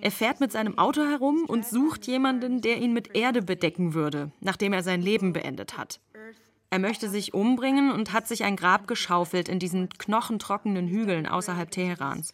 er 0.00 0.10
fährt 0.10 0.40
mit 0.40 0.52
seinem 0.52 0.78
Auto 0.78 1.02
herum 1.02 1.44
und 1.46 1.66
sucht 1.66 2.06
jemanden, 2.06 2.60
der 2.60 2.78
ihn 2.78 2.92
mit 2.92 3.14
Erde 3.16 3.42
bedecken 3.42 3.94
würde, 3.94 4.32
nachdem 4.40 4.72
er 4.72 4.82
sein 4.82 5.00
Leben 5.00 5.32
beendet 5.32 5.78
hat. 5.78 6.00
Er 6.72 6.78
möchte 6.78 7.10
sich 7.10 7.34
umbringen 7.34 7.92
und 7.92 8.14
hat 8.14 8.26
sich 8.26 8.44
ein 8.44 8.56
Grab 8.56 8.88
geschaufelt 8.88 9.50
in 9.50 9.58
diesen 9.58 9.90
knochentrockenen 9.90 10.88
Hügeln 10.88 11.26
außerhalb 11.26 11.70
Teherans. 11.70 12.32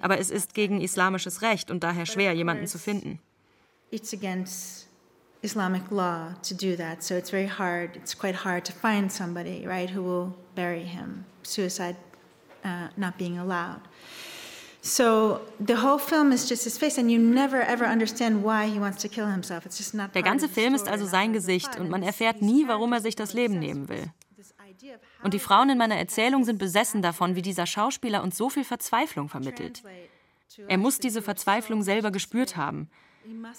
Aber 0.00 0.18
es 0.18 0.30
ist 0.30 0.54
gegen 0.54 0.80
islamisches 0.80 1.40
Recht 1.40 1.70
und 1.70 1.84
daher 1.84 2.04
schwer, 2.04 2.32
jemanden 2.32 2.66
zu 2.66 2.80
finden. 2.80 3.20
It's 3.92 4.12
against 4.12 4.88
Islamic 5.42 5.88
law 5.92 6.34
to 6.42 6.52
do 6.56 6.74
that, 6.74 7.04
so 7.04 7.14
it's 7.14 7.30
very 7.30 7.46
hard. 7.46 7.94
It's 7.94 8.18
quite 8.18 8.44
hard 8.44 8.64
to 8.66 8.72
find 8.72 9.12
somebody, 9.12 9.64
right, 9.64 9.88
who 9.88 10.02
will. 10.02 10.34
Suicide 11.44 11.94
uh, 12.64 12.88
not 12.96 13.16
being 13.18 13.38
allowed. 13.38 13.82
So 14.86 15.40
the 15.66 15.76
whole 15.76 15.98
film 15.98 16.30
is 16.30 16.46
just 16.46 16.64
his 16.64 16.76
face, 16.76 16.98
and 16.98 17.10
you 17.10 17.18
never 17.18 17.62
ever 17.62 17.86
understand 17.86 18.44
why 18.44 18.66
he 18.66 18.78
wants 18.78 19.00
to 19.00 19.08
kill 19.08 19.26
himself. 19.26 19.64
It's 19.64 19.78
just 19.78 19.94
not. 19.94 20.14
Der 20.14 20.22
ganze 20.22 20.46
Film 20.46 20.74
ist 20.74 20.88
also 20.88 21.06
sein 21.06 21.32
Gesicht 21.32 21.80
und 21.80 21.88
man 21.88 22.02
erfährt 22.02 22.42
nie, 22.42 22.68
warum 22.68 22.92
er 22.92 23.00
sich 23.00 23.16
das 23.16 23.32
Leben 23.32 23.58
nehmen 23.58 23.88
will. 23.88 24.12
Und 25.22 25.32
die 25.32 25.38
Frauen 25.38 25.70
in 25.70 25.78
meiner 25.78 25.96
Erzählung 25.96 26.44
sind 26.44 26.58
besessen 26.58 27.00
davon, 27.00 27.34
wie 27.34 27.40
dieser 27.40 27.64
Schauspieler 27.64 28.22
uns 28.22 28.36
so 28.36 28.50
viel 28.50 28.64
Verzweiflung 28.64 29.30
vermittelt. 29.30 29.82
Er 30.68 30.76
muss 30.76 30.98
diese 30.98 31.22
Verzweiflung 31.22 31.82
selber 31.82 32.10
gespürt 32.10 32.58
haben. 32.58 32.90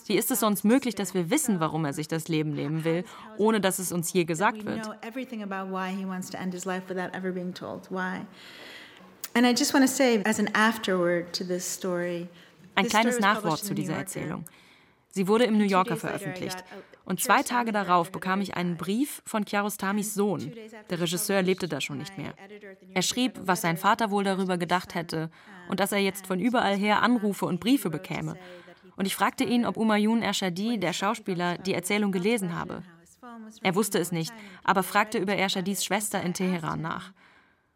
Wie 0.05 0.17
ist 0.17 0.30
es 0.30 0.41
sonst 0.41 0.63
möglich, 0.63 0.93
dass 0.93 1.15
wir 1.15 1.32
wissen, 1.32 1.59
warum 1.59 1.86
er 1.86 1.93
sich 1.93 2.07
das 2.07 2.28
Leben 2.28 2.53
nehmen 2.53 2.84
will, 2.84 3.03
ohne 3.38 3.59
dass 3.59 3.80
es 3.80 3.91
uns 3.91 4.13
je 4.13 4.26
gesagt 4.26 4.63
wird? 4.63 4.88
Ein 12.74 12.88
kleines 12.88 13.20
Nachwort 13.20 13.60
zu 13.60 13.74
dieser 13.74 13.96
Erzählung. 13.96 14.46
Sie 15.10 15.28
wurde 15.28 15.44
im 15.44 15.58
New 15.58 15.66
Yorker 15.66 15.98
veröffentlicht. 15.98 16.64
Und 17.04 17.20
zwei 17.20 17.44
Tage 17.44 17.74
darauf 17.74 18.14
bekam 18.14 18.40
ich 18.40 18.56
einen 18.56 18.78
Brief 18.78 19.22
von 19.26 19.44
Kiarostamis 19.44 20.14
Sohn. 20.14 20.54
Der 20.90 21.02
Regisseur 21.02 21.42
lebte 21.42 21.68
da 21.68 21.82
schon 21.82 21.98
nicht 21.98 22.18
mehr. 22.18 22.34
Er 22.94 23.02
schrieb, 23.02 23.38
was 23.42 23.60
sein 23.60 23.76
Vater 23.76 24.10
wohl 24.10 24.24
darüber 24.24 24.58
gedacht 24.58 24.96
hätte 24.96 25.30
und 25.68 25.82
dass 25.82 25.92
er 25.92 26.00
jetzt 26.00 26.28
von 26.28 26.40
überall 26.40 26.78
her 26.78 27.02
Anrufe 27.02 27.46
und 27.46 27.60
Briefe 27.60 27.90
bekäme. 27.90 28.38
Und 28.96 29.06
ich 29.06 29.18
fragte 29.18 29.44
ihn, 29.44 29.66
ob 29.66 29.76
Umayun 29.76 30.22
Ershadi, 30.22 30.78
der 30.80 30.94
Schauspieler, 30.94 31.58
die 31.58 31.74
Erzählung 31.74 32.14
gelesen 32.14 32.58
habe. 32.58 32.84
Er 33.62 33.76
wusste 33.76 34.00
es 34.00 34.14
nicht, 34.14 34.34
aber 34.64 34.82
fragte 34.82 35.18
über 35.18 35.36
Ershadis 35.36 35.84
Schwester 35.84 36.22
in 36.22 36.34
Teheran 36.34 36.80
nach. 36.80 37.12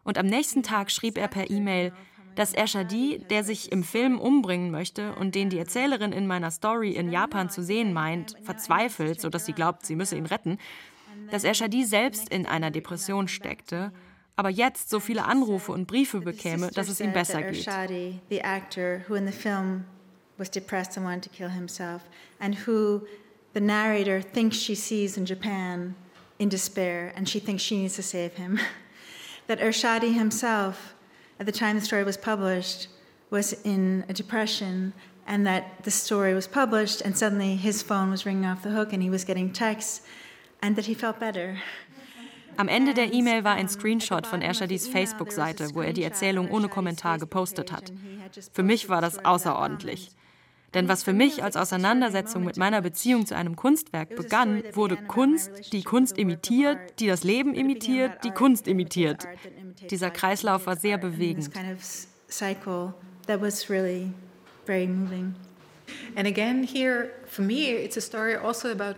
Und 0.04 0.18
am 0.18 0.26
nächsten 0.26 0.64
Tag 0.64 0.92
schrieb 0.92 1.18
er 1.18 1.28
per 1.28 1.50
E-Mail, 1.50 1.94
dass 2.36 2.54
Ershadi, 2.54 3.20
der 3.30 3.44
sich 3.44 3.72
im 3.72 3.84
Film 3.84 4.20
umbringen 4.20 4.72
möchte 4.72 5.14
und 5.16 5.36
den 5.36 5.50
die 5.50 5.60
Erzählerin 5.60 6.14
in 6.14 6.26
meiner 6.26 6.52
Story 6.52 6.92
in 6.92 7.12
Japan 7.12 7.50
zu 7.50 7.62
sehen 7.62 7.92
meint, 7.92 8.36
verzweifelt, 8.44 9.20
sodass 9.20 9.46
sie 9.46 9.54
glaubt, 9.54 9.86
sie 9.86 9.96
müsse 9.96 10.16
ihn 10.16 10.26
retten, 10.26 10.58
dass 11.32 11.44
Ershadi 11.44 11.84
selbst 11.84 12.30
in 12.30 12.46
einer 12.46 12.72
Depression 12.72 13.28
steckte, 13.28 13.92
aber 14.36 14.50
jetzt 14.50 14.90
so 14.90 15.02
viele 15.02 15.26
Anrufe 15.26 15.74
und 15.74 15.86
Briefe 15.86 16.22
bekäme, 16.22 16.72
dass 16.72 16.88
es 16.88 17.02
ihm 17.02 17.12
besser 17.12 17.42
geht. 17.44 17.68
was 20.40 20.50
depressed 20.50 20.96
and 20.96 21.06
wanted 21.06 21.22
to 21.22 21.30
kill 21.30 21.50
himself, 21.50 22.02
and 22.40 22.56
who 22.66 23.06
the 23.54 23.60
narrator 23.60 24.22
thinks 24.22 24.58
she 24.58 24.74
sees 24.74 25.18
in 25.18 25.26
Japan 25.26 25.96
in 26.40 26.50
despair, 26.50 27.14
and 27.16 27.28
she 27.28 27.40
thinks 27.40 27.62
she 27.62 27.78
needs 27.78 27.96
to 27.98 28.02
save 28.02 28.36
him. 28.36 28.58
that 29.50 29.60
Ershadi 29.60 30.14
himself, 30.14 30.94
at 31.40 31.46
the 31.48 31.52
time 31.52 31.76
the 31.76 31.84
story 31.84 32.04
was 32.04 32.18
published, 32.18 32.88
was 33.32 33.54
in 33.64 34.06
a 34.08 34.14
depression, 34.14 34.94
and 35.26 35.46
that 35.48 35.84
the 35.84 35.92
story 35.92 36.36
was 36.36 36.48
published, 36.48 37.02
and 37.02 37.18
suddenly 37.18 37.56
his 37.56 37.82
phone 37.82 38.12
was 38.12 38.28
ringing 38.28 38.46
off 38.46 38.62
the 38.62 38.70
hook, 38.70 38.94
and 38.94 39.02
he 39.02 39.10
was 39.10 39.26
getting 39.26 39.52
texts, 39.52 40.02
and 40.62 40.76
that 40.76 40.86
he 40.86 40.94
felt 40.94 41.20
better. 41.20 41.58
Am 42.58 42.68
Ende 42.68 42.94
der 42.94 43.12
E-Mail 43.12 43.44
war 43.44 43.54
ein 43.54 43.68
Screenshot 43.68 44.28
von 44.28 44.44
Ershadis 44.44 44.88
Facebook-Seite, 44.88 45.74
wo 45.74 45.82
er 45.82 45.94
die 45.94 46.04
Erzählung 46.04 46.52
ohne 46.52 46.70
Kommentar 46.70 47.18
gepostet 47.18 47.72
hat. 47.72 47.92
Für 48.54 48.64
mich 48.64 48.88
war 48.88 49.02
das 49.02 49.18
außerordentlich. 49.26 50.12
Denn 50.74 50.88
was 50.88 51.04
für 51.04 51.14
mich 51.14 51.44
als 51.44 51.56
Auseinandersetzung 51.56 52.44
mit 52.44 52.58
meiner 52.58 52.82
Beziehung 52.82 53.26
zu 53.26 53.36
einem 53.36 53.56
Kunstwerk 53.56 54.16
begann, 54.16 54.64
wurde 54.74 54.98
Kunst, 54.98 55.74
die 55.74 55.84
Kunst 55.84 56.18
imitiert, 56.18 56.78
die 57.00 57.08
das 57.08 57.24
Leben 57.24 57.54
imitiert, 57.54 58.24
die 58.24 58.32
Kunst 58.32 58.68
imitiert. 58.68 59.28
Dieser 59.90 60.12
Kreislauf 60.12 60.68
war 60.68 60.76
sehr 60.76 60.98
bewegend. 60.98 61.50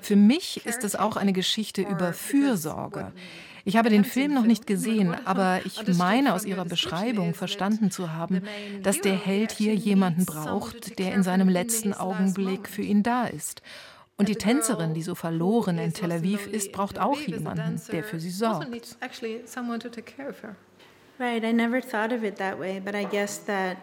Für 0.01 0.15
mich 0.15 0.65
ist 0.65 0.83
es 0.83 0.95
auch 0.95 1.15
eine 1.15 1.33
Geschichte 1.33 1.81
über 1.81 2.13
Fürsorge. 2.13 3.13
Ich 3.63 3.77
habe 3.77 3.89
den 3.89 4.03
Film 4.03 4.33
noch 4.33 4.45
nicht 4.45 4.65
gesehen, 4.67 5.15
aber 5.25 5.61
ich 5.65 5.97
meine 5.97 6.33
aus 6.33 6.45
ihrer 6.45 6.65
Beschreibung 6.65 7.33
verstanden 7.33 7.91
zu 7.91 8.11
haben, 8.13 8.41
dass 8.83 9.01
der 9.01 9.15
Held 9.15 9.51
hier 9.51 9.75
jemanden 9.75 10.25
braucht, 10.25 10.97
der 10.99 11.13
in 11.13 11.23
seinem 11.23 11.49
letzten 11.49 11.93
Augenblick 11.93 12.67
für 12.67 12.81
ihn 12.81 13.03
da 13.03 13.25
ist. 13.25 13.61
Und 14.17 14.27
die 14.27 14.35
Tänzerin, 14.35 14.93
die 14.93 15.01
so 15.01 15.15
verloren 15.15 15.79
in 15.79 15.93
Tel 15.93 16.11
Aviv 16.11 16.45
ist, 16.47 16.71
braucht 16.71 16.99
auch 16.99 17.19
jemanden, 17.19 17.81
der 17.91 18.03
für 18.03 18.19
sie 18.19 18.29
sorgt. 18.29 18.67
Right, 21.19 21.43
I 21.43 21.53
never 21.53 21.81
thought 21.81 22.11
of 22.11 22.23
it 22.23 22.37
that 22.37 22.59
way, 22.59 22.79
but 22.79 22.95
I 22.95 23.05
guess 23.05 23.45
that, 23.45 23.77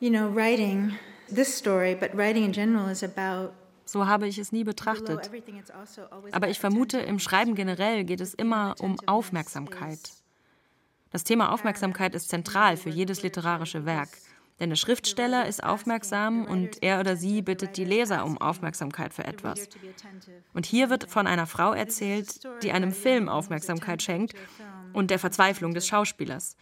you 0.00 0.08
know, 0.08 0.28
writing 0.28 0.98
this 1.28 1.54
story, 1.54 1.94
but 1.94 2.14
writing 2.14 2.44
in 2.44 2.52
general 2.52 2.88
is 2.88 3.02
about 3.02 3.52
so 3.94 4.08
habe 4.08 4.26
ich 4.26 4.38
es 4.38 4.50
nie 4.50 4.64
betrachtet. 4.64 5.30
Also 5.72 6.02
Aber 6.32 6.48
ich 6.48 6.58
vermute, 6.58 6.98
im 6.98 7.20
Schreiben 7.20 7.54
generell 7.54 8.02
geht 8.02 8.20
es 8.20 8.34
immer 8.34 8.74
um 8.80 8.96
Aufmerksamkeit. 9.06 10.00
Das 11.10 11.22
Thema 11.22 11.52
Aufmerksamkeit 11.52 12.12
ist 12.16 12.28
zentral 12.28 12.76
für 12.76 12.90
jedes 12.90 13.22
literarische 13.22 13.86
Werk. 13.86 14.08
Denn 14.58 14.70
der 14.70 14.76
Schriftsteller 14.76 15.46
ist 15.46 15.62
aufmerksam 15.62 16.44
und 16.44 16.82
er 16.82 16.98
oder 16.98 17.16
sie 17.16 17.40
bittet 17.42 17.76
die 17.76 17.84
Leser 17.84 18.24
um 18.24 18.36
Aufmerksamkeit 18.38 19.14
für 19.14 19.24
etwas. 19.24 19.68
Und 20.52 20.66
hier 20.66 20.90
wird 20.90 21.08
von 21.08 21.28
einer 21.28 21.46
Frau 21.46 21.72
erzählt, 21.72 22.40
die 22.64 22.72
einem 22.72 22.90
Film 22.90 23.28
Aufmerksamkeit 23.28 24.02
schenkt 24.02 24.34
und 24.94 25.10
der 25.10 25.18
Verzweiflung 25.18 25.74
des 25.74 25.86
Schauspielers. 25.86 26.56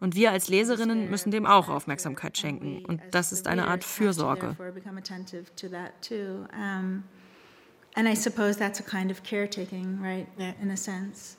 Und 0.00 0.14
wir 0.14 0.30
als 0.30 0.48
Leserinnen 0.48 1.10
müssen 1.10 1.30
dem 1.30 1.44
auch 1.44 1.68
Aufmerksamkeit 1.68 2.38
schenken. 2.38 2.84
Und 2.84 3.02
das 3.10 3.32
ist 3.32 3.46
eine 3.46 3.68
Art 3.68 3.84
Fürsorge. 3.84 4.56
And 7.98 8.06
I 8.06 8.14
suppose 8.14 8.58
that's 8.58 8.78
a 8.78 8.82
kind 8.82 9.10
of 9.10 9.22
caretaking, 9.22 9.98
right? 10.02 10.26
In 10.60 10.70
a 10.70 10.76
sense. 10.76 11.38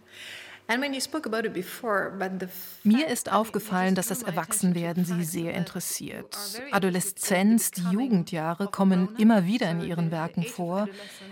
Mir 2.83 3.07
ist 3.07 3.31
aufgefallen, 3.31 3.95
dass 3.95 4.07
das 4.07 4.23
Erwachsenwerden 4.23 5.05
sie 5.05 5.23
sehr 5.23 5.53
interessiert. 5.53 6.37
Adoleszenz, 6.71 7.71
die 7.71 7.83
Jugendjahre 7.89 8.67
kommen 8.67 9.15
immer 9.17 9.45
wieder 9.45 9.71
in 9.71 9.81
ihren 9.81 10.11
Werken 10.11 10.43
vor, 10.43 10.89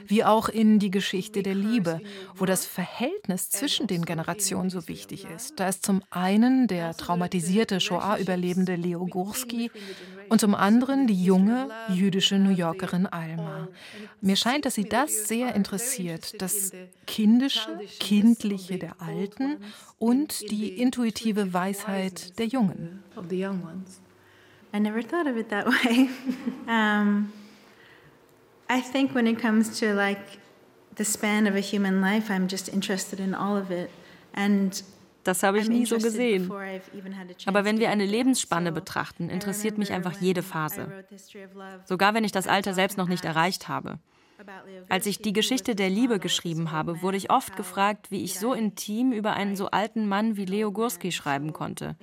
wie 0.07 0.23
auch 0.23 0.47
in 0.47 0.79
die 0.79 0.89
Geschichte 0.89 1.43
der 1.43 1.55
Liebe, 1.55 1.99
wo 2.35 2.45
das 2.45 2.65
Verhältnis 2.65 3.49
zwischen 3.49 3.87
den 3.87 4.05
Generationen 4.05 4.69
so 4.69 4.87
wichtig 4.87 5.25
ist. 5.35 5.59
Da 5.59 5.67
ist 5.67 5.85
zum 5.85 6.01
einen 6.11 6.67
der 6.67 6.95
traumatisierte 6.95 7.81
Shoah-Überlebende 7.81 8.75
Leo 8.75 9.05
Gursky 9.05 9.69
und 10.29 10.39
zum 10.39 10.55
anderen 10.55 11.07
die 11.07 11.23
junge 11.23 11.69
jüdische 11.89 12.37
New 12.37 12.55
Yorkerin 12.55 13.05
Alma. 13.05 13.67
Mir 14.21 14.37
scheint, 14.37 14.65
dass 14.65 14.75
sie 14.75 14.85
das 14.85 15.27
sehr 15.27 15.55
interessiert, 15.55 16.41
das 16.41 16.71
Kindische, 17.05 17.79
Kindliche 17.99 18.77
der 18.77 19.01
Alten 19.01 19.24
Alten 19.25 19.57
und 19.99 20.51
die 20.51 20.79
intuitive 20.81 21.53
Weisheit 21.53 22.37
der 22.39 22.47
Jungen. 22.47 23.03
I 24.73 24.79
never 24.79 25.01
thought 25.01 25.25
of 25.25 25.37
it 25.37 25.49
that 25.49 25.65
way. 25.85 26.09
um, 26.67 27.31
I 28.69 28.81
think 28.81 29.15
when 29.15 29.25
it 29.25 29.39
comes 29.39 29.79
to 29.79 29.93
like 29.93 30.19
the 30.97 31.05
span 31.05 31.47
of 31.47 31.55
a 31.55 31.61
human 31.61 32.01
life, 32.01 32.29
I'm 32.29 32.49
just 32.49 32.67
interested 32.67 33.19
in 33.19 33.33
all 33.33 33.57
of 33.57 33.71
it. 33.71 33.89
And 34.33 34.83
Das 35.23 35.41
habe 35.41 35.57
ich 35.59 35.67
nie 35.69 35.85
so 35.87 35.97
gesehen. 35.97 36.51
Aber 37.45 37.65
wenn 37.65 37.79
wir 37.79 37.89
eine 37.89 38.05
Lebensspanne 38.05 38.71
betrachten, 38.71 39.29
interessiert 39.29 39.77
mich 39.79 39.91
einfach 39.91 40.21
jede 40.21 40.43
Phase. 40.43 40.87
Sogar 41.85 42.13
wenn 42.13 42.23
ich 42.23 42.31
das 42.31 42.47
Alter 42.47 42.75
selbst 42.75 42.97
noch 42.97 43.07
nicht 43.07 43.25
erreicht 43.25 43.67
habe. 43.67 43.97
Als 44.89 45.05
ich 45.05 45.19
die 45.19 45.33
Geschichte 45.33 45.75
der 45.75 45.89
Liebe 45.89 46.19
geschrieben 46.19 46.71
habe, 46.71 47.01
wurde 47.01 47.17
ich 47.17 47.31
oft 47.31 47.55
gefragt, 47.55 48.11
wie 48.11 48.23
ich 48.23 48.39
so 48.39 48.53
intim 48.53 49.11
über 49.11 49.33
einen 49.33 49.55
so 49.55 49.71
alten 49.71 50.07
Mann 50.07 50.37
wie 50.37 50.45
Leo 50.45 50.71
Gursky 50.71 51.11
schreiben 51.11 51.53
konnte. 51.53 51.95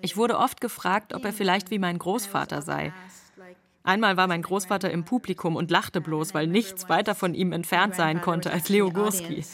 Ich 0.00 0.16
wurde 0.16 0.38
oft 0.38 0.60
gefragt, 0.60 1.14
ob 1.14 1.24
er 1.24 1.32
vielleicht 1.32 1.70
wie 1.70 1.78
mein 1.78 1.98
Großvater 1.98 2.62
sei. 2.62 2.92
Einmal 3.82 4.16
war 4.16 4.26
mein 4.26 4.42
Großvater 4.42 4.90
im 4.90 5.04
Publikum 5.04 5.54
und 5.54 5.70
lachte 5.70 6.00
bloß, 6.00 6.34
weil 6.34 6.48
nichts 6.48 6.88
weiter 6.88 7.14
von 7.14 7.34
ihm 7.34 7.52
entfernt 7.52 7.94
sein 7.94 8.20
konnte 8.20 8.50
als 8.50 8.68
Leo 8.68 8.90
Gursky. 8.90 9.44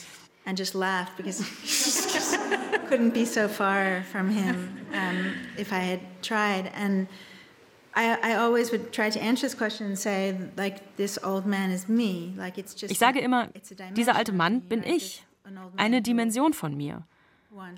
And 0.45 0.59
just 0.59 0.75
laughed 0.75 1.17
because 1.17 1.45
couldn't 2.89 3.13
be 3.13 3.25
so 3.25 3.47
far 3.47 4.03
from 4.11 4.29
him 4.29 4.71
um, 4.93 5.35
if 5.57 5.71
I 5.71 5.79
had 5.79 6.01
tried. 6.21 6.71
And 6.75 7.07
ich 12.89 12.99
sage 12.99 13.21
immer, 13.21 13.49
dieser 13.97 14.17
alte 14.17 14.33
Mann 14.33 14.63
bin 14.63 14.83
ich, 14.83 15.25
eine 15.77 16.03
Dimension 16.03 16.53
von 16.53 16.77
mir. 16.77 17.07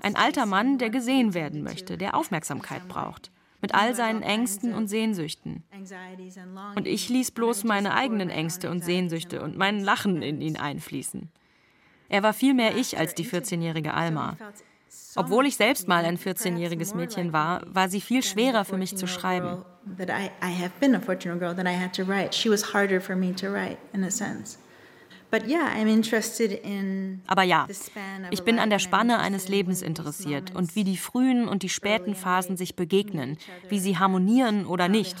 Ein 0.01 0.15
alter 0.15 0.45
Mann, 0.45 0.77
der 0.77 0.89
gesehen 0.89 1.33
werden 1.33 1.63
möchte, 1.63 1.97
der 1.97 2.15
Aufmerksamkeit 2.15 2.87
braucht, 2.87 3.31
mit 3.61 3.75
all 3.75 3.93
seinen 3.93 4.21
Ängsten 4.21 4.73
und 4.73 4.87
Sehnsüchten. 4.87 5.63
Und 6.75 6.87
ich 6.87 7.09
ließ 7.09 7.31
bloß 7.31 7.65
meine 7.65 7.93
eigenen 7.93 8.29
Ängste 8.29 8.69
und 8.69 8.85
Sehnsüchte 8.85 9.41
und 9.41 9.57
mein 9.57 9.81
Lachen 9.83 10.21
in 10.21 10.39
ihn 10.41 10.55
einfließen. 10.55 11.29
Er 12.07 12.23
war 12.23 12.33
viel 12.33 12.53
mehr 12.53 12.77
ich 12.77 12.97
als 12.97 13.15
die 13.15 13.25
14-jährige 13.25 13.93
Alma. 13.93 14.37
Obwohl 15.15 15.45
ich 15.45 15.55
selbst 15.55 15.87
mal 15.87 16.03
ein 16.03 16.17
14-jähriges 16.17 16.95
Mädchen 16.95 17.31
war, 17.31 17.61
war 17.73 17.89
sie 17.89 18.01
viel 18.01 18.21
schwerer 18.21 18.65
für 18.65 18.77
mich 18.77 18.97
zu 18.97 19.07
schreiben. 19.07 19.63
Aber 27.27 27.43
ja, 27.43 27.67
ich 28.31 28.43
bin 28.43 28.59
an 28.59 28.69
der 28.69 28.79
Spanne 28.79 29.19
eines 29.19 29.47
Lebens 29.47 29.81
interessiert 29.81 30.55
und 30.55 30.75
wie 30.75 30.83
die 30.83 30.97
frühen 30.97 31.47
und 31.47 31.63
die 31.63 31.69
späten 31.69 32.15
Phasen 32.15 32.57
sich 32.57 32.75
begegnen, 32.75 33.37
wie 33.69 33.79
sie 33.79 33.97
harmonieren 33.97 34.65
oder 34.65 34.87
nicht. 34.87 35.15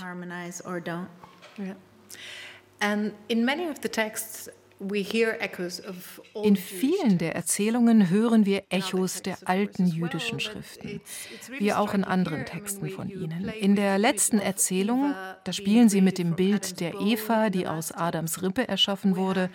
And 2.81 3.13
in 3.29 3.45
many 3.45 3.69
of 3.69 3.77
the 3.81 3.87
texts 3.87 4.49
in 6.43 6.55
vielen 6.57 7.17
der 7.17 7.35
Erzählungen 7.35 8.09
hören 8.09 8.45
wir 8.45 8.63
Echos 8.69 9.21
der 9.21 9.37
alten 9.45 9.87
jüdischen 9.87 10.39
Schriften, 10.39 11.01
wie 11.59 11.73
auch 11.73 11.93
in 11.93 12.03
anderen 12.03 12.45
Texten 12.45 12.89
von 12.89 13.09
ihnen. 13.09 13.49
In 13.59 13.75
der 13.75 13.97
letzten 13.97 14.39
Erzählung, 14.39 15.13
da 15.43 15.53
spielen 15.53 15.87
sie 15.87 16.01
mit 16.01 16.17
dem 16.17 16.35
Bild 16.35 16.81
der 16.81 16.99
Eva, 16.99 17.49
die 17.49 17.67
aus 17.67 17.93
Adams 17.93 18.41
Rippe 18.41 18.67
erschaffen 18.67 19.15
wurde. 19.15 19.49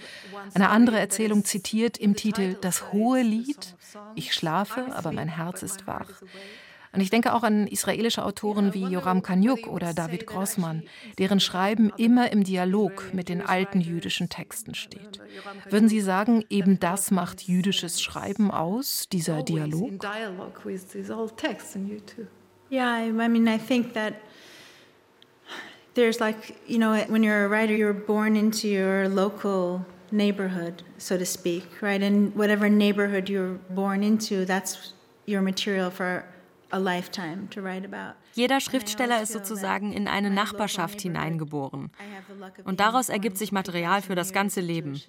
Eine 0.55 0.71
andere 0.71 0.99
Erzählung 0.99 1.45
zitiert 1.45 1.99
im 1.99 2.17
Titel 2.17 2.57
Das 2.61 2.93
hohe 2.93 3.23
Lied, 3.23 3.77
Ich 4.15 4.33
schlafe, 4.33 4.87
aber 4.95 5.13
mein 5.13 5.29
Herz 5.29 5.63
ist 5.63 5.87
wach. 5.87 6.09
Und 6.93 7.01
ich 7.01 7.11
denke 7.11 7.35
auch 7.35 7.45
an 7.45 7.69
israelische 7.69 8.25
Autoren 8.25 8.75
wie 8.75 8.85
Joram 8.85 9.23
Kanyuk 9.23 9.69
oder 9.69 9.95
David 9.95 10.27
Grossmann, 10.27 10.83
deren 11.19 11.39
Schreiben 11.39 11.93
immer 11.97 12.33
im 12.33 12.43
Dialog 12.43 13.13
mit 13.13 13.29
den 13.29 13.43
alten 13.43 13.81
jüdischen 13.81 14.29
Texten 14.29 14.75
steht. 14.75 15.21
Würden 15.69 15.89
Sie 15.89 16.01
sagen, 16.01 16.45
eben 16.51 16.81
das 16.81 17.11
macht 17.13 17.43
jüdisches 17.43 18.03
Schreiben 18.03 18.51
aus, 18.51 19.09
dieser 19.11 19.43
Dialog? 19.43 19.93
Yeah, 22.73 23.05
I 23.05 23.29
mean, 23.29 23.49
I 23.49 23.59
think 23.59 23.95
that 23.95 24.15
there's 25.95 26.21
like, 26.21 26.55
you 26.69 26.79
know, 26.79 26.93
when 27.09 27.25
you're 27.25 27.45
a 27.45 27.49
writer, 27.49 27.75
you're 27.75 27.93
born 27.93 28.37
into 28.37 28.69
your 28.69 29.09
local 29.09 29.85
neighborhood, 30.13 30.85
so 30.97 31.19
to 31.19 31.25
speak, 31.25 31.65
right? 31.83 32.01
And 32.01 32.33
whatever 32.37 32.69
neighborhood 32.69 33.29
you're 33.29 33.59
born 33.71 34.05
into, 34.05 34.45
that's 34.45 34.93
your 35.27 35.43
material 35.43 35.91
for 35.91 36.25
jeder 38.35 38.61
Schriftsteller 38.61 39.23
ist 39.23 39.33
sozusagen 39.33 39.93
in 39.93 40.09
eine 40.09 40.31
Nachbarschaft 40.31 41.01
hineingeboren. 41.01 41.91
Und 42.65 42.81
daraus 42.81 43.09
ergibt 43.09 43.39
sich 43.39 43.53
Material 43.53 44.03
für 44.03 44.15
das 44.15 44.33
ganze 44.33 44.61
Leben. 44.61 45.01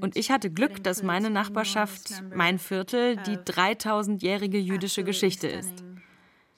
Und 0.00 0.16
ich 0.16 0.30
hatte 0.30 0.50
Glück, 0.50 0.82
dass 0.82 1.02
meine 1.02 1.30
Nachbarschaft, 1.30 2.22
mein 2.34 2.58
Viertel, 2.58 3.16
die 3.16 3.36
3000-jährige 3.36 4.58
jüdische 4.58 5.04
Geschichte 5.04 5.48
ist. 5.48 5.84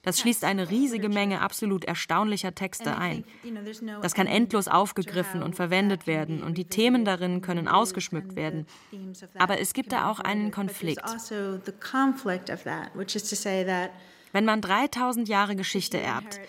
Das 0.03 0.18
schließt 0.18 0.45
eine 0.45 0.68
riesige 0.68 1.09
Menge 1.09 1.41
absolut 1.41 1.85
erstaunlicher 1.85 2.55
Texte 2.55 2.97
ein. 2.97 3.25
Das 4.03 4.14
kann 4.14 4.27
endlos 4.27 4.66
aufgegriffen 4.66 5.45
und 5.45 5.55
verwendet 5.55 6.09
werden 6.09 6.43
und 6.43 6.59
die 6.59 6.64
Themen 6.64 7.05
darin 7.05 7.41
können 7.41 7.68
ausgeschmückt 7.68 8.35
werden. 8.35 8.66
Aber 9.39 9.61
es 9.61 9.75
gibt 9.75 9.93
da 9.93 10.11
auch 10.11 10.18
einen 10.18 10.51
Konflikt. 10.51 11.03
Wenn 14.33 14.45
man 14.45 14.61
3000 14.61 15.28
Jahre 15.28 15.57
Geschichte 15.57 15.99
erbt, 15.99 16.41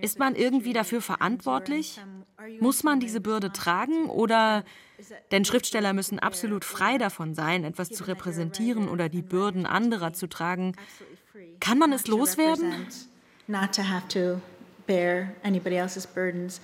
ist 0.00 0.18
man 0.18 0.34
irgendwie 0.34 0.72
dafür 0.72 1.00
verantwortlich? 1.02 2.00
Muss 2.60 2.84
man 2.84 3.00
diese 3.00 3.20
Bürde 3.20 3.52
tragen 3.52 4.06
oder 4.06 4.64
denn 5.30 5.44
Schriftsteller 5.44 5.92
müssen 5.92 6.18
absolut 6.18 6.64
frei 6.64 6.96
davon 6.96 7.34
sein, 7.34 7.64
etwas 7.64 7.90
zu 7.90 8.04
repräsentieren 8.04 8.88
oder 8.88 9.08
die 9.08 9.22
Bürden 9.22 9.66
anderer 9.66 10.12
zu 10.12 10.28
tragen. 10.28 10.76
Kann 11.60 11.78
man 11.78 11.92
es 11.92 12.06
loswerden? 12.06 12.86
Not 13.48 13.72
to 13.74 13.82
have 13.82 14.06
to 14.08 14.40
bear 14.86 15.34
anybody 15.42 15.76
else's 15.76 16.06
burdens. 16.06 16.60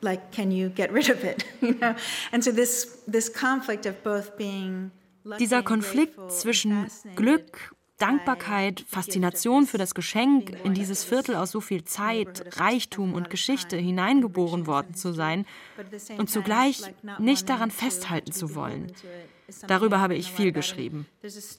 Like, 0.00 0.32
can 0.32 0.50
you 0.50 0.70
get 0.70 0.90
rid 0.92 1.10
of 1.10 1.22
it? 1.24 1.44
You 1.60 1.74
know? 1.74 1.94
And 2.32 2.42
so 2.42 2.50
this, 2.52 3.02
this 3.06 3.30
conflict 3.30 3.84
of 3.84 4.02
both 4.02 4.36
being 4.38 4.90
dieser 5.38 5.62
Konflikt 5.62 6.32
zwischen 6.32 6.86
Glück 7.16 7.74
Dankbarkeit, 8.00 8.84
Faszination 8.88 9.66
für 9.66 9.78
das 9.78 9.94
Geschenk, 9.94 10.56
in 10.64 10.74
dieses 10.74 11.04
Viertel 11.04 11.36
aus 11.36 11.50
so 11.50 11.60
viel 11.60 11.84
Zeit, 11.84 12.58
Reichtum 12.58 13.14
und 13.14 13.30
Geschichte 13.30 13.76
hineingeboren 13.76 14.66
worden 14.66 14.94
zu 14.94 15.12
sein 15.12 15.46
und 16.16 16.30
zugleich 16.30 16.82
nicht 17.18 17.48
daran 17.48 17.70
festhalten 17.70 18.32
zu 18.32 18.54
wollen. 18.54 18.92
Darüber 19.66 20.00
habe 20.00 20.14
ich 20.14 20.32
viel 20.32 20.52
geschrieben. 20.52 21.06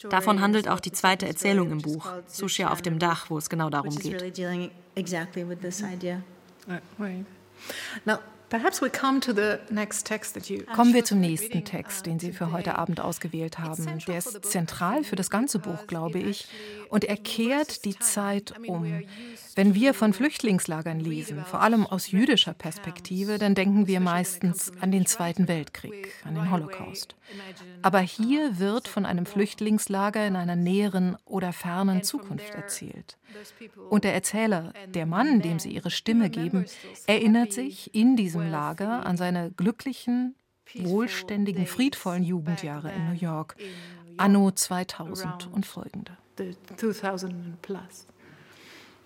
Davon 0.09 0.41
handelt 0.41 0.67
auch 0.67 0.79
die 0.79 0.91
zweite 0.91 1.27
Erzählung 1.27 1.71
im 1.71 1.81
Buch, 1.81 2.11
Sushia 2.27 2.71
auf 2.71 2.81
dem 2.81 2.99
Dach, 2.99 3.29
wo 3.29 3.37
es 3.37 3.49
genau 3.49 3.69
darum 3.69 3.95
geht. 3.95 4.37
Kommen 10.75 10.93
wir 10.93 11.05
zum 11.05 11.19
nächsten 11.21 11.63
Text, 11.63 12.05
den 12.05 12.19
Sie 12.19 12.33
für 12.33 12.51
heute 12.51 12.77
Abend 12.77 12.99
ausgewählt 12.99 13.59
haben. 13.59 13.99
Der 14.07 14.17
ist 14.17 14.45
zentral 14.45 15.03
für 15.03 15.15
das 15.15 15.29
ganze 15.29 15.59
Buch, 15.59 15.87
glaube 15.87 16.19
ich, 16.19 16.47
und 16.89 17.05
er 17.05 17.17
kehrt 17.17 17.85
die 17.85 17.97
Zeit 17.97 18.53
um. 18.67 19.03
Wenn 19.55 19.75
wir 19.75 19.93
von 19.93 20.13
Flüchtlingslagern 20.13 20.99
lesen, 20.99 21.43
vor 21.43 21.61
allem 21.61 21.85
aus 21.85 22.11
jüdischer 22.11 22.53
Perspektive, 22.53 23.37
dann 23.37 23.55
denken 23.55 23.87
wir 23.87 23.99
meistens 23.99 24.71
an 24.79 24.91
den 24.91 25.05
Zweiten 25.05 25.47
Weltkrieg, 25.47 26.13
an 26.23 26.35
den 26.35 26.51
Holocaust. 26.51 27.15
Aber 27.81 27.99
hier 27.99 28.59
wird 28.59 28.87
von 28.87 29.05
einem 29.05 29.25
Flüchtlingslager 29.25 30.25
in 30.25 30.35
einer 30.35 30.55
näheren 30.55 31.17
oder 31.25 31.51
fernen 31.53 32.03
Zukunft 32.03 32.53
erzählt. 32.53 33.17
Und 33.89 34.03
der 34.03 34.13
Erzähler, 34.13 34.73
der 34.87 35.05
Mann, 35.05 35.41
dem 35.41 35.59
sie 35.59 35.71
ihre 35.71 35.91
Stimme 35.91 36.29
geben, 36.29 36.65
erinnert 37.07 37.51
sich 37.51 37.93
in 37.93 38.15
diesem 38.15 38.49
Lager 38.49 39.05
an 39.05 39.17
seine 39.17 39.51
glücklichen, 39.51 40.35
wohlständigen, 40.75 41.65
friedvollen 41.67 42.23
Jugendjahre 42.23 42.91
in 42.91 43.09
New 43.09 43.19
York, 43.19 43.57
anno 44.17 44.51
2000 44.51 45.49
und 45.51 45.65
folgende. 45.65 46.17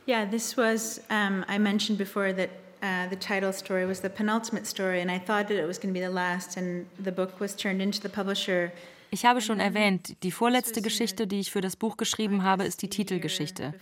Yeah, 0.05 0.25
this 0.25 0.55
was, 0.55 1.01
um, 1.09 1.43
I 1.47 1.57
mentioned 1.57 1.97
before 1.97 2.31
that 2.33 2.49
uh, 2.83 3.09
the 3.09 3.15
title 3.15 3.51
story 3.51 3.85
was 3.87 4.01
the 4.01 4.09
penultimate 4.09 4.67
story, 4.67 5.01
and 5.01 5.09
I 5.09 5.17
thought 5.17 5.47
that 5.47 5.57
it 5.57 5.65
was 5.65 5.79
going 5.79 5.93
to 5.93 5.99
be 5.99 6.05
the 6.05 6.13
last, 6.13 6.57
and 6.57 6.85
the 7.03 7.11
book 7.11 7.39
was 7.39 7.55
turned 7.55 7.81
into 7.81 7.99
the 8.01 8.09
publisher. 8.09 8.71
Ich 9.11 9.25
habe 9.25 9.39
schon 9.41 9.59
erwähnt, 9.59 10.21
die 10.23 10.31
vorletzte 10.31 10.81
Geschichte, 10.81 11.25
die 11.25 11.39
ich 11.39 11.51
für 11.51 11.61
das 11.61 11.75
Buch 11.75 11.95
geschrieben 11.95 12.43
habe, 12.43 12.65
ist 12.65 12.81
die 12.81 12.89
Titelgeschichte. 12.89 13.73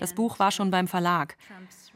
Das 0.00 0.14
Buch 0.14 0.38
war 0.38 0.50
schon 0.50 0.70
beim 0.70 0.88
Verlag. 0.88 1.36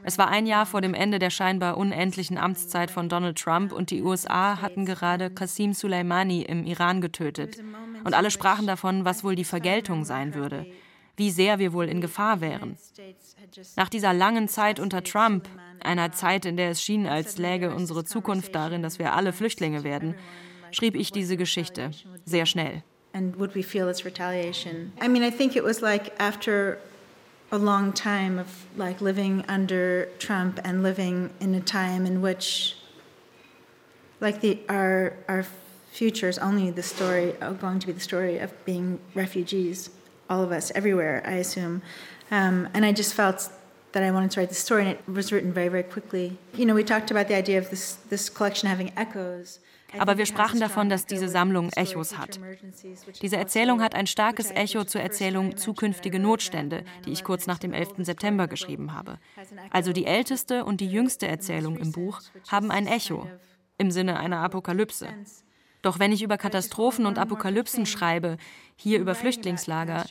Es 0.05 0.17
war 0.17 0.29
ein 0.29 0.47
Jahr 0.47 0.65
vor 0.65 0.81
dem 0.81 0.95
Ende 0.95 1.19
der 1.19 1.31
scheinbar 1.31 1.77
unendlichen 1.77 2.39
Amtszeit 2.39 2.91
von 2.91 3.09
Donald 3.09 3.39
Trump 3.39 3.73
und 3.73 3.91
die 3.91 4.03
USA 4.03 4.61
hatten 4.61 4.85
gerade 4.85 5.31
Qasim 5.31 5.73
Soleimani 5.73 6.43
im 6.43 6.65
Iran 6.65 7.01
getötet. 7.01 7.59
Und 8.05 8.15
alle 8.15 8.31
sprachen 8.31 8.67
davon, 8.67 9.05
was 9.05 9.25
wohl 9.25 9.35
die 9.35 9.45
Vergeltung 9.45 10.05
sein 10.05 10.35
würde, 10.35 10.67
wie 11.17 11.31
sehr 11.31 11.59
wir 11.59 11.73
wohl 11.73 11.89
in 11.89 12.01
Gefahr 12.01 12.41
wären. 12.41 12.77
Nach 13.77 13.89
dieser 13.89 14.13
langen 14.13 14.49
Zeit 14.49 14.81
unter 14.81 15.03
Trump, 15.03 15.49
einer 15.81 16.13
Zeit, 16.13 16.45
in 16.47 16.57
der 16.57 16.71
es 16.71 16.83
schien, 16.83 17.07
als 17.07 17.39
läge 17.39 17.75
unsere 17.75 18.05
Zukunft 18.05 18.55
darin, 18.55 18.83
dass 18.83 18.99
wir 18.99 19.13
alle 19.13 19.33
Flüchtlinge 19.33 19.85
werden, 19.85 20.15
schrieb 20.71 20.97
ich 20.97 21.13
diese 21.13 21.37
Geschichte 21.37 21.91
sehr 22.25 22.47
schnell. 22.47 22.83
and 23.15 23.37
would 23.37 23.55
we 23.55 23.63
feel 23.63 23.89
it's 23.89 24.05
retaliation? 24.05 24.93
I 25.01 25.07
mean, 25.07 25.23
I 25.23 25.31
think 25.31 25.55
it 25.55 25.63
was 25.63 25.81
like 25.81 26.13
after 26.19 26.81
a 27.53 27.57
long 27.59 27.93
time 27.93 28.41
of 28.41 28.67
like 28.77 29.01
living 29.01 29.45
under 29.49 30.09
Trump 30.19 30.61
and 30.65 30.83
living 30.83 31.31
in 31.39 31.55
a 31.55 31.61
time 31.61 32.07
in 32.07 32.21
which 32.21 32.77
like 34.21 34.41
the 34.41 34.59
our 34.69 35.13
our 35.29 35.45
future 35.93 36.29
is 36.29 36.39
only 36.39 36.71
the 36.73 36.83
story 36.83 37.35
going 37.61 37.79
to 37.79 37.87
be 37.87 37.93
the 37.93 38.01
story 38.01 38.39
of 38.39 38.53
being 38.65 38.99
refugees 39.15 39.91
all 40.29 40.43
of 40.43 40.51
us 40.51 40.73
everywhere 40.75 41.23
i 41.25 41.35
assume 41.35 41.83
um, 42.31 42.69
and 42.75 42.85
i 42.85 42.93
just 42.93 43.15
felt 43.15 43.51
that 43.93 44.03
i 44.03 44.11
wanted 44.11 44.31
to 44.31 44.41
write 44.41 44.49
the 44.49 44.55
story 44.55 44.83
and 44.83 44.91
it 44.91 45.01
was 45.07 45.33
written 45.33 45.53
very 45.53 45.69
very 45.69 45.85
quickly 45.85 46.37
you 46.55 46.65
know 46.65 46.75
we 46.75 46.85
talked 46.85 47.11
about 47.11 47.29
the 47.29 47.35
idea 47.35 47.59
of 47.59 47.71
this 47.71 47.99
this 48.11 48.29
collection 48.29 48.69
having 48.69 48.93
echoes 48.97 49.61
Aber 49.99 50.19
wir 50.19 50.27
sprachen 50.27 50.61
davon, 50.61 50.89
dass 50.89 51.07
diese 51.07 51.29
Sammlung 51.29 51.71
Echos 51.77 52.19
hat. 52.19 52.41
Diese 53.23 53.37
Erzählung 53.37 53.83
hat 53.83 53.95
ein 53.95 54.07
starkes 54.07 54.51
Echo 54.51 54.85
zur 54.85 55.01
Erzählung 55.01 55.57
Zukünftige 55.57 56.19
Notstände, 56.19 56.85
die 57.05 57.13
ich 57.13 57.25
kurz 57.25 57.47
nach 57.47 57.59
dem 57.59 57.73
11. 57.73 57.99
September 57.99 58.49
geschrieben 58.49 58.93
habe. 58.93 59.19
Also 59.71 59.93
die 59.93 60.07
älteste 60.07 60.65
und 60.65 60.81
die 60.81 60.89
jüngste 60.89 61.29
Erzählung 61.29 61.77
im 61.77 61.93
Buch 61.93 62.21
haben 62.49 62.71
ein 62.71 62.87
Echo 62.87 63.29
im 63.79 63.91
Sinne 63.91 64.19
einer 64.19 64.41
Apokalypse. 64.41 65.09
Doch 65.83 65.99
wenn 65.99 66.13
ich 66.13 66.23
über 66.23 66.39
Katastrophen 66.39 67.05
und 67.05 67.19
Apokalypsen 67.19 67.85
schreibe, 67.85 68.39
hier 68.77 68.99
über 68.99 69.15
Flüchtlingslager, 69.15 70.05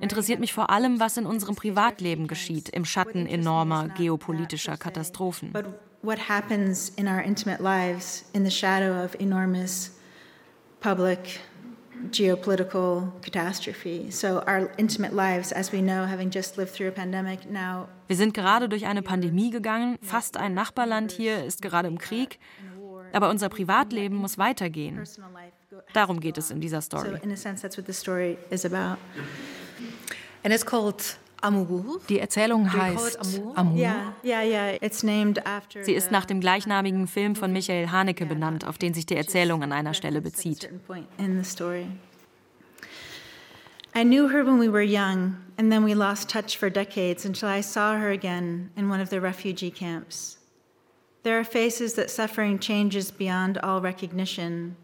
interessiert 0.00 0.40
mich 0.40 0.52
vor 0.52 0.70
allem, 0.70 1.00
was 1.00 1.16
in 1.16 1.26
unserem 1.26 1.56
Privatleben 1.56 2.26
geschieht 2.26 2.68
im 2.68 2.84
Schatten 2.84 3.26
enormer 3.26 3.88
geopolitischer 3.88 4.76
Katastrophen 4.76 5.52
what 6.02 6.18
happens 6.18 6.90
in 6.96 7.06
our 7.06 7.20
intimate 7.20 7.60
lives 7.60 8.24
in 8.32 8.44
the 8.44 8.50
shadow 8.50 9.04
of 9.04 9.14
enormous 9.20 9.90
public 10.80 11.40
geopolitical 12.10 13.12
catastrophe. 13.20 14.10
So 14.10 14.42
our 14.46 14.70
intimate 14.78 15.12
lives, 15.12 15.52
as 15.52 15.70
we 15.70 15.82
know, 15.82 16.06
having 16.06 16.30
just 16.30 16.56
lived 16.56 16.72
through 16.72 16.88
a 16.88 16.92
pandemic 16.92 17.50
now. 17.50 17.88
Wir 18.06 18.16
sind 18.16 18.32
gerade 18.32 18.70
durch 18.70 18.86
eine 18.86 19.02
Pandemie 19.02 19.50
gegangen. 19.50 19.98
Fast 20.00 20.38
ein 20.38 20.54
Nachbarland 20.54 21.12
hier 21.12 21.44
ist 21.44 21.60
gerade 21.60 21.88
im 21.88 21.98
Krieg. 21.98 22.38
Aber 23.12 23.28
unser 23.28 23.48
Privatleben 23.50 24.16
muss 24.16 24.38
weitergehen. 24.38 25.02
Darum 25.92 26.20
geht 26.20 26.38
es 26.38 26.50
in 26.50 26.60
dieser 26.60 26.80
Story. 26.80 27.10
So 27.10 27.16
in 27.22 27.32
a 27.32 27.36
sense, 27.36 27.62
that's 27.62 27.76
what 27.76 27.86
the 27.86 27.92
story 27.92 28.38
is 28.50 28.64
about. 28.64 28.98
And 30.42 30.54
it's 30.54 30.64
called 30.64 31.18
Amour. 31.42 32.00
Die 32.08 32.18
Erzählung 32.18 32.72
heißt 32.72 33.18
after 35.44 35.84
Sie 35.84 35.94
ist 35.94 36.10
nach 36.10 36.24
dem 36.26 36.40
gleichnamigen 36.40 37.06
Film 37.06 37.34
von 37.34 37.52
Michael 37.52 37.90
Haneke 37.90 38.26
benannt, 38.26 38.66
auf 38.66 38.78
den 38.78 38.94
sich 38.94 39.06
die 39.06 39.16
Erzählung 39.16 39.62
an 39.62 39.72
einer 39.72 39.94
Stelle 39.94 40.20
bezieht. 40.20 40.70
I 43.92 44.04
knew 44.04 44.28
her 44.28 44.44
when 44.44 44.60
we 44.60 44.68
were 44.68 44.84
young, 44.84 45.36
and 45.56 45.72
then 45.72 45.84
we 45.84 45.94
lost 45.94 46.30
touch 46.30 46.56
for 46.56 46.70
decades 46.70 47.24
until 47.24 47.48
I 47.48 47.60
saw 47.60 47.98
her 47.98 48.10
again 48.12 48.70
in 48.76 48.88
one 48.88 49.02
of 49.02 49.10
the 49.10 49.20
refugee 49.20 49.72
camps. 49.72 50.38
There 51.24 51.36
are 51.36 51.44
faces 51.44 51.94
that 51.94 52.08
suffering 52.08 52.60
changes 52.60 53.10
beyond 53.10 53.58
all 53.58 53.80
recognition, 53.80 54.76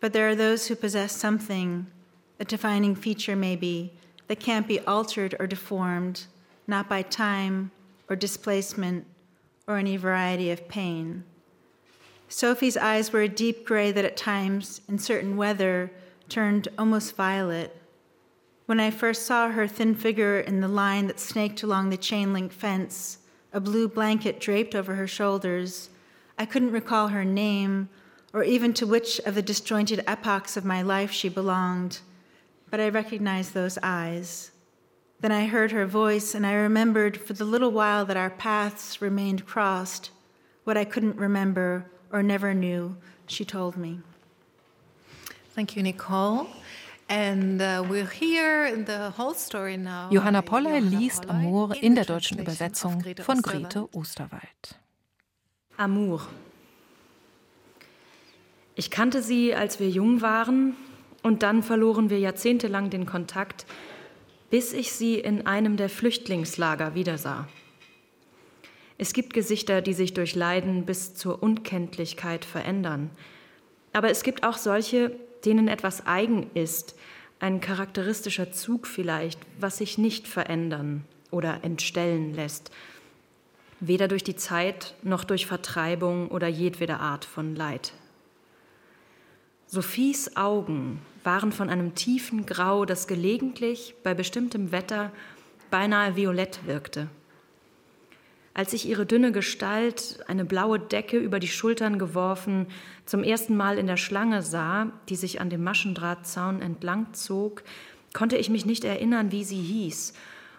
but 0.00 0.12
there 0.12 0.28
are 0.28 0.34
those 0.34 0.66
who 0.66 0.74
possess 0.74 1.12
something, 1.12 1.86
a 2.38 2.44
defining 2.44 2.94
feature 2.94 3.36
maybe, 3.36 3.92
that 4.28 4.40
can't 4.40 4.68
be 4.68 4.80
altered 4.80 5.34
or 5.38 5.46
deformed, 5.46 6.26
not 6.66 6.88
by 6.88 7.02
time 7.02 7.70
or 8.08 8.16
displacement 8.16 9.06
or 9.66 9.78
any 9.78 9.96
variety 9.96 10.50
of 10.50 10.68
pain. 10.68 11.24
Sophie's 12.28 12.76
eyes 12.76 13.12
were 13.12 13.22
a 13.22 13.28
deep 13.28 13.64
gray 13.64 13.92
that 13.92 14.04
at 14.04 14.16
times, 14.16 14.80
in 14.88 14.98
certain 14.98 15.36
weather, 15.36 15.90
turned 16.28 16.68
almost 16.76 17.14
violet. 17.14 17.80
When 18.66 18.80
I 18.80 18.90
first 18.90 19.26
saw 19.26 19.50
her 19.50 19.68
thin 19.68 19.94
figure 19.94 20.40
in 20.40 20.60
the 20.60 20.68
line 20.68 21.06
that 21.06 21.20
snaked 21.20 21.62
along 21.62 21.90
the 21.90 21.96
chain 21.96 22.32
link 22.32 22.52
fence, 22.52 23.18
a 23.52 23.60
blue 23.60 23.86
blanket 23.86 24.40
draped 24.40 24.74
over 24.74 24.96
her 24.96 25.06
shoulders, 25.06 25.88
I 26.36 26.46
couldn't 26.46 26.72
recall 26.72 27.08
her 27.08 27.24
name 27.24 27.88
or 28.32 28.42
even 28.42 28.74
to 28.74 28.86
which 28.86 29.20
of 29.20 29.34
the 29.34 29.42
disjointed 29.42 30.02
epochs 30.06 30.56
of 30.56 30.64
my 30.64 30.82
life 30.82 31.10
she 31.10 31.28
belonged 31.28 32.00
but 32.70 32.80
I 32.80 32.88
recognized 32.88 33.54
those 33.54 33.78
eyes. 33.82 34.50
Then 35.20 35.32
I 35.32 35.46
heard 35.46 35.72
her 35.72 35.86
voice, 35.86 36.34
and 36.34 36.46
I 36.46 36.52
remembered 36.52 37.16
for 37.16 37.32
the 37.32 37.44
little 37.44 37.70
while 37.70 38.04
that 38.04 38.16
our 38.16 38.30
paths 38.30 39.00
remained 39.00 39.46
crossed 39.46 40.10
what 40.64 40.76
I 40.76 40.84
couldn't 40.84 41.16
remember 41.16 41.86
or 42.12 42.22
never 42.22 42.52
knew, 42.52 42.96
she 43.26 43.44
told 43.44 43.76
me. 43.76 44.00
Thank 45.54 45.76
you, 45.76 45.82
Nicole. 45.82 46.48
And, 47.08 47.62
uh, 47.62 47.84
we're 47.88 48.04
here 48.04 48.76
the 48.76 49.10
whole 49.10 49.32
story 49.32 49.76
now. 49.76 50.10
Johanna 50.10 50.42
Polley 50.42 50.80
liest 50.80 51.24
Amour 51.28 51.74
in 51.80 51.94
der 51.94 52.04
deutschen 52.04 52.38
Übersetzung 52.38 53.02
von 53.24 53.40
Grete 53.40 53.88
Osterwald. 53.94 54.74
Amour. 55.78 56.20
Ich 58.78 58.90
kannte 58.90 59.22
sie, 59.22 59.54
als 59.54 59.80
wir 59.80 59.88
jung 59.88 60.20
waren, 60.20 60.76
und 61.22 61.42
dann 61.42 61.62
verloren 61.62 62.10
wir 62.10 62.20
jahrzehntelang 62.20 62.90
den 62.90 63.06
Kontakt, 63.06 63.66
bis 64.50 64.72
ich 64.72 64.92
sie 64.92 65.18
in 65.18 65.46
einem 65.46 65.76
der 65.76 65.88
Flüchtlingslager 65.88 66.94
wiedersah. 66.94 67.48
Es 68.98 69.12
gibt 69.12 69.32
Gesichter, 69.32 69.82
die 69.82 69.94
sich 69.94 70.14
durch 70.14 70.34
Leiden 70.34 70.86
bis 70.86 71.14
zur 71.14 71.42
Unkenntlichkeit 71.42 72.44
verändern. 72.44 73.10
Aber 73.92 74.10
es 74.10 74.22
gibt 74.22 74.44
auch 74.44 74.58
solche, 74.58 75.10
denen 75.44 75.68
etwas 75.68 76.06
eigen 76.06 76.50
ist, 76.54 76.96
ein 77.40 77.60
charakteristischer 77.60 78.52
Zug 78.52 78.86
vielleicht, 78.86 79.40
was 79.58 79.78
sich 79.78 79.98
nicht 79.98 80.28
verändern 80.28 81.04
oder 81.30 81.64
entstellen 81.64 82.34
lässt, 82.34 82.70
weder 83.80 84.06
durch 84.06 84.22
die 84.22 84.36
Zeit 84.36 84.94
noch 85.02 85.24
durch 85.24 85.46
Vertreibung 85.46 86.28
oder 86.28 86.46
jedwede 86.46 86.98
Art 86.98 87.24
von 87.24 87.56
Leid. 87.56 87.92
Sophies 89.76 90.38
Augen 90.38 91.02
waren 91.22 91.52
von 91.52 91.68
einem 91.68 91.94
tiefen 91.94 92.46
Grau, 92.46 92.86
das 92.86 93.06
gelegentlich 93.06 93.94
bei 94.02 94.14
bestimmtem 94.14 94.72
Wetter 94.72 95.12
beinahe 95.70 96.16
violett 96.16 96.60
wirkte. 96.64 97.08
Als 98.54 98.72
ich 98.72 98.88
ihre 98.88 99.04
dünne 99.04 99.32
Gestalt, 99.32 100.20
eine 100.28 100.46
blaue 100.46 100.80
Decke 100.80 101.18
über 101.18 101.40
die 101.40 101.48
Schultern 101.48 101.98
geworfen, 101.98 102.68
zum 103.04 103.22
ersten 103.22 103.54
Mal 103.54 103.76
in 103.76 103.86
der 103.86 103.98
Schlange 103.98 104.40
sah, 104.40 104.90
die 105.10 105.16
sich 105.16 105.42
an 105.42 105.50
dem 105.50 105.62
Maschendrahtzaun 105.62 106.62
entlang 106.62 107.12
zog, 107.12 107.62
konnte 108.14 108.38
ich 108.38 108.48
mich 108.48 108.64
nicht 108.64 108.82
erinnern, 108.82 109.30
wie 109.30 109.44
sie 109.44 109.60
hieß 109.60 110.14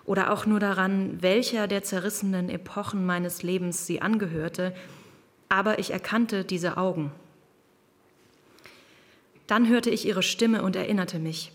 oder 0.06 0.32
auch 0.32 0.46
nur 0.46 0.60
daran, 0.60 1.24
welcher 1.24 1.68
der 1.68 1.82
zerrissenen 1.82 2.50
Epochen 2.50 3.04
meines 3.04 3.42
Lebens 3.42 3.88
sie 3.88 4.00
angehörte, 4.00 4.76
aber 5.50 5.80
ich 5.80 5.90
erkannte 5.90 6.44
diese 6.44 6.78
Augen. 6.78 7.12
Dann 9.48 9.68
hörte 9.68 9.90
ich 9.90 10.06
ihre 10.06 10.24
Stimme 10.24 10.62
und 10.62 10.76
erinnerte 10.76 11.20
mich. 11.20 11.52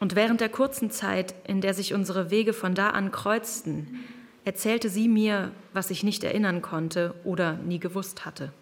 Und 0.00 0.14
während 0.14 0.40
der 0.40 0.48
kurzen 0.48 0.90
Zeit, 0.90 1.34
in 1.46 1.60
der 1.60 1.74
sich 1.74 1.92
unsere 1.92 2.30
Wege 2.30 2.52
von 2.52 2.74
da 2.74 2.90
an 2.90 3.10
kreuzten, 3.10 4.04
erzählte 4.44 4.88
sie 4.88 5.08
mir, 5.08 5.50
was 5.72 5.90
ich 5.90 6.04
nicht 6.04 6.22
erinnern 6.22 6.62
konnte 6.62 7.14
oder 7.24 7.54
nie 7.54 7.80
gewusst 7.80 8.24
hatte. 8.24 8.52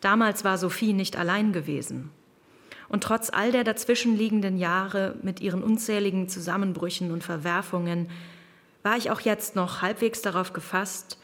Damals 0.00 0.44
war 0.44 0.58
Sophie 0.58 0.92
nicht 0.92 1.16
allein 1.16 1.52
gewesen. 1.52 2.10
Und 2.88 3.02
trotz 3.02 3.30
all 3.30 3.50
der 3.50 3.64
dazwischenliegenden 3.64 4.58
Jahre 4.58 5.16
mit 5.22 5.40
ihren 5.40 5.62
unzähligen 5.62 6.28
Zusammenbrüchen 6.28 7.10
und 7.10 7.24
Verwerfungen 7.24 8.10
war 8.82 8.96
ich 8.96 9.10
auch 9.10 9.20
jetzt 9.20 9.56
noch 9.56 9.82
halbwegs 9.82 10.20
darauf 10.20 10.52
gefasst, 10.52 11.18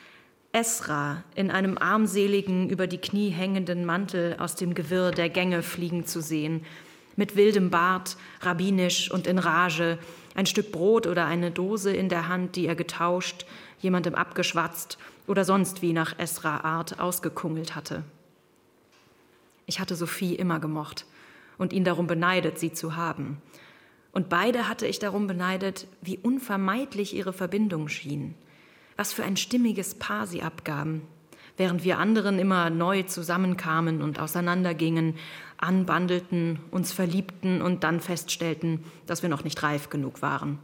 Esra 0.52 1.22
in 1.36 1.52
einem 1.52 1.78
armseligen, 1.78 2.70
über 2.70 2.88
die 2.88 2.98
Knie 2.98 3.30
hängenden 3.30 3.84
Mantel 3.84 4.36
aus 4.40 4.56
dem 4.56 4.74
Gewirr 4.74 5.12
der 5.12 5.28
Gänge 5.28 5.62
fliegen 5.62 6.06
zu 6.06 6.20
sehen, 6.20 6.64
mit 7.14 7.36
wildem 7.36 7.70
Bart, 7.70 8.16
rabbinisch 8.40 9.12
und 9.12 9.28
in 9.28 9.38
Rage, 9.38 9.98
ein 10.34 10.46
Stück 10.46 10.72
Brot 10.72 11.06
oder 11.06 11.26
eine 11.26 11.52
Dose 11.52 11.92
in 11.92 12.08
der 12.08 12.26
Hand, 12.26 12.56
die 12.56 12.66
er 12.66 12.74
getauscht, 12.74 13.46
jemandem 13.78 14.16
abgeschwatzt 14.16 14.98
oder 15.28 15.44
sonst 15.44 15.82
wie 15.82 15.92
nach 15.92 16.18
Esra-Art 16.18 16.98
ausgekungelt 16.98 17.76
hatte. 17.76 18.02
Ich 19.66 19.78
hatte 19.78 19.94
Sophie 19.94 20.34
immer 20.34 20.58
gemocht 20.58 21.06
und 21.58 21.72
ihn 21.72 21.84
darum 21.84 22.08
beneidet, 22.08 22.58
sie 22.58 22.72
zu 22.72 22.96
haben. 22.96 23.40
Und 24.10 24.28
beide 24.28 24.68
hatte 24.68 24.88
ich 24.88 24.98
darum 24.98 25.28
beneidet, 25.28 25.86
wie 26.00 26.18
unvermeidlich 26.18 27.14
ihre 27.14 27.32
Verbindung 27.32 27.86
schien– 27.86 28.34
was 29.00 29.14
für 29.14 29.24
ein 29.24 29.38
stimmiges 29.38 29.94
Paar 29.94 30.26
sie 30.26 30.42
abgaben, 30.42 31.00
während 31.56 31.84
wir 31.84 31.96
anderen 31.96 32.38
immer 32.38 32.68
neu 32.68 33.02
zusammenkamen 33.04 34.02
und 34.02 34.20
auseinandergingen, 34.20 35.14
anbandelten, 35.56 36.58
uns 36.70 36.92
verliebten 36.92 37.62
und 37.62 37.82
dann 37.82 38.00
feststellten, 38.00 38.84
dass 39.06 39.22
wir 39.22 39.30
noch 39.30 39.42
nicht 39.42 39.62
reif 39.62 39.88
genug 39.88 40.20
waren. 40.20 40.58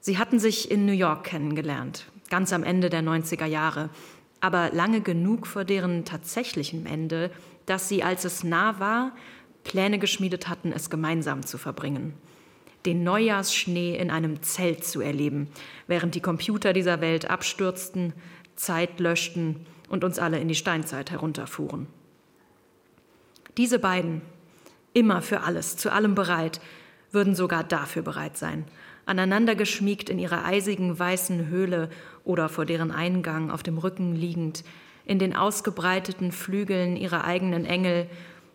Sie 0.00 0.18
hatten 0.18 0.38
sich 0.38 0.70
in 0.70 0.84
New 0.84 0.92
York 0.92 1.24
kennengelernt, 1.24 2.04
ganz 2.28 2.52
am 2.52 2.62
Ende 2.62 2.90
der 2.90 3.02
90er 3.02 3.46
Jahre, 3.46 3.88
aber 4.40 4.68
lange 4.70 5.00
genug 5.00 5.46
vor 5.46 5.64
deren 5.64 6.04
tatsächlichem 6.04 6.84
Ende, 6.84 7.30
dass 7.64 7.88
sie, 7.88 8.02
als 8.02 8.26
es 8.26 8.44
nah 8.44 8.78
war, 8.78 9.12
Pläne 9.64 9.98
geschmiedet 9.98 10.48
hatten, 10.48 10.72
es 10.72 10.90
gemeinsam 10.90 11.46
zu 11.46 11.56
verbringen. 11.56 12.12
Den 12.86 13.02
Neujahrsschnee 13.02 13.96
in 13.96 14.10
einem 14.10 14.42
Zelt 14.42 14.84
zu 14.84 15.00
erleben, 15.00 15.48
während 15.86 16.14
die 16.14 16.20
Computer 16.20 16.72
dieser 16.72 17.00
Welt 17.00 17.28
abstürzten, 17.28 18.12
Zeit 18.56 19.00
löschten 19.00 19.66
und 19.88 20.04
uns 20.04 20.18
alle 20.18 20.38
in 20.38 20.48
die 20.48 20.54
Steinzeit 20.54 21.10
herunterfuhren. 21.10 21.86
Diese 23.56 23.78
beiden, 23.78 24.22
immer 24.92 25.22
für 25.22 25.40
alles, 25.40 25.76
zu 25.76 25.92
allem 25.92 26.14
bereit, 26.14 26.60
würden 27.10 27.34
sogar 27.34 27.64
dafür 27.64 28.02
bereit 28.02 28.36
sein, 28.36 28.64
aneinander 29.06 29.54
geschmiegt 29.54 30.10
in 30.10 30.18
ihrer 30.18 30.44
eisigen 30.44 30.98
weißen 30.98 31.48
Höhle 31.48 31.90
oder 32.24 32.48
vor 32.48 32.66
deren 32.66 32.90
Eingang 32.90 33.50
auf 33.50 33.62
dem 33.62 33.78
Rücken 33.78 34.14
liegend, 34.14 34.64
in 35.06 35.18
den 35.18 35.34
ausgebreiteten 35.34 36.32
Flügeln 36.32 36.96
ihrer 36.96 37.24
eigenen 37.24 37.64
Engel, 37.64 38.06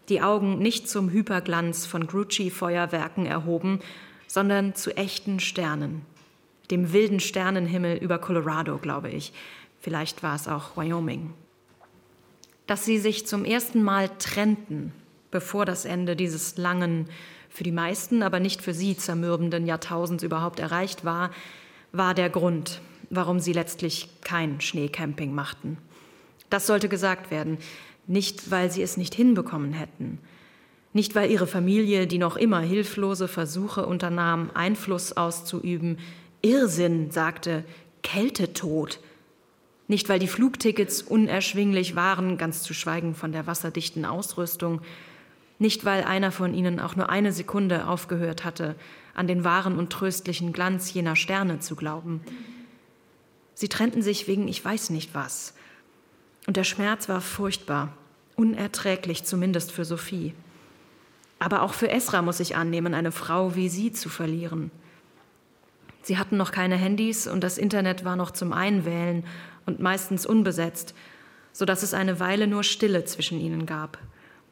die 0.09 0.21
Augen 0.21 0.59
nicht 0.59 0.87
zum 0.87 1.09
Hyperglanz 1.09 1.85
von 1.85 2.05
Grucci-Feuerwerken 2.05 3.25
erhoben, 3.25 3.79
sondern 4.33 4.73
zu 4.73 4.97
echten 4.97 5.39
Sternen, 5.39 6.01
dem 6.71 6.91
wilden 6.91 7.19
Sternenhimmel 7.19 7.97
über 7.97 8.17
Colorado, 8.17 8.79
glaube 8.79 9.11
ich. 9.11 9.31
Vielleicht 9.79 10.23
war 10.23 10.33
es 10.33 10.47
auch 10.47 10.75
Wyoming. 10.75 11.35
Dass 12.65 12.83
sie 12.83 12.97
sich 12.97 13.27
zum 13.27 13.45
ersten 13.45 13.83
Mal 13.83 14.09
trennten, 14.17 14.91
bevor 15.29 15.65
das 15.65 15.85
Ende 15.85 16.15
dieses 16.15 16.57
langen, 16.57 17.09
für 17.47 17.63
die 17.63 17.71
meisten, 17.71 18.23
aber 18.23 18.39
nicht 18.39 18.63
für 18.63 18.73
sie 18.73 18.97
zermürbenden 18.97 19.67
Jahrtausends 19.67 20.23
überhaupt 20.23 20.59
erreicht 20.59 21.05
war, 21.05 21.29
war 21.91 22.15
der 22.15 22.31
Grund, 22.31 22.81
warum 23.11 23.39
sie 23.39 23.53
letztlich 23.53 24.09
kein 24.21 24.59
Schneecamping 24.59 25.31
machten. 25.35 25.77
Das 26.49 26.65
sollte 26.65 26.89
gesagt 26.89 27.29
werden, 27.29 27.59
nicht 28.07 28.49
weil 28.49 28.71
sie 28.71 28.81
es 28.81 28.97
nicht 28.97 29.13
hinbekommen 29.13 29.73
hätten, 29.73 30.17
nicht 30.93 31.15
weil 31.15 31.31
ihre 31.31 31.47
Familie, 31.47 32.07
die 32.07 32.19
noch 32.19 32.37
immer 32.37 32.59
hilflose 32.59 33.27
Versuche 33.27 33.85
unternahm, 33.85 34.51
Einfluss 34.53 35.13
auszuüben, 35.13 35.97
Irrsinn 36.41 37.09
sagte, 37.11 37.63
Kältetod, 38.03 38.99
nicht 39.87 40.07
weil 40.09 40.19
die 40.19 40.27
Flugtickets 40.27 41.01
unerschwinglich 41.01 41.95
waren, 41.95 42.37
ganz 42.37 42.63
zu 42.63 42.73
schweigen 42.73 43.15
von 43.15 43.31
der 43.31 43.47
wasserdichten 43.47 44.05
Ausrüstung, 44.05 44.81
nicht 45.59 45.85
weil 45.85 46.03
einer 46.03 46.31
von 46.31 46.53
ihnen 46.53 46.79
auch 46.79 46.95
nur 46.95 47.09
eine 47.09 47.31
Sekunde 47.31 47.87
aufgehört 47.87 48.43
hatte, 48.43 48.75
an 49.13 49.27
den 49.27 49.43
wahren 49.43 49.77
und 49.77 49.91
tröstlichen 49.91 50.53
Glanz 50.53 50.93
jener 50.93 51.15
Sterne 51.15 51.59
zu 51.59 51.75
glauben. 51.75 52.21
Sie 53.55 53.69
trennten 53.69 54.01
sich 54.01 54.27
wegen 54.27 54.47
ich 54.47 54.63
weiß 54.63 54.89
nicht 54.89 55.13
was. 55.13 55.53
Und 56.47 56.57
der 56.57 56.63
Schmerz 56.63 57.07
war 57.07 57.21
furchtbar, 57.21 57.93
unerträglich 58.35 59.23
zumindest 59.23 59.71
für 59.71 59.85
Sophie. 59.85 60.33
Aber 61.43 61.61
auch 61.61 61.73
für 61.73 61.91
Esra 61.91 62.21
muss 62.21 62.39
ich 62.39 62.55
annehmen, 62.55 62.93
eine 62.93 63.11
Frau 63.11 63.53
wie 63.53 63.67
sie 63.67 63.91
zu 63.91 64.07
verlieren. 64.07 64.71
Sie 66.01 66.17
hatten 66.17 66.37
noch 66.37 66.53
keine 66.53 66.77
Handys 66.77 67.27
und 67.27 67.43
das 67.43 67.57
Internet 67.57 68.05
war 68.05 68.15
noch 68.15 68.31
zum 68.31 68.53
Einwählen 68.53 69.25
und 69.65 69.81
meistens 69.81 70.25
unbesetzt, 70.25 70.95
so 71.51 71.65
dass 71.65 71.83
es 71.83 71.93
eine 71.93 72.21
Weile 72.21 72.47
nur 72.47 72.63
Stille 72.63 73.03
zwischen 73.03 73.41
ihnen 73.41 73.65
gab. 73.65 73.97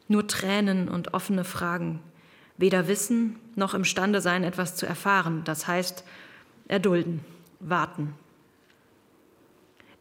Nur 0.06 0.26
Tränen 0.26 0.90
und 0.90 1.14
offene 1.14 1.44
Fragen. 1.44 2.00
Weder 2.58 2.88
wissen 2.88 3.36
noch 3.56 3.72
imstande 3.72 4.20
sein, 4.20 4.44
etwas 4.44 4.76
zu 4.76 4.84
erfahren. 4.84 5.44
Das 5.44 5.66
heißt, 5.66 6.04
erdulden, 6.68 7.20
warten. 7.58 8.12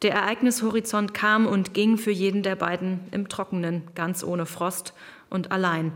Der 0.02 0.12
Ereignishorizont 0.12 1.14
kam 1.14 1.48
und 1.48 1.74
ging 1.74 1.98
für 1.98 2.12
jeden 2.12 2.44
der 2.44 2.58
beiden 2.58 3.00
im 3.12 3.30
Trockenen, 3.30 3.84
ganz 3.96 4.26
ohne 4.26 4.46
Frost 4.46 4.94
und 5.30 5.54
allein, 5.54 5.94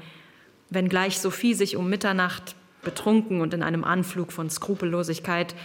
wenngleich 0.69 1.19
Sophie 1.19 1.53
sich 1.53 1.75
um 1.75 1.89
Mitternacht, 1.89 2.55
betrunken 2.83 3.41
und 3.41 3.53
in 3.53 3.63
einem 3.63 3.83
Anflug 3.83 4.31
von 4.31 4.49
Skrupellosigkeit, 4.49 5.55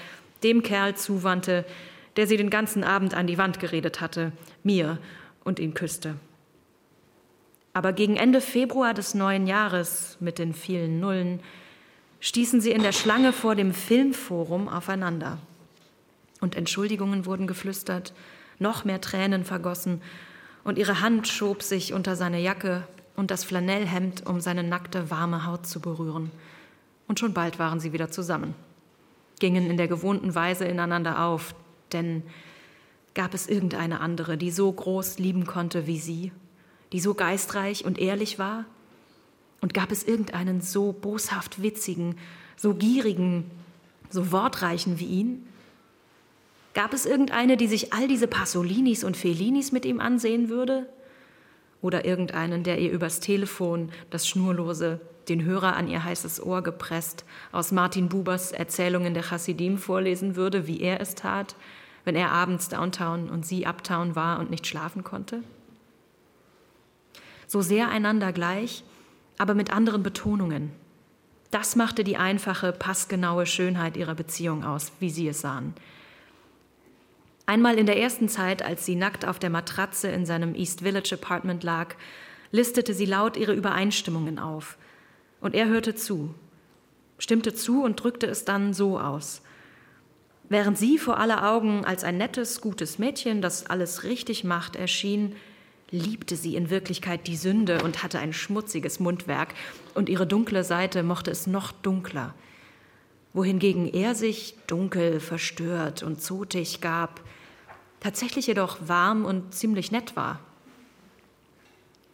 dem 0.42 0.62
Kerl 0.62 0.96
zuwandte, 0.96 1.64
der 2.16 2.26
sie 2.26 2.36
den 2.36 2.51
ganzen 2.51 2.82
Abend 2.82 3.14
an 3.14 3.26
die 3.26 3.38
Wand 3.38 3.61
geredet 3.61 4.01
hatte, 4.01 4.32
mir, 4.62 4.98
und 5.44 5.59
ihn 5.59 5.74
küsste. 5.74 6.16
Aber 7.72 7.92
gegen 7.92 8.16
Ende 8.16 8.40
Februar 8.40 8.94
des 8.94 9.14
neuen 9.14 9.46
Jahres 9.46 10.16
mit 10.20 10.38
den 10.38 10.55
vielen 10.55 11.01
Nullen 11.01 11.40
stießen 12.18 12.61
sie 12.61 12.72
in 12.72 12.82
der 12.82 12.92
Schlange 12.92 13.32
vor 13.32 13.55
dem 13.55 13.72
Filmforum 13.72 14.68
aufeinander. 14.68 15.38
Und 16.40 16.57
Entschuldigungen 16.57 17.26
wurden 17.26 17.46
geflüstert, 17.46 18.12
noch 18.59 18.84
mehr 18.84 19.01
Tränen 19.01 19.44
vergossen, 19.44 20.03
und 20.62 20.76
ihre 20.76 21.01
Hand 21.01 21.26
schob 21.26 21.62
sich 21.62 21.94
unter 21.94 22.16
seine 22.16 22.38
Jacke 22.38 22.84
und 23.21 23.31
das 23.31 23.45
Flanellhemd, 23.45 24.27
um 24.27 24.41
seine 24.41 24.62
nackte, 24.62 25.11
warme 25.11 25.47
Haut 25.47 25.66
zu 25.66 25.79
berühren. 25.79 26.31
Und 27.07 27.21
schon 27.21 27.35
bald 27.35 27.59
waren 27.59 27.79
sie 27.79 27.93
wieder 27.93 28.11
zusammen, 28.11 28.55
gingen 29.41 29.71
in 29.71 29.77
der 29.77 29.89
gewohnten 29.89 30.35
Weise 30.35 30.64
ineinander 30.64 31.27
auf, 31.27 31.55
denn 31.93 32.23
gab 33.14 33.35
es 33.35 33.47
irgendeine 33.47 34.01
andere, 34.01 34.39
die 34.39 34.51
so 34.51 34.73
groß 34.73 35.18
lieben 35.18 35.47
konnte 35.47 35.87
wie 35.87 35.99
sie, 35.99 36.33
die 36.93 37.01
so 37.01 37.12
geistreich 37.12 37.85
und 37.85 37.99
ehrlich 37.99 38.39
war? 38.39 38.64
Und 39.61 39.75
gab 39.75 39.93
es 39.93 40.03
irgendeinen 40.03 40.62
so 40.62 40.93
boshaft 40.93 41.62
witzigen, 41.62 42.16
so 42.57 42.75
gierigen, 42.75 43.51
so 44.09 44.33
wortreichen 44.33 44.99
wie 44.99 45.05
ihn? 45.05 45.47
Gab 46.73 46.95
es 46.95 47.05
irgendeine, 47.05 47.59
die 47.59 47.66
sich 47.66 47.93
all 47.93 48.09
diese 48.09 48.29
Pasolinis 48.29 49.05
und 49.05 49.18
Fellinis 49.18 49.73
mit 49.73 49.85
ihm 49.85 50.01
ansehen 50.01 50.49
würde? 50.49 50.89
Oder 51.83 52.05
irgendeinen, 52.05 52.62
der 52.62 52.78
ihr 52.78 52.91
übers 52.91 53.20
Telefon 53.20 53.91
das 54.11 54.28
Schnurlose, 54.28 55.01
den 55.28 55.45
Hörer 55.45 55.76
an 55.76 55.89
ihr 55.89 56.05
heißes 56.05 56.43
Ohr 56.45 56.62
gepresst, 56.62 57.24
aus 57.53 57.72
Martin 57.72 58.09
Bubers 58.09 58.53
Erzählungen 58.53 59.14
der 59.14 59.22
Chassidim 59.22 59.78
vorlesen 59.78 60.37
würde, 60.37 60.66
wie 60.66 60.81
er 60.81 61.01
es 61.01 61.14
tat, 61.14 61.55
wenn 62.05 62.16
er 62.16 62.33
abends 62.33 62.68
downtown 62.68 63.31
und 63.31 63.47
sie 63.47 63.66
uptown 63.66 64.16
war 64.16 64.41
und 64.41 64.51
nicht 64.51 64.66
schlafen 64.66 65.05
konnte? 65.05 65.43
So 67.47 67.62
sehr 67.62 67.89
einander 67.89 68.33
gleich, 68.33 68.85
aber 69.39 69.55
mit 69.55 69.72
anderen 69.72 70.03
Betonungen. 70.03 70.72
Das 71.51 71.74
machte 71.74 72.05
die 72.05 72.16
einfache, 72.16 72.72
passgenaue 72.72 73.47
Schönheit 73.47 73.97
ihrer 73.97 74.14
Beziehung 74.14 74.64
aus, 74.64 74.93
wie 75.01 75.11
sie 75.11 75.26
es 75.28 75.41
sahen. 75.41 75.74
Einmal 77.51 77.80
in 77.80 77.86
der 77.86 77.98
ersten 77.98 78.28
Zeit, 78.28 78.62
als 78.62 78.86
sie 78.86 78.94
nackt 78.94 79.26
auf 79.26 79.40
der 79.40 79.51
Matratze 79.51 80.07
in 80.07 80.24
seinem 80.24 80.55
East 80.55 80.82
Village 80.82 81.16
Apartment 81.20 81.64
lag, 81.64 81.96
listete 82.53 82.94
sie 82.94 83.07
laut 83.07 83.36
ihre 83.36 83.55
Übereinstimmungen 83.55 84.38
auf. 84.38 84.78
Und 85.40 85.57
er 85.57 85.66
hörte 85.66 85.96
zu, 85.96 86.32
stimmte 87.18 87.53
zu 87.53 87.82
und 87.82 87.96
drückte 88.01 88.28
es 88.28 88.44
dann 88.44 88.72
so 88.72 89.01
aus. 89.01 89.42
Während 90.48 90.78
sie 90.78 90.96
vor 90.96 91.18
aller 91.18 91.51
Augen 91.51 91.84
als 91.84 92.05
ein 92.05 92.18
nettes, 92.18 92.61
gutes 92.61 93.01
Mädchen, 93.01 93.42
das 93.42 93.66
alles 93.66 94.05
richtig 94.05 94.44
macht, 94.44 94.76
erschien, 94.76 95.34
liebte 95.90 96.36
sie 96.36 96.55
in 96.55 96.70
Wirklichkeit 96.70 97.26
die 97.26 97.36
Sünde 97.36 97.82
und 97.82 98.05
hatte 98.05 98.20
ein 98.20 98.32
schmutziges 98.32 99.01
Mundwerk, 99.01 99.55
und 99.94 100.09
ihre 100.09 100.28
dunkle 100.28 100.62
Seite 100.62 101.03
mochte 101.03 101.32
es 101.32 101.48
noch 101.48 101.72
dunkler. 101.72 102.32
Wohingegen 103.32 103.92
er 103.92 104.14
sich 104.14 104.55
dunkel, 104.68 105.18
verstört 105.18 106.05
und 106.05 106.22
zotig 106.22 106.80
gab, 106.80 107.20
tatsächlich 108.01 108.46
jedoch 108.46 108.78
warm 108.86 109.24
und 109.24 109.55
ziemlich 109.55 109.92
nett 109.92 110.16
war. 110.16 110.40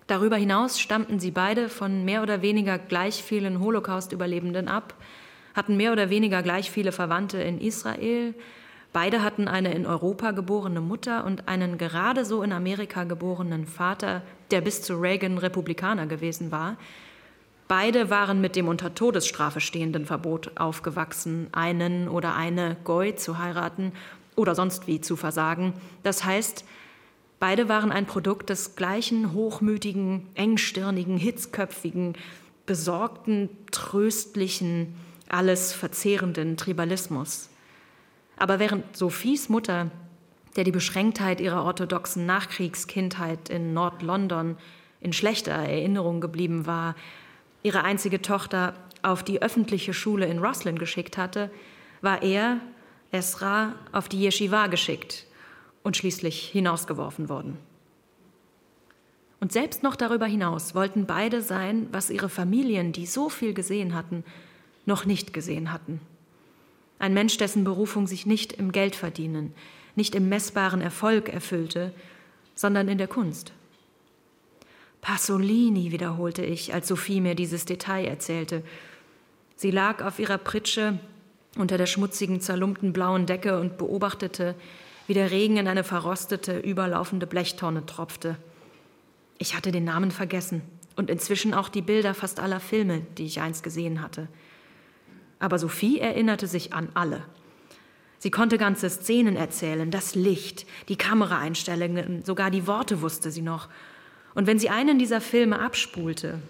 Darüber 0.06 0.36
hinaus 0.36 0.78
stammten 0.78 1.18
sie 1.18 1.32
beide 1.32 1.68
von 1.68 2.04
mehr 2.04 2.22
oder 2.22 2.42
weniger 2.42 2.78
gleich 2.78 3.22
vielen 3.22 3.60
Holocaust-Überlebenden 3.60 4.68
ab, 4.68 4.94
hatten 5.54 5.76
mehr 5.76 5.92
oder 5.92 6.10
weniger 6.10 6.42
gleich 6.42 6.70
viele 6.70 6.92
Verwandte 6.92 7.38
in 7.38 7.60
Israel, 7.60 8.34
beide 8.92 9.22
hatten 9.22 9.48
eine 9.48 9.74
in 9.74 9.84
Europa 9.84 10.30
geborene 10.30 10.80
Mutter 10.80 11.24
und 11.24 11.48
einen 11.48 11.76
gerade 11.76 12.24
so 12.24 12.42
in 12.42 12.52
Amerika 12.52 13.04
geborenen 13.04 13.66
Vater, 13.66 14.22
der 14.52 14.60
bis 14.60 14.82
zu 14.82 14.94
Reagan 14.94 15.38
Republikaner 15.38 16.06
gewesen 16.06 16.52
war. 16.52 16.76
Beide 17.68 18.10
waren 18.10 18.40
mit 18.40 18.54
dem 18.54 18.68
unter 18.68 18.94
Todesstrafe 18.94 19.60
stehenden 19.60 20.06
Verbot 20.06 20.52
aufgewachsen, 20.56 21.48
einen 21.50 22.08
oder 22.08 22.36
eine 22.36 22.76
Goy 22.84 23.16
zu 23.16 23.38
heiraten 23.38 23.92
oder 24.36 24.54
sonst 24.54 24.86
wie 24.86 25.00
zu 25.00 25.16
versagen. 25.16 25.74
Das 26.02 26.24
heißt, 26.24 26.64
beide 27.40 27.68
waren 27.68 27.90
ein 27.90 28.06
Produkt 28.06 28.50
des 28.50 28.76
gleichen 28.76 29.32
hochmütigen, 29.32 30.28
engstirnigen, 30.34 31.16
hitzköpfigen, 31.16 32.14
besorgten, 32.66 33.48
tröstlichen, 33.72 34.94
alles 35.28 35.72
verzehrenden 35.72 36.56
Tribalismus. 36.56 37.48
Aber 38.36 38.58
während 38.58 38.96
Sophies 38.96 39.48
Mutter, 39.48 39.90
der 40.56 40.64
die 40.64 40.72
Beschränktheit 40.72 41.40
ihrer 41.40 41.64
orthodoxen 41.64 42.26
Nachkriegskindheit 42.26 43.48
in 43.48 43.72
Nord-London 43.72 44.56
in 45.00 45.12
schlechter 45.12 45.52
Erinnerung 45.52 46.20
geblieben 46.20 46.66
war, 46.66 46.94
ihre 47.62 47.82
einzige 47.82 48.22
Tochter 48.22 48.74
auf 49.02 49.22
die 49.22 49.42
öffentliche 49.42 49.94
Schule 49.94 50.26
in 50.26 50.38
Roslin 50.38 50.78
geschickt 50.78 51.16
hatte, 51.16 51.50
war 52.00 52.22
er 52.22 52.60
Esra 53.12 53.74
auf 53.92 54.08
die 54.08 54.24
Yeshiva 54.24 54.66
geschickt 54.66 55.26
und 55.82 55.96
schließlich 55.96 56.48
hinausgeworfen 56.48 57.28
worden. 57.28 57.58
Und 59.40 59.52
selbst 59.52 59.82
noch 59.82 59.96
darüber 59.96 60.26
hinaus 60.26 60.74
wollten 60.74 61.06
beide 61.06 61.42
sein, 61.42 61.88
was 61.92 62.10
ihre 62.10 62.28
Familien, 62.28 62.92
die 62.92 63.06
so 63.06 63.28
viel 63.28 63.54
gesehen 63.54 63.94
hatten, 63.94 64.24
noch 64.86 65.04
nicht 65.04 65.32
gesehen 65.32 65.72
hatten. 65.72 66.00
Ein 66.98 67.14
Mensch, 67.14 67.36
dessen 67.36 67.64
Berufung 67.64 68.06
sich 68.06 68.24
nicht 68.26 68.54
im 68.54 68.72
Geldverdienen, 68.72 69.52
nicht 69.94 70.14
im 70.14 70.28
messbaren 70.28 70.80
Erfolg 70.80 71.28
erfüllte, 71.28 71.92
sondern 72.54 72.88
in 72.88 72.98
der 72.98 73.08
Kunst. 73.08 73.52
Pasolini, 75.02 75.92
wiederholte 75.92 76.44
ich, 76.44 76.72
als 76.74 76.88
Sophie 76.88 77.20
mir 77.20 77.34
dieses 77.34 77.64
Detail 77.66 78.06
erzählte. 78.06 78.62
Sie 79.54 79.70
lag 79.70 80.02
auf 80.02 80.18
ihrer 80.18 80.38
Pritsche 80.38 80.98
unter 81.56 81.78
der 81.78 81.86
schmutzigen, 81.86 82.40
zerlumpten 82.40 82.92
blauen 82.92 83.26
Decke 83.26 83.58
und 83.58 83.78
beobachtete, 83.78 84.54
wie 85.06 85.14
der 85.14 85.30
Regen 85.30 85.56
in 85.56 85.68
eine 85.68 85.84
verrostete, 85.84 86.58
überlaufende 86.58 87.26
Blechtonne 87.26 87.86
tropfte. 87.86 88.36
Ich 89.38 89.54
hatte 89.54 89.72
den 89.72 89.84
Namen 89.84 90.10
vergessen 90.10 90.62
und 90.96 91.10
inzwischen 91.10 91.54
auch 91.54 91.68
die 91.68 91.82
Bilder 91.82 92.14
fast 92.14 92.40
aller 92.40 92.60
Filme, 92.60 93.02
die 93.18 93.26
ich 93.26 93.40
einst 93.40 93.62
gesehen 93.62 94.02
hatte. 94.02 94.28
Aber 95.38 95.58
Sophie 95.58 96.00
erinnerte 96.00 96.46
sich 96.46 96.72
an 96.72 96.88
alle. 96.94 97.22
Sie 98.18 98.30
konnte 98.30 98.56
ganze 98.56 98.88
Szenen 98.88 99.36
erzählen, 99.36 99.90
das 99.90 100.14
Licht, 100.14 100.66
die 100.88 100.96
Kameraeinstellungen, 100.96 102.24
sogar 102.24 102.50
die 102.50 102.66
Worte 102.66 103.02
wusste 103.02 103.30
sie 103.30 103.42
noch. 103.42 103.68
Und 104.34 104.46
wenn 104.46 104.58
sie 104.58 104.70
einen 104.70 104.98
dieser 104.98 105.20
Filme 105.20 105.60
abspulte, 105.60 106.40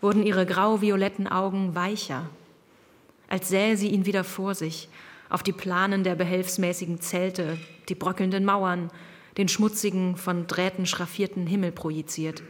wurden 0.00 0.22
ihre 0.22 0.46
grau-violetten 0.46 1.26
Augen 1.26 1.74
weicher, 1.74 2.28
als 3.30 3.48
sähe 3.48 3.78
sie 3.78 3.88
ihn 3.88 4.04
wieder 4.04 4.24
vor 4.24 4.54
sich, 4.54 4.90
auf 5.30 5.42
die 5.42 5.52
Planen 5.52 6.04
der 6.04 6.16
behelfsmäßigen 6.16 7.00
Zelte, 7.00 7.56
die 7.88 7.94
bröckelnden 7.94 8.44
Mauern, 8.44 8.90
den 9.38 9.48
schmutzigen, 9.48 10.16
von 10.16 10.46
Drähten 10.46 10.84
schraffierten 10.84 11.46
Himmel 11.46 11.72
projiziert. 11.72 12.42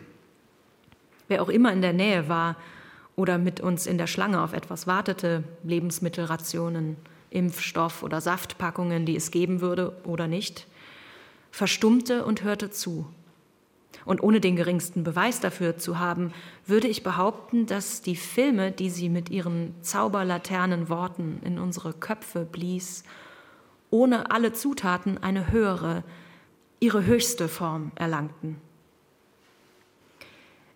Wer 1.29 1.43
auch 1.43 1.51
immer 1.51 1.73
in 1.73 1.83
der 1.83 1.93
Nähe 1.93 2.29
war 2.29 2.57
oder 3.15 3.39
mit 3.39 3.61
uns 3.61 3.87
in 3.87 3.99
der 3.99 4.07
Schlange 4.07 4.43
auf 4.43 4.55
etwas 4.55 4.87
wartete, 4.87 5.45
Lebensmittelrationen, 5.63 6.97
Impfstoff 7.29 8.03
oder 8.03 8.21
Saftpackungen, 8.21 9.07
die 9.07 9.15
es 9.15 9.31
geben 9.31 9.61
würde 9.61 9.95
oder 10.05 10.27
nicht, 10.27 10.67
verstummte 11.51 12.25
und 12.25 12.43
hörte 12.43 12.71
zu. 12.71 13.07
Und 14.11 14.25
ohne 14.25 14.41
den 14.41 14.57
geringsten 14.57 15.05
Beweis 15.05 15.39
dafür 15.39 15.77
zu 15.79 16.01
haben, 16.01 16.33
würde 16.67 16.89
ich 16.89 17.05
behaupten, 17.05 17.67
dass 17.67 18.03
die 18.03 18.17
Filme, 18.17 18.73
die 18.73 18.91
sie 18.91 19.09
mit 19.09 19.31
ihren 19.31 19.73
zauberlaternen 19.83 20.89
Worten 20.89 21.41
in 21.45 21.61
unsere 21.61 21.93
Köpfe 21.93 22.45
blies, 22.45 23.05
ohne 23.89 24.33
alle 24.33 24.53
Zutaten 24.53 25.23
eine 25.23 25.53
höhere, 25.53 26.03
ihre 26.81 27.05
höchste 27.05 27.47
Form 27.47 27.93
erlangten. 27.95 28.57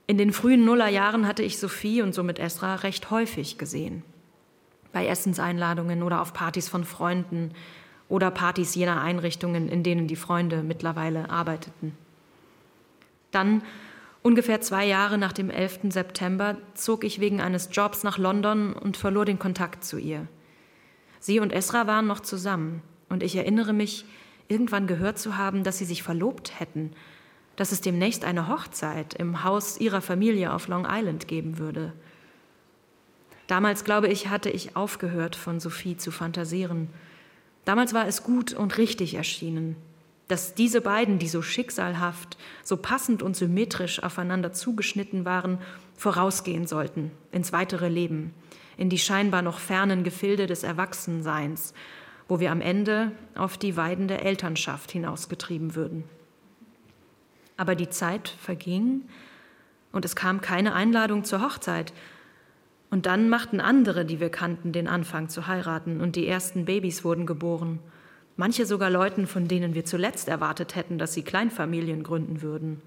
In 0.07 0.17
den 0.17 0.33
frühen 0.33 0.65
Nullerjahren 0.65 1.27
hatte 1.27 1.43
ich 1.43 1.59
Sophie 1.59 2.03
und 2.03 2.15
somit 2.15 2.39
Esra 2.39 2.77
recht 2.77 3.11
häufig 3.11 3.59
gesehen. 3.59 4.05
Bei 4.93 5.09
Essenseinladungen 5.09 6.05
oder 6.05 6.21
auf 6.21 6.35
Partys 6.35 6.69
von 6.69 6.85
Freunden 6.85 7.51
oder 8.09 8.31
Partys 8.31 8.77
jener 8.77 9.01
Einrichtungen, 9.01 9.69
in 9.69 9.83
denen 9.83 10.07
die 10.07 10.15
Freunde 10.15 10.63
mittlerweile 10.63 11.31
arbeiteten. 11.31 11.99
Dann, 13.35 13.63
ungefähr 14.23 14.61
zwei 14.61 14.87
Jahre 14.87 15.19
nach 15.19 15.33
dem 15.33 15.51
11. 15.51 15.81
September, 15.91 16.57
zog 16.75 17.05
ich 17.05 17.21
wegen 17.21 17.41
eines 17.41 17.69
Jobs 17.73 18.05
nach 18.05 18.17
London 18.17 18.73
und 18.73 18.97
verlor 18.97 19.25
den 19.25 19.39
Kontakt 19.39 19.85
zu 19.85 19.99
ihr. 19.99 20.29
Sie 21.19 21.41
und 21.41 21.53
Esra 21.53 21.87
waren 21.87 22.07
noch 22.07 22.21
zusammen 22.21 22.83
und 23.09 23.23
ich 23.23 23.35
erinnere 23.37 23.73
mich, 23.73 24.05
irgendwann 24.49 24.87
gehört 24.87 25.19
zu 25.19 25.37
haben, 25.37 25.65
dass 25.65 25.79
sie 25.79 25.85
sich 25.85 26.03
verlobt 26.03 26.61
hätten, 26.61 26.93
dass 27.57 27.73
es 27.73 27.81
demnächst 27.81 28.25
eine 28.25 28.49
Hochzeit 28.49 29.15
im 29.15 29.43
Haus 29.43 29.79
ihrer 29.81 30.01
Familie 30.01 30.53
auf 30.53 30.69
Long 30.69 30.87
Island 30.89 31.29
geben 31.29 31.59
würde. 31.59 31.93
Damals, 33.47 33.85
glaube 33.85 34.09
ich, 34.09 34.29
hatte 34.29 34.51
ich 34.51 34.77
aufgehört, 34.77 35.37
von 35.37 35.61
Sophie 35.61 35.97
zu 35.97 36.11
fantasieren. 36.11 36.89
Damals 37.65 37.95
war 37.95 38.07
es 38.07 38.23
gut 38.23 38.53
und 38.53 38.79
richtig 38.79 39.15
erschienen, 39.15 39.77
dass 40.29 40.55
diese 40.55 40.81
beiden, 40.81 41.19
die 41.19 41.29
so 41.29 41.43
schicksalhaft, 41.43 42.39
so 42.63 42.77
passend 42.77 43.23
und 43.23 43.37
symmetrisch 43.37 44.03
aufeinander 44.03 44.53
zugeschnitten 44.53 45.25
waren, 45.25 45.59
vorausgehen 45.97 46.67
sollten 46.67 47.11
ins 47.31 47.53
weitere 47.53 47.89
Leben, 47.89 48.33
in 48.77 48.89
die 48.89 48.99
scheinbar 48.99 49.43
noch 49.43 49.59
fernen 49.59 50.03
Gefilde 50.03 50.47
des 50.47 50.63
Erwachsenseins, 50.63 51.75
wo 52.27 52.41
wir 52.41 52.51
am 52.51 52.63
Ende 52.63 53.13
auf 53.35 53.59
die 53.59 53.77
Weiden 53.77 54.09
der 54.09 54.25
Elternschaft 54.25 54.91
hinausgetrieben 54.91 55.75
würden. 55.75 56.05
Aber 57.57 57.75
die 57.75 57.91
Zeit 57.91 58.29
verging 58.29 59.03
und 59.93 60.05
es 60.05 60.17
kam 60.17 60.41
keine 60.41 60.75
Einladung 60.75 61.23
zur 61.23 61.41
Hochzeit. 61.41 61.93
Und 62.91 63.07
dann 63.07 63.29
machten 63.29 63.61
andere, 63.61 64.05
die 64.05 64.21
wir 64.21 64.31
kannten, 64.31 64.73
den 64.73 64.89
Anfang 64.89 65.29
zu 65.29 65.47
heiraten 65.47 66.01
und 66.01 66.17
die 66.17 66.27
ersten 66.27 66.65
Babys 66.65 67.05
wurden 67.05 67.27
geboren 67.27 67.79
manche 68.37 68.67
sogar 68.67 68.91
Leuten, 68.91 69.27
von 69.27 69.49
denen 69.49 69.75
wir 69.75 69.85
zuletzt 69.85 70.29
erwartet 70.29 70.75
hätten, 70.75 70.99
dass 70.99 71.15
sie 71.15 71.23
Kleinfamilien 71.23 72.03
gründen 72.03 72.43
würden. 72.43 72.83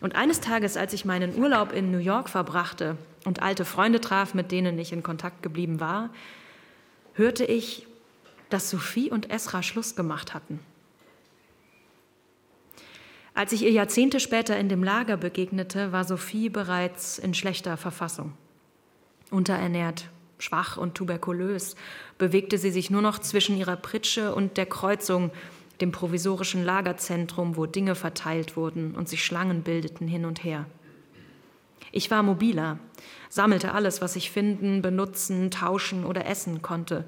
Und 0.00 0.14
eines 0.14 0.40
Tages, 0.40 0.76
als 0.76 0.92
ich 0.92 1.04
meinen 1.04 1.36
Urlaub 1.36 1.72
in 1.72 1.90
New 1.90 1.98
York 1.98 2.28
verbrachte 2.28 2.96
und 3.24 3.42
alte 3.42 3.64
Freunde 3.64 4.00
traf, 4.00 4.34
mit 4.34 4.52
denen 4.52 4.78
ich 4.78 4.92
in 4.92 5.02
Kontakt 5.02 5.42
geblieben 5.42 5.80
war, 5.80 6.10
hörte 7.14 7.44
ich, 7.44 7.86
dass 8.48 8.70
Sophie 8.70 9.10
und 9.10 9.30
Esra 9.30 9.62
Schluss 9.62 9.96
gemacht 9.96 10.34
hatten. 10.34 10.60
Als 13.34 13.52
ich 13.52 13.62
ihr 13.62 13.70
Jahrzehnte 13.70 14.18
später 14.20 14.58
in 14.58 14.68
dem 14.68 14.82
Lager 14.82 15.16
begegnete, 15.16 15.92
war 15.92 16.04
Sophie 16.04 16.48
bereits 16.48 17.18
in 17.18 17.34
schlechter 17.34 17.76
Verfassung, 17.76 18.32
unterernährt, 19.30 20.08
Schwach 20.38 20.76
und 20.76 20.94
tuberkulös 20.94 21.74
bewegte 22.16 22.58
sie 22.58 22.70
sich 22.70 22.90
nur 22.90 23.02
noch 23.02 23.18
zwischen 23.18 23.56
ihrer 23.56 23.76
Pritsche 23.76 24.34
und 24.34 24.56
der 24.56 24.66
Kreuzung, 24.66 25.30
dem 25.80 25.92
provisorischen 25.92 26.64
Lagerzentrum, 26.64 27.56
wo 27.56 27.66
Dinge 27.66 27.94
verteilt 27.94 28.56
wurden 28.56 28.94
und 28.94 29.08
sich 29.08 29.24
Schlangen 29.24 29.62
bildeten 29.62 30.08
hin 30.08 30.24
und 30.24 30.42
her. 30.42 30.66
Ich 31.92 32.10
war 32.10 32.22
mobiler, 32.22 32.78
sammelte 33.28 33.72
alles, 33.72 34.00
was 34.00 34.16
ich 34.16 34.30
finden, 34.30 34.82
benutzen, 34.82 35.50
tauschen 35.50 36.04
oder 36.04 36.26
essen 36.26 36.62
konnte. 36.62 37.04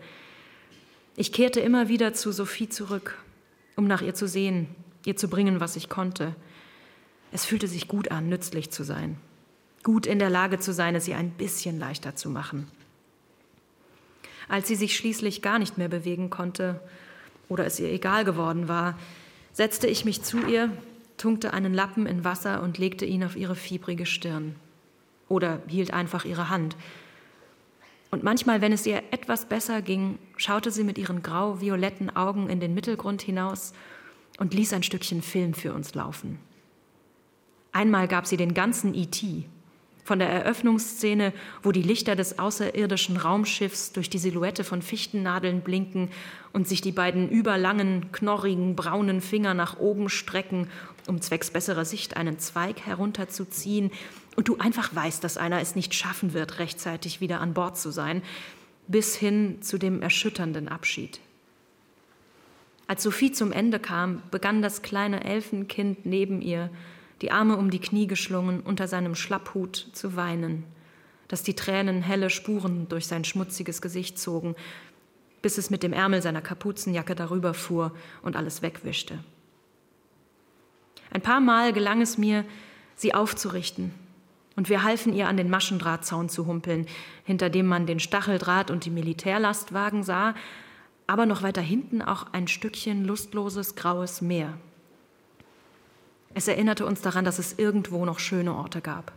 Ich 1.16 1.32
kehrte 1.32 1.60
immer 1.60 1.88
wieder 1.88 2.14
zu 2.14 2.32
Sophie 2.32 2.68
zurück, 2.68 3.18
um 3.76 3.86
nach 3.86 4.02
ihr 4.02 4.14
zu 4.14 4.26
sehen, 4.26 4.68
ihr 5.04 5.16
zu 5.16 5.28
bringen, 5.28 5.60
was 5.60 5.76
ich 5.76 5.88
konnte. 5.88 6.34
Es 7.32 7.44
fühlte 7.44 7.68
sich 7.68 7.88
gut 7.88 8.10
an, 8.10 8.28
nützlich 8.28 8.70
zu 8.70 8.84
sein, 8.84 9.18
gut 9.82 10.06
in 10.06 10.18
der 10.18 10.30
Lage 10.30 10.58
zu 10.58 10.72
sein, 10.72 10.94
es 10.94 11.08
ihr 11.08 11.16
ein 11.16 11.30
bisschen 11.30 11.78
leichter 11.78 12.16
zu 12.16 12.30
machen. 12.30 12.68
Als 14.50 14.66
sie 14.66 14.74
sich 14.74 14.96
schließlich 14.96 15.42
gar 15.42 15.60
nicht 15.60 15.78
mehr 15.78 15.88
bewegen 15.88 16.28
konnte 16.28 16.80
oder 17.48 17.66
es 17.66 17.78
ihr 17.78 17.88
egal 17.88 18.24
geworden 18.24 18.66
war, 18.66 18.98
setzte 19.52 19.86
ich 19.86 20.04
mich 20.04 20.22
zu 20.22 20.44
ihr, 20.44 20.72
tunkte 21.16 21.54
einen 21.54 21.72
Lappen 21.72 22.04
in 22.04 22.24
Wasser 22.24 22.60
und 22.60 22.76
legte 22.76 23.04
ihn 23.04 23.22
auf 23.22 23.36
ihre 23.36 23.54
fiebrige 23.54 24.06
Stirn. 24.06 24.56
Oder 25.28 25.62
hielt 25.68 25.92
einfach 25.92 26.24
ihre 26.24 26.48
Hand. 26.50 26.76
Und 28.10 28.24
manchmal, 28.24 28.60
wenn 28.60 28.72
es 28.72 28.84
ihr 28.86 29.04
etwas 29.12 29.44
besser 29.44 29.82
ging, 29.82 30.18
schaute 30.36 30.72
sie 30.72 30.82
mit 30.82 30.98
ihren 30.98 31.22
grau-violetten 31.22 32.16
Augen 32.16 32.50
in 32.50 32.58
den 32.58 32.74
Mittelgrund 32.74 33.22
hinaus 33.22 33.72
und 34.38 34.52
ließ 34.52 34.72
ein 34.72 34.82
Stückchen 34.82 35.22
Film 35.22 35.54
für 35.54 35.72
uns 35.74 35.94
laufen. 35.94 36.40
Einmal 37.70 38.08
gab 38.08 38.26
sie 38.26 38.36
den 38.36 38.52
ganzen 38.52 38.94
IT, 38.94 39.22
e 39.22 39.44
von 40.10 40.18
der 40.18 40.28
Eröffnungsszene, 40.28 41.32
wo 41.62 41.70
die 41.70 41.84
Lichter 41.84 42.16
des 42.16 42.40
außerirdischen 42.40 43.16
Raumschiffs 43.16 43.92
durch 43.92 44.10
die 44.10 44.18
Silhouette 44.18 44.64
von 44.64 44.82
Fichtennadeln 44.82 45.60
blinken 45.60 46.08
und 46.52 46.66
sich 46.66 46.80
die 46.80 46.90
beiden 46.90 47.28
überlangen, 47.28 48.10
knorrigen, 48.10 48.74
braunen 48.74 49.20
Finger 49.20 49.54
nach 49.54 49.78
oben 49.78 50.08
strecken, 50.08 50.66
um 51.06 51.20
zwecks 51.20 51.52
besserer 51.52 51.84
Sicht 51.84 52.16
einen 52.16 52.40
Zweig 52.40 52.80
herunterzuziehen, 52.80 53.92
und 54.34 54.48
du 54.48 54.58
einfach 54.58 54.92
weißt, 54.92 55.22
dass 55.22 55.36
einer 55.36 55.60
es 55.60 55.76
nicht 55.76 55.94
schaffen 55.94 56.34
wird, 56.34 56.58
rechtzeitig 56.58 57.20
wieder 57.20 57.40
an 57.40 57.54
Bord 57.54 57.78
zu 57.78 57.92
sein, 57.92 58.22
bis 58.88 59.14
hin 59.14 59.62
zu 59.62 59.78
dem 59.78 60.02
erschütternden 60.02 60.66
Abschied. 60.66 61.20
Als 62.88 63.04
Sophie 63.04 63.30
zum 63.30 63.52
Ende 63.52 63.78
kam, 63.78 64.22
begann 64.32 64.60
das 64.60 64.82
kleine 64.82 65.22
Elfenkind 65.22 66.04
neben 66.04 66.42
ihr 66.42 66.68
die 67.22 67.30
Arme 67.30 67.56
um 67.56 67.70
die 67.70 67.80
Knie 67.80 68.06
geschlungen, 68.06 68.60
unter 68.60 68.88
seinem 68.88 69.14
Schlapphut 69.14 69.88
zu 69.92 70.16
weinen, 70.16 70.64
dass 71.28 71.42
die 71.42 71.54
Tränen 71.54 72.02
helle 72.02 72.30
Spuren 72.30 72.88
durch 72.88 73.06
sein 73.06 73.24
schmutziges 73.24 73.82
Gesicht 73.82 74.18
zogen, 74.18 74.56
bis 75.42 75.58
es 75.58 75.70
mit 75.70 75.82
dem 75.82 75.92
Ärmel 75.92 76.22
seiner 76.22 76.42
Kapuzenjacke 76.42 77.14
darüber 77.14 77.54
fuhr 77.54 77.92
und 78.22 78.36
alles 78.36 78.62
wegwischte. 78.62 79.18
Ein 81.12 81.22
paar 81.22 81.40
Mal 81.40 81.72
gelang 81.72 82.02
es 82.02 82.18
mir, 82.18 82.44
sie 82.94 83.14
aufzurichten, 83.14 83.92
und 84.56 84.68
wir 84.68 84.82
halfen 84.82 85.14
ihr 85.14 85.28
an 85.28 85.36
den 85.36 85.48
Maschendrahtzaun 85.48 86.28
zu 86.28 86.46
humpeln, 86.46 86.86
hinter 87.24 87.48
dem 87.48 87.66
man 87.66 87.86
den 87.86 88.00
Stacheldraht 88.00 88.70
und 88.70 88.84
die 88.84 88.90
Militärlastwagen 88.90 90.02
sah, 90.02 90.34
aber 91.06 91.26
noch 91.26 91.42
weiter 91.42 91.62
hinten 91.62 92.02
auch 92.02 92.26
ein 92.32 92.46
Stückchen 92.46 93.04
lustloses 93.04 93.74
graues 93.74 94.20
Meer. 94.20 94.58
Es 96.34 96.48
erinnerte 96.48 96.86
uns 96.86 97.00
daran, 97.00 97.24
dass 97.24 97.38
es 97.38 97.58
irgendwo 97.58 98.04
noch 98.04 98.18
schöne 98.18 98.54
Orte 98.54 98.80
gab. 98.80 99.12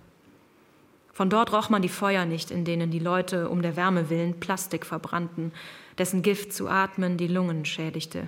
Von 1.13 1.29
dort 1.29 1.53
roch 1.53 1.69
man 1.69 1.83
die 1.83 1.89
Feuer 1.89 2.25
nicht, 2.25 2.49
in 2.49 2.65
denen 2.65 2.89
die 2.89 2.99
Leute 2.99 3.49
um 3.49 3.61
der 3.61 3.75
Wärme 3.75 4.09
willen 4.09 4.39
Plastik 4.39 4.85
verbrannten, 4.85 5.51
dessen 5.99 6.23
Gift 6.23 6.53
zu 6.53 6.67
atmen 6.67 7.17
die 7.17 7.27
Lungen 7.27 7.65
schädigte. 7.65 8.27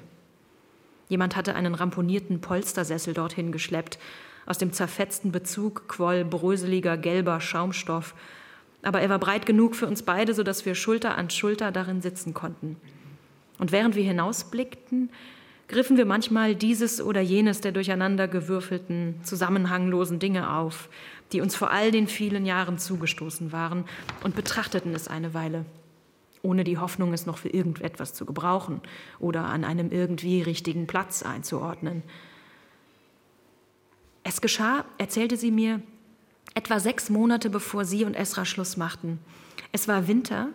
Jemand 1.09 1.35
hatte 1.35 1.55
einen 1.55 1.73
ramponierten 1.73 2.41
Polstersessel 2.41 3.13
dorthin 3.13 3.51
geschleppt. 3.51 3.97
Aus 4.45 4.59
dem 4.59 4.73
zerfetzten 4.73 5.31
Bezug 5.31 5.87
quoll 5.87 6.23
bröseliger 6.23 6.97
gelber 6.97 7.41
Schaumstoff. 7.41 8.13
Aber 8.83 9.01
er 9.01 9.09
war 9.09 9.19
breit 9.19 9.47
genug 9.47 9.75
für 9.75 9.87
uns 9.87 10.03
beide, 10.03 10.35
sodass 10.35 10.65
wir 10.65 10.75
Schulter 10.75 11.17
an 11.17 11.31
Schulter 11.31 11.71
darin 11.71 12.01
sitzen 12.01 12.35
konnten. 12.35 12.77
Und 13.57 13.71
während 13.71 13.95
wir 13.95 14.03
hinausblickten, 14.03 15.09
griffen 15.67 15.97
wir 15.97 16.05
manchmal 16.05 16.55
dieses 16.55 17.01
oder 17.01 17.21
jenes 17.21 17.61
der 17.61 17.71
durcheinandergewürfelten, 17.71 19.15
zusammenhanglosen 19.23 20.19
Dinge 20.19 20.53
auf, 20.53 20.89
die 21.31 21.41
uns 21.41 21.55
vor 21.55 21.71
all 21.71 21.91
den 21.91 22.07
vielen 22.07 22.45
Jahren 22.45 22.77
zugestoßen 22.77 23.51
waren, 23.51 23.85
und 24.23 24.35
betrachteten 24.35 24.93
es 24.93 25.07
eine 25.07 25.33
Weile, 25.33 25.65
ohne 26.41 26.63
die 26.63 26.77
Hoffnung, 26.77 27.13
es 27.13 27.25
noch 27.25 27.37
für 27.37 27.49
irgendetwas 27.49 28.13
zu 28.13 28.25
gebrauchen 28.25 28.81
oder 29.19 29.45
an 29.45 29.63
einem 29.63 29.91
irgendwie 29.91 30.41
richtigen 30.41 30.87
Platz 30.87 31.23
einzuordnen. 31.23 32.03
Es 34.23 34.41
geschah, 34.41 34.85
erzählte 34.97 35.37
sie 35.37 35.51
mir, 35.51 35.81
etwa 36.53 36.79
sechs 36.79 37.09
Monate 37.09 37.49
bevor 37.49 37.85
sie 37.85 38.05
und 38.05 38.15
Esra 38.15 38.45
Schluss 38.45 38.77
machten. 38.77 39.19
Es 39.71 39.87
war 39.87 40.07
Winter 40.07 40.49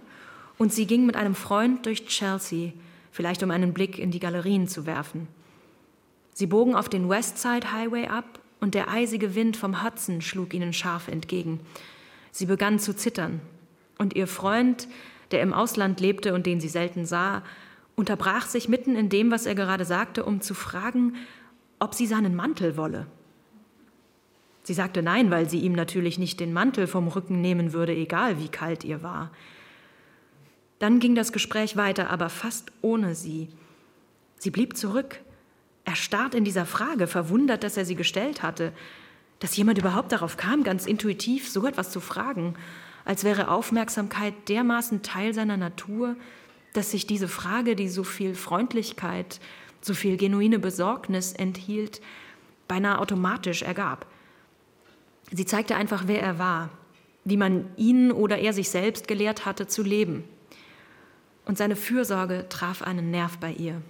und 0.59 0.73
sie 0.73 0.87
ging 0.87 1.07
mit 1.07 1.17
einem 1.17 1.35
Freund 1.35 1.87
durch 1.87 2.07
Chelsea, 2.07 2.73
vielleicht 3.11 3.43
um 3.43 3.51
einen 3.51 3.73
Blick 3.73 3.99
in 3.99 4.11
die 4.11 4.21
Galerien 4.21 4.69
zu 4.69 4.87
werfen. 4.87 5.29
Sie 6.33 6.47
bogen 6.47 6.75
auf 6.75 6.89
den 6.89 7.09
Westside 7.09 7.73
Highway 7.73 8.07
ab 8.07 8.41
und 8.61 8.75
der 8.75 8.89
eisige 8.89 9.35
Wind 9.35 9.57
vom 9.57 9.83
Hudson 9.83 10.21
schlug 10.21 10.55
ihnen 10.55 10.73
scharf 10.73 11.09
entgegen. 11.09 11.61
Sie 12.33 12.47
begann 12.47 12.79
zu 12.79 12.95
zittern, 12.95 13.41
und 13.99 14.17
ihr 14.17 14.27
Freund, 14.27 14.89
der 15.31 15.43
im 15.43 15.53
Ausland 15.53 16.01
lebte 16.01 16.33
und 16.33 16.47
den 16.47 16.61
sie 16.61 16.69
selten 16.69 17.05
sah, 17.05 17.43
unterbrach 17.97 18.47
sich 18.47 18.69
mitten 18.69 18.97
in 18.97 19.11
dem, 19.11 19.31
was 19.31 19.45
er 19.45 19.55
gerade 19.55 19.85
sagte, 19.85 20.25
um 20.25 20.41
zu 20.41 20.55
fragen, 20.55 21.17
ob 21.79 21.95
sie 21.95 22.07
seinen 22.07 22.35
Mantel 22.35 22.79
wolle. 22.79 23.07
Sie 24.63 24.75
sagte 24.75 25.03
nein, 25.03 25.31
weil 25.31 25.49
sie 25.49 25.61
ihm 25.61 25.73
natürlich 25.73 26.19
nicht 26.19 26.41
den 26.41 26.53
Mantel 26.53 26.87
vom 26.87 27.09
Rücken 27.09 27.41
nehmen 27.41 27.73
würde, 27.73 27.95
egal 27.95 28.39
wie 28.39 28.49
kalt 28.49 28.85
ihr 28.85 29.03
war. 29.03 29.31
Dann 30.81 30.99
ging 30.99 31.15
das 31.15 31.31
Gespräch 31.31 31.77
weiter, 31.77 32.11
aber 32.11 32.31
fast 32.31 32.73
ohne 32.81 33.15
sie. 33.15 33.49
Sie 34.39 34.51
blieb 34.51 34.77
zurück, 34.77 35.21
erstarrt 35.85 36.35
in 36.35 36.43
dieser 36.43 36.67
Frage, 36.67 37.07
verwundert, 37.07 37.63
dass 37.63 37.77
er 37.77 37.85
sie 37.85 37.95
gestellt 37.95 38.43
hatte, 38.43 38.73
dass 39.41 39.57
jemand 39.57 39.79
überhaupt 39.79 40.11
darauf 40.11 40.39
kam, 40.39 40.65
ganz 40.65 40.87
intuitiv 40.87 41.49
so 41.49 41.67
etwas 41.67 41.91
zu 41.91 42.01
fragen, 42.01 42.55
als 43.05 43.25
wäre 43.25 43.51
Aufmerksamkeit 43.51 44.35
dermaßen 44.49 45.03
Teil 45.03 45.35
seiner 45.35 45.59
Natur, 45.59 46.17
dass 46.73 46.91
sich 46.93 47.07
diese 47.07 47.29
Frage, 47.29 47.77
die 47.77 47.89
so 47.89 48.03
viel 48.03 48.35
Freundlichkeit, 48.35 49.39
so 49.83 49.93
viel 49.93 50.17
genuine 50.17 50.59
Besorgnis 50.59 51.33
enthielt, 51.33 52.01
beinahe 52.69 52.99
automatisch 52.99 53.63
ergab. 53.63 54.07
Sie 55.31 55.45
zeigte 55.45 55.77
einfach, 55.77 56.05
wer 56.07 56.23
er 56.23 56.39
war, 56.39 56.71
wie 57.25 57.37
man 57.37 57.67
ihn 57.77 58.13
oder 58.13 58.39
er 58.39 58.55
sich 58.55 58.71
selbst 58.71 59.09
gelehrt 59.09 59.45
hatte 59.45 59.67
zu 59.67 59.83
leben. 59.83 60.25
Und 61.45 61.59
seine 61.59 61.77
Fürsorge 61.77 62.47
traf 62.49 62.83
einen 62.83 63.11
Nerv 63.11 63.39
bei 63.39 63.53
ihr 63.53 63.83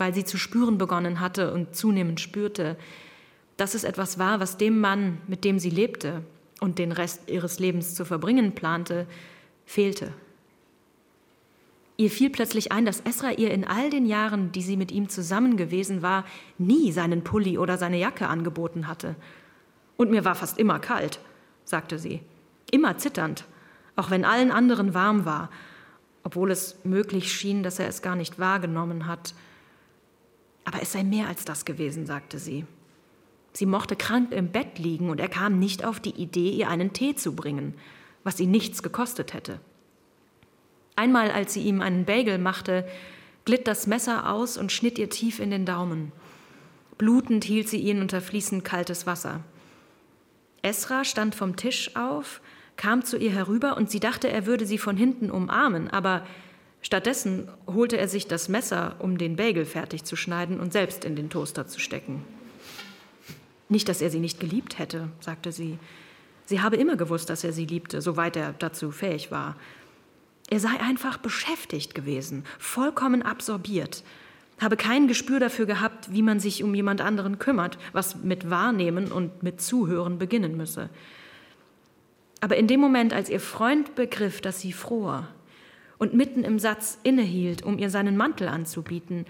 weil 0.00 0.14
sie 0.14 0.24
zu 0.24 0.38
spüren 0.38 0.78
begonnen 0.78 1.20
hatte 1.20 1.52
und 1.52 1.76
zunehmend 1.76 2.20
spürte, 2.20 2.78
dass 3.58 3.74
es 3.74 3.84
etwas 3.84 4.18
war, 4.18 4.40
was 4.40 4.56
dem 4.56 4.80
Mann, 4.80 5.18
mit 5.26 5.44
dem 5.44 5.58
sie 5.58 5.68
lebte 5.68 6.22
und 6.58 6.78
den 6.78 6.90
Rest 6.90 7.28
ihres 7.28 7.58
Lebens 7.58 7.94
zu 7.94 8.06
verbringen 8.06 8.54
plante, 8.54 9.06
fehlte. 9.66 10.14
Ihr 11.98 12.10
fiel 12.10 12.30
plötzlich 12.30 12.72
ein, 12.72 12.86
dass 12.86 13.00
Esra 13.00 13.32
ihr 13.32 13.50
in 13.50 13.66
all 13.66 13.90
den 13.90 14.06
Jahren, 14.06 14.52
die 14.52 14.62
sie 14.62 14.78
mit 14.78 14.90
ihm 14.90 15.10
zusammen 15.10 15.58
gewesen 15.58 16.00
war, 16.00 16.24
nie 16.56 16.92
seinen 16.92 17.22
Pulli 17.22 17.58
oder 17.58 17.76
seine 17.76 17.98
Jacke 17.98 18.26
angeboten 18.26 18.88
hatte. 18.88 19.16
Und 19.98 20.10
mir 20.10 20.24
war 20.24 20.34
fast 20.34 20.56
immer 20.58 20.78
kalt, 20.78 21.20
sagte 21.66 21.98
sie, 21.98 22.22
immer 22.70 22.96
zitternd, 22.96 23.44
auch 23.96 24.10
wenn 24.10 24.24
allen 24.24 24.50
anderen 24.50 24.94
warm 24.94 25.26
war, 25.26 25.50
obwohl 26.22 26.50
es 26.50 26.76
möglich 26.84 27.32
schien, 27.32 27.62
dass 27.62 27.78
er 27.78 27.88
es 27.88 28.02
gar 28.02 28.16
nicht 28.16 28.38
wahrgenommen 28.38 29.06
hat 29.06 29.34
aber 30.64 30.82
es 30.82 30.92
sei 30.92 31.02
mehr 31.02 31.28
als 31.28 31.44
das 31.44 31.64
gewesen, 31.64 32.06
sagte 32.06 32.38
sie. 32.38 32.64
Sie 33.52 33.66
mochte 33.66 33.96
krank 33.96 34.32
im 34.32 34.52
Bett 34.52 34.78
liegen 34.78 35.10
und 35.10 35.18
er 35.18 35.28
kam 35.28 35.58
nicht 35.58 35.84
auf 35.84 35.98
die 35.98 36.14
Idee, 36.14 36.50
ihr 36.50 36.68
einen 36.68 36.92
Tee 36.92 37.16
zu 37.16 37.34
bringen, 37.34 37.74
was 38.22 38.38
ihn 38.38 38.50
nichts 38.50 38.82
gekostet 38.82 39.32
hätte. 39.34 39.58
Einmal, 40.94 41.30
als 41.30 41.54
sie 41.54 41.62
ihm 41.62 41.80
einen 41.80 42.04
Bagel 42.04 42.38
machte, 42.38 42.86
glitt 43.44 43.66
das 43.66 43.86
Messer 43.86 44.30
aus 44.30 44.56
und 44.56 44.70
schnitt 44.70 44.98
ihr 44.98 45.10
tief 45.10 45.40
in 45.40 45.50
den 45.50 45.66
Daumen. 45.66 46.12
Blutend 46.98 47.42
hielt 47.44 47.68
sie 47.68 47.80
ihn 47.80 48.00
unter 48.00 48.20
fließend 48.20 48.64
kaltes 48.64 49.06
Wasser. 49.06 49.42
Esra 50.62 51.04
stand 51.04 51.34
vom 51.34 51.56
Tisch 51.56 51.96
auf, 51.96 52.40
kam 52.80 53.04
zu 53.04 53.18
ihr 53.18 53.30
herüber 53.30 53.76
und 53.76 53.90
sie 53.90 54.00
dachte, 54.00 54.30
er 54.30 54.46
würde 54.46 54.64
sie 54.64 54.78
von 54.78 54.96
hinten 54.96 55.30
umarmen, 55.30 55.90
aber 55.90 56.26
Stattdessen 56.80 57.46
holte 57.66 57.98
er 57.98 58.08
sich 58.08 58.26
das 58.26 58.48
Messer, 58.48 58.96
um 59.00 59.18
den 59.18 59.36
Bagel 59.36 59.66
fertig 59.66 60.04
zu 60.04 60.16
schneiden 60.16 60.58
und 60.58 60.72
selbst 60.72 61.04
in 61.04 61.14
den 61.14 61.28
Toaster 61.28 61.66
zu 61.66 61.78
stecken. 61.78 62.24
Nicht, 63.68 63.86
dass 63.90 64.00
er 64.00 64.08
sie 64.08 64.18
nicht 64.18 64.40
geliebt 64.40 64.78
hätte, 64.78 65.10
sagte 65.20 65.52
sie. 65.52 65.78
Sie 66.46 66.62
habe 66.62 66.76
immer 66.76 66.96
gewusst, 66.96 67.28
dass 67.28 67.44
er 67.44 67.52
sie 67.52 67.66
liebte, 67.66 68.00
soweit 68.00 68.34
er 68.34 68.54
dazu 68.58 68.90
fähig 68.92 69.30
war. 69.30 69.56
Er 70.48 70.58
sei 70.58 70.80
einfach 70.80 71.18
beschäftigt 71.18 71.94
gewesen, 71.94 72.44
vollkommen 72.58 73.20
absorbiert, 73.22 74.02
habe 74.58 74.78
kein 74.78 75.06
Gespür 75.06 75.38
dafür 75.38 75.66
gehabt, 75.66 76.12
wie 76.14 76.22
man 76.22 76.40
sich 76.40 76.64
um 76.64 76.74
jemand 76.74 77.02
anderen 77.02 77.38
kümmert, 77.38 77.76
was 77.92 78.16
mit 78.16 78.48
Wahrnehmen 78.48 79.12
und 79.12 79.42
mit 79.42 79.60
Zuhören 79.60 80.18
beginnen 80.18 80.56
müsse. 80.56 80.88
Aber 82.40 82.56
in 82.56 82.66
dem 82.66 82.80
Moment, 82.80 83.12
als 83.12 83.28
ihr 83.28 83.40
Freund 83.40 83.94
begriff, 83.94 84.40
dass 84.40 84.60
sie 84.60 84.72
fror, 84.72 85.28
und 85.98 86.14
mitten 86.14 86.44
im 86.44 86.58
Satz 86.58 86.98
innehielt, 87.02 87.62
um 87.62 87.78
ihr 87.78 87.90
seinen 87.90 88.16
Mantel 88.16 88.48
anzubieten, 88.48 89.26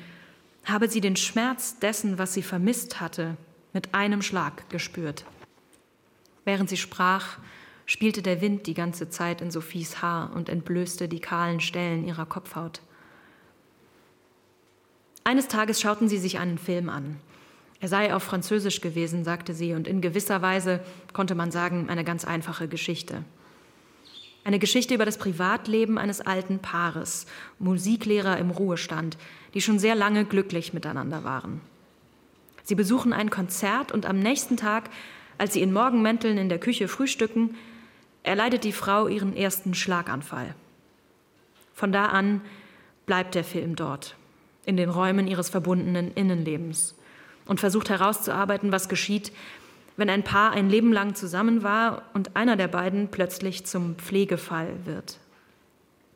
habe 0.64 0.88
sie 0.88 1.00
den 1.00 1.16
Schmerz 1.16 1.80
dessen, 1.80 2.16
was 2.16 2.32
sie 2.32 2.42
vermisst 2.42 3.00
hatte, 3.00 3.36
mit 3.72 3.92
einem 3.94 4.22
Schlag 4.22 4.68
gespürt. 4.70 5.24
Während 6.44 6.68
sie 6.70 6.76
sprach, 6.76 7.38
spielte 7.86 8.22
der 8.22 8.40
Wind 8.40 8.68
die 8.68 8.74
ganze 8.74 9.10
Zeit 9.10 9.40
in 9.40 9.50
Sophies 9.50 10.00
Haar 10.00 10.32
und 10.34 10.48
entblößte 10.48 11.08
die 11.08 11.18
kahlen 11.18 11.58
Stellen 11.58 12.06
ihrer 12.06 12.26
Kopfhaut. 12.26 12.80
Eines 15.24 15.48
Tages 15.48 15.80
schauten 15.80 16.08
sie 16.08 16.18
sich 16.18 16.38
einen 16.38 16.58
Film 16.58 16.88
an. 16.88 17.16
Er 17.80 17.88
sei 17.88 18.14
auf 18.14 18.22
Französisch 18.22 18.82
gewesen, 18.82 19.24
sagte 19.24 19.54
sie, 19.54 19.72
und 19.72 19.88
in 19.88 20.02
gewisser 20.02 20.42
Weise 20.42 20.80
konnte 21.14 21.34
man 21.34 21.50
sagen, 21.50 21.88
eine 21.88 22.04
ganz 22.04 22.26
einfache 22.26 22.68
Geschichte. 22.68 23.24
Eine 24.44 24.58
Geschichte 24.58 24.94
über 24.94 25.06
das 25.06 25.18
Privatleben 25.18 25.98
eines 25.98 26.20
alten 26.20 26.58
Paares, 26.58 27.26
Musiklehrer 27.58 28.38
im 28.38 28.50
Ruhestand, 28.50 29.16
die 29.54 29.62
schon 29.62 29.78
sehr 29.78 29.94
lange 29.94 30.24
glücklich 30.24 30.72
miteinander 30.74 31.24
waren. 31.24 31.60
Sie 32.62 32.74
besuchen 32.74 33.12
ein 33.12 33.30
Konzert 33.30 33.92
und 33.92 34.06
am 34.06 34.18
nächsten 34.18 34.56
Tag, 34.56 34.90
als 35.38 35.54
sie 35.54 35.62
in 35.62 35.72
Morgenmänteln 35.72 36.36
in 36.36 36.50
der 36.50 36.60
Küche 36.60 36.86
frühstücken, 36.86 37.56
erleidet 38.22 38.64
die 38.64 38.72
Frau 38.72 39.08
ihren 39.08 39.34
ersten 39.34 39.74
Schlaganfall. 39.74 40.54
Von 41.74 41.92
da 41.92 42.06
an 42.06 42.42
bleibt 43.06 43.34
der 43.34 43.44
Film 43.44 43.74
dort, 43.74 44.16
in 44.66 44.76
den 44.76 44.90
Räumen 44.90 45.26
ihres 45.26 45.48
verbundenen 45.48 46.12
Innenlebens 46.12 46.94
und 47.50 47.58
versucht 47.58 47.90
herauszuarbeiten, 47.90 48.70
was 48.70 48.88
geschieht, 48.88 49.32
wenn 49.96 50.08
ein 50.08 50.22
Paar 50.22 50.52
ein 50.52 50.70
Leben 50.70 50.92
lang 50.92 51.16
zusammen 51.16 51.64
war 51.64 52.04
und 52.14 52.36
einer 52.36 52.54
der 52.54 52.68
beiden 52.68 53.08
plötzlich 53.08 53.66
zum 53.66 53.96
Pflegefall 53.96 54.72
wird. 54.84 55.18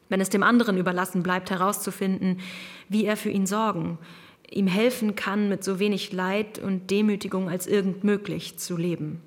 Wenn 0.09 0.21
es 0.21 0.31
dem 0.31 0.45
anderen 0.45 0.79
überlassen 0.79 1.25
bleibt, 1.25 1.51
herauszufinden, 1.51 2.39
wie 2.89 3.05
er 3.05 3.17
für 3.17 3.31
ihn 3.31 3.47
sorgen, 3.47 3.99
ihm 4.49 4.69
helfen 4.69 5.17
kann, 5.17 5.49
mit 5.49 5.65
so 5.65 5.81
wenig 5.81 6.13
Leid 6.13 6.61
und 6.61 6.89
Demütigung 6.93 7.51
als 7.51 7.67
irgend 7.67 8.05
möglich 8.05 8.57
zu 8.57 8.77
leben. 8.77 9.21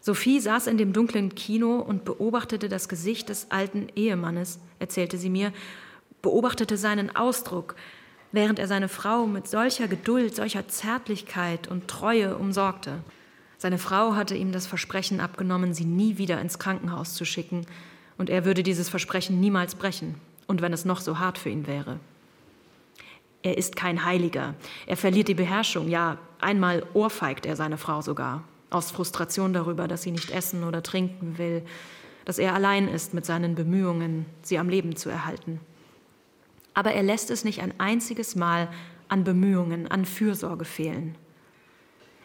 Sophie 0.00 0.38
saß 0.38 0.68
in 0.68 0.78
dem 0.78 0.92
dunklen 0.92 1.34
Kino 1.34 1.80
und 1.80 2.04
beobachtete 2.04 2.68
das 2.68 2.88
Gesicht 2.88 3.30
des 3.30 3.50
alten 3.50 3.88
Ehemannes, 3.96 4.60
erzählte 4.78 5.18
sie 5.18 5.28
mir, 5.28 5.52
beobachtete 6.22 6.76
seinen 6.76 7.16
Ausdruck, 7.16 7.74
während 8.32 8.58
er 8.58 8.68
seine 8.68 8.88
Frau 8.88 9.26
mit 9.26 9.48
solcher 9.48 9.88
Geduld, 9.88 10.36
solcher 10.36 10.68
Zärtlichkeit 10.68 11.68
und 11.68 11.88
Treue 11.88 12.36
umsorgte. 12.36 13.00
Seine 13.58 13.78
Frau 13.78 14.14
hatte 14.14 14.36
ihm 14.36 14.52
das 14.52 14.66
Versprechen 14.66 15.20
abgenommen, 15.20 15.74
sie 15.74 15.84
nie 15.84 16.18
wieder 16.18 16.40
ins 16.40 16.58
Krankenhaus 16.58 17.14
zu 17.14 17.24
schicken, 17.24 17.66
und 18.16 18.30
er 18.30 18.44
würde 18.44 18.62
dieses 18.62 18.88
Versprechen 18.88 19.40
niemals 19.40 19.74
brechen, 19.74 20.14
und 20.46 20.62
wenn 20.62 20.72
es 20.72 20.84
noch 20.84 21.00
so 21.00 21.18
hart 21.18 21.38
für 21.38 21.48
ihn 21.48 21.66
wäre. 21.66 21.98
Er 23.42 23.56
ist 23.56 23.74
kein 23.76 24.04
Heiliger. 24.04 24.54
Er 24.86 24.96
verliert 24.96 25.28
die 25.28 25.34
Beherrschung. 25.34 25.88
Ja, 25.88 26.18
einmal 26.40 26.84
ohrfeigt 26.92 27.46
er 27.46 27.56
seine 27.56 27.78
Frau 27.78 28.02
sogar. 28.02 28.44
Aus 28.68 28.90
Frustration 28.90 29.52
darüber, 29.52 29.88
dass 29.88 30.02
sie 30.02 30.10
nicht 30.10 30.30
essen 30.30 30.62
oder 30.62 30.82
trinken 30.82 31.38
will. 31.38 31.62
Dass 32.26 32.38
er 32.38 32.54
allein 32.54 32.86
ist 32.86 33.14
mit 33.14 33.24
seinen 33.24 33.54
Bemühungen, 33.54 34.26
sie 34.42 34.58
am 34.58 34.68
Leben 34.68 34.94
zu 34.94 35.08
erhalten. 35.08 35.60
Aber 36.74 36.92
er 36.92 37.02
lässt 37.02 37.30
es 37.30 37.44
nicht 37.44 37.60
ein 37.60 37.74
einziges 37.78 38.36
Mal 38.36 38.68
an 39.08 39.24
Bemühungen, 39.24 39.88
an 39.88 40.04
Fürsorge 40.04 40.64
fehlen. 40.64 41.16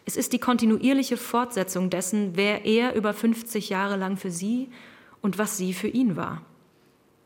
Es 0.04 0.16
ist 0.16 0.32
die 0.32 0.38
kontinuierliche 0.38 1.16
Fortsetzung 1.16 1.90
dessen, 1.90 2.36
wer 2.36 2.64
er 2.64 2.94
über 2.94 3.12
50 3.12 3.68
Jahre 3.70 3.96
lang 3.96 4.16
für 4.16 4.30
sie 4.30 4.70
und 5.20 5.36
was 5.36 5.56
sie 5.56 5.74
für 5.74 5.88
ihn 5.88 6.14
war. 6.14 6.42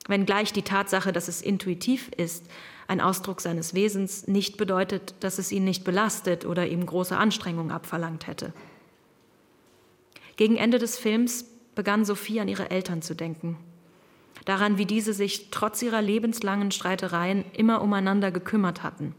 Wenngleich 0.08 0.52
die 0.52 0.62
Tatsache, 0.62 1.12
dass 1.12 1.28
es 1.28 1.42
intuitiv 1.42 2.10
ist, 2.16 2.46
ein 2.88 3.02
Ausdruck 3.02 3.42
seines 3.42 3.74
Wesens, 3.74 4.26
nicht 4.26 4.56
bedeutet, 4.56 5.14
dass 5.20 5.38
es 5.38 5.52
ihn 5.52 5.64
nicht 5.64 5.84
belastet 5.84 6.46
oder 6.46 6.66
ihm 6.66 6.84
große 6.84 7.16
Anstrengungen 7.16 7.70
abverlangt 7.70 8.26
hätte. 8.26 8.52
Gegen 10.36 10.56
Ende 10.56 10.78
des 10.78 10.98
Films 10.98 11.44
begann 11.74 12.06
Sophie 12.06 12.40
an 12.40 12.48
ihre 12.48 12.70
Eltern 12.70 13.02
zu 13.02 13.14
denken. 13.14 13.58
Daran, 14.44 14.78
wie 14.78 14.86
diese 14.86 15.12
sich 15.12 15.50
trotz 15.50 15.82
ihrer 15.82 16.02
lebenslangen 16.02 16.70
Streitereien 16.70 17.44
immer 17.52 17.82
umeinander 17.82 18.30
gekümmert 18.30 18.82
hatten. 18.82 19.14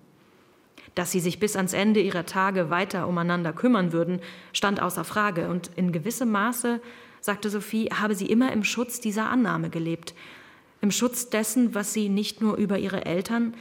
Dass 0.95 1.11
sie 1.11 1.19
sich 1.19 1.39
bis 1.39 1.55
ans 1.55 1.74
Ende 1.74 2.01
ihrer 2.01 2.26
Tage 2.26 2.69
weiter 2.69 3.07
umeinander 3.07 3.53
kümmern 3.53 3.93
würden, 3.93 4.19
stand 4.51 4.82
außer 4.82 5.03
Frage. 5.03 5.47
Und 5.47 5.72
in 5.76 5.91
gewissem 5.91 6.32
Maße, 6.32 6.82
sagte 7.22 7.49
Sophie, 7.49 7.89
habe 7.93 8.15
sie 8.15 8.26
immer 8.26 8.51
im 8.51 8.63
Schutz 8.63 8.99
dieser 8.99 9.30
Annahme 9.30 9.69
gelebt, 9.69 10.13
im 10.82 10.91
Schutz 10.91 11.30
dessen, 11.30 11.76
was 11.76 11.93
sie 11.93 12.09
nicht 12.09 12.41
nur 12.41 12.57
über 12.57 12.80
ihre 12.80 13.05
Eltern, 13.05 13.53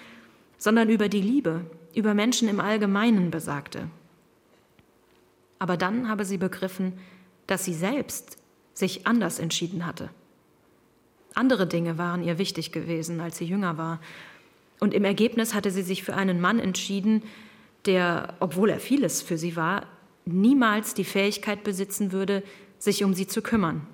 sondern 0.57 0.89
über 0.89 1.09
die 1.09 1.21
Liebe, 1.21 1.67
über 1.95 2.15
Menschen 2.15 2.49
im 2.49 2.61
Allgemeinen 2.61 3.31
besagte. 3.31 3.89
Aber 5.59 5.77
dann 5.77 6.09
habe 6.09 6.25
sie 6.25 6.39
begriffen, 6.39 6.95
dass 7.47 7.65
sie 7.65 7.75
selbst 7.75 8.39
sich 8.73 9.07
anders 9.07 9.39
entschieden 9.39 9.85
hatte. 9.85 10.09
Andere 11.35 11.67
Dinge 11.67 11.99
waren 11.99 12.23
ihr 12.23 12.39
wichtig 12.39 12.73
gewesen, 12.73 13.21
als 13.21 13.39
sie 13.39 13.45
jünger 13.45 13.79
war. 13.79 14.01
Und 14.81 14.95
im 14.95 15.05
Ergebnis 15.05 15.55
hatte 15.55 15.71
sie 15.71 15.83
sich 15.83 16.03
für 16.03 16.15
einen 16.15 16.41
Mann 16.41 16.59
entschieden, 16.59 17.23
der, 17.87 18.35
obwohl 18.41 18.71
er 18.71 18.81
vieles 18.81 19.23
für 19.23 19.39
sie 19.39 19.57
war, 19.57 19.87
niemals 20.25 20.95
die 20.95 21.05
Fähigkeit 21.05 21.65
besitzen 21.65 22.13
würde, 22.13 22.43
sich 22.79 23.05
um 23.05 23.15
sie 23.15 23.27
zu 23.27 23.43
kümmern, 23.43 23.87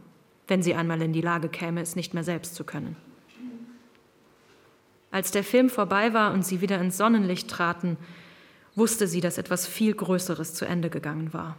wenn 0.49 0.63
sie 0.63 0.75
einmal 0.75 1.03
in 1.03 1.13
die 1.13 1.21
Lage 1.21 1.49
käme, 1.49 1.81
es 1.81 1.97
nicht 1.97 2.15
mehr 2.15 2.25
selbst 2.25 2.55
zu 2.55 2.65
können. 2.65 2.97
Als 5.11 5.31
der 5.31 5.45
Film 5.45 5.71
vorbei 5.71 6.13
war 6.13 6.33
und 6.33 6.45
sie 6.45 6.61
wieder 6.61 6.81
ins 6.81 6.97
Sonnenlicht 6.97 7.49
traten, 7.49 7.97
wusste 8.75 9.09
sie, 9.09 9.21
dass 9.21 9.39
etwas 9.39 9.67
viel 9.67 9.95
Größeres 9.95 10.55
zu 10.55 10.67
Ende 10.67 10.91
gegangen 10.91 11.33
war. 11.33 11.57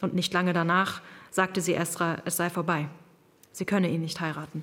Und 0.00 0.14
nicht 0.14 0.32
lange 0.32 0.52
danach 0.52 1.02
sagte 1.30 1.60
sie 1.60 1.74
Esra, 1.74 2.18
es 2.24 2.36
sei 2.36 2.48
vorbei. 2.48 2.88
Sie 3.52 3.64
könne 3.64 3.90
ihn 3.90 4.00
nicht 4.00 4.20
heiraten. 4.20 4.62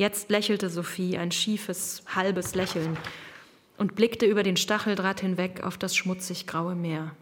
Jetzt 0.00 0.30
lächelte 0.30 0.70
Sophie 0.70 1.18
ein 1.18 1.30
schiefes, 1.30 2.02
halbes 2.14 2.54
Lächeln 2.54 2.96
und 3.76 3.96
blickte 3.96 4.24
über 4.24 4.42
den 4.42 4.56
Stacheldraht 4.56 5.20
hinweg 5.20 5.62
auf 5.62 5.76
das 5.76 5.94
schmutzig 5.94 6.46
graue 6.46 6.74
Meer. 6.74 7.14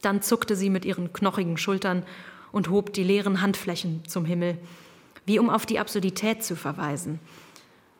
Dann 0.00 0.22
zuckte 0.22 0.56
sie 0.56 0.70
mit 0.70 0.86
ihren 0.86 1.12
knochigen 1.12 1.58
Schultern 1.58 2.04
und 2.52 2.70
hob 2.70 2.94
die 2.94 3.04
leeren 3.04 3.42
Handflächen 3.42 4.02
zum 4.08 4.24
Himmel 4.24 4.56
wie 5.26 5.38
um 5.38 5.50
auf 5.50 5.66
die 5.66 5.78
Absurdität 5.78 6.42
zu 6.42 6.56
verweisen. 6.56 7.20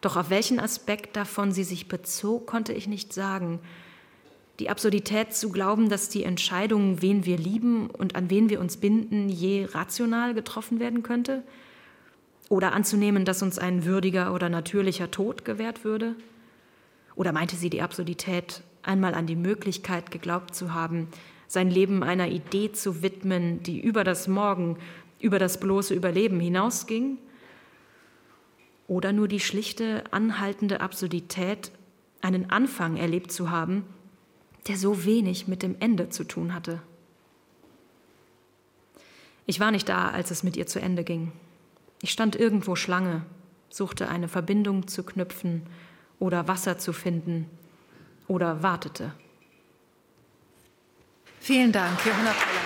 Doch 0.01 0.17
auf 0.17 0.31
welchen 0.31 0.59
Aspekt 0.59 1.15
davon 1.15 1.53
sie 1.53 1.65
sich 1.65 1.89
bezog, 1.89 2.47
konnte 2.47 2.73
ich 2.73 2.87
nicht 2.87 3.13
sagen. 3.13 3.59
Die 4.61 4.71
Absurdität 4.71 5.35
zu 5.35 5.51
glauben, 5.51 5.91
dass 5.91 6.09
die 6.09 6.25
Entscheidung, 6.25 7.03
wen 7.03 7.27
wir 7.27 7.37
lieben 7.37 7.91
und 7.91 8.17
an 8.17 8.31
wen 8.31 8.49
wir 8.49 8.61
uns 8.61 8.79
binden, 8.79 9.29
je 9.29 9.67
rational 9.67 10.33
getroffen 10.33 10.81
werden 10.81 11.03
könnte? 11.03 11.43
Oder 12.49 12.73
anzunehmen, 12.73 13.25
dass 13.25 13.43
uns 13.43 13.59
ein 13.59 13.85
würdiger 13.85 14.33
oder 14.33 14.49
natürlicher 14.49 15.11
Tod 15.11 15.45
gewährt 15.45 15.85
würde? 15.85 16.15
Oder 17.17 17.33
meinte 17.33 17.57
sie 17.57 17.71
die 17.71 17.83
Absurdität, 17.83 18.63
einmal 18.83 19.15
an 19.15 19.27
die 19.27 19.37
Möglichkeit 19.37 20.11
geglaubt 20.11 20.55
zu 20.55 20.73
haben, 20.73 21.09
sein 21.49 21.71
Leben 21.71 22.03
einer 22.03 22.29
Idee 22.29 22.73
zu 22.73 23.03
widmen, 23.03 23.63
die 23.63 23.81
über 23.81 24.05
das 24.05 24.29
Morgen, 24.29 24.79
über 25.21 25.39
das 25.39 25.59
bloße 25.59 25.95
Überleben 25.95 26.39
hinausging? 26.39 27.19
Oder 28.87 29.13
nur 29.13 29.27
die 29.27 29.41
schlichte, 29.41 30.05
anhaltende 30.13 30.81
Absurdität, 30.81 31.73
einen 32.21 32.51
Anfang 32.51 32.97
erlebt 32.97 33.33
zu 33.33 33.51
haben, 33.51 33.85
der 34.69 34.77
so 34.77 35.05
wenig 35.05 35.49
mit 35.49 35.63
dem 35.63 35.77
Ende 35.81 36.11
zu 36.11 36.25
tun 36.25 36.55
hatte? 36.55 36.81
Ich 39.47 39.59
war 39.59 39.71
nicht 39.71 39.89
da, 39.89 40.09
als 40.09 40.31
es 40.31 40.43
mit 40.43 40.57
ihr 40.57 40.67
zu 40.67 40.81
Ende 40.81 41.05
ging. 41.05 41.33
Ich 42.07 42.13
stand 42.13 42.37
irgendwo 42.37 42.77
Schlange, 42.77 43.23
suchte 43.69 44.09
eine 44.09 44.29
Verbindung 44.29 44.87
zu 44.87 45.03
knüpfen 45.03 45.63
oder 46.21 46.47
Wasser 46.47 46.79
zu 46.79 46.93
finden 46.93 47.51
oder 48.29 48.63
wartete. 48.63 49.13
Vielen 51.41 51.73
Dank, 51.73 51.99
Johanna 52.07 52.31
Poller. 52.31 52.61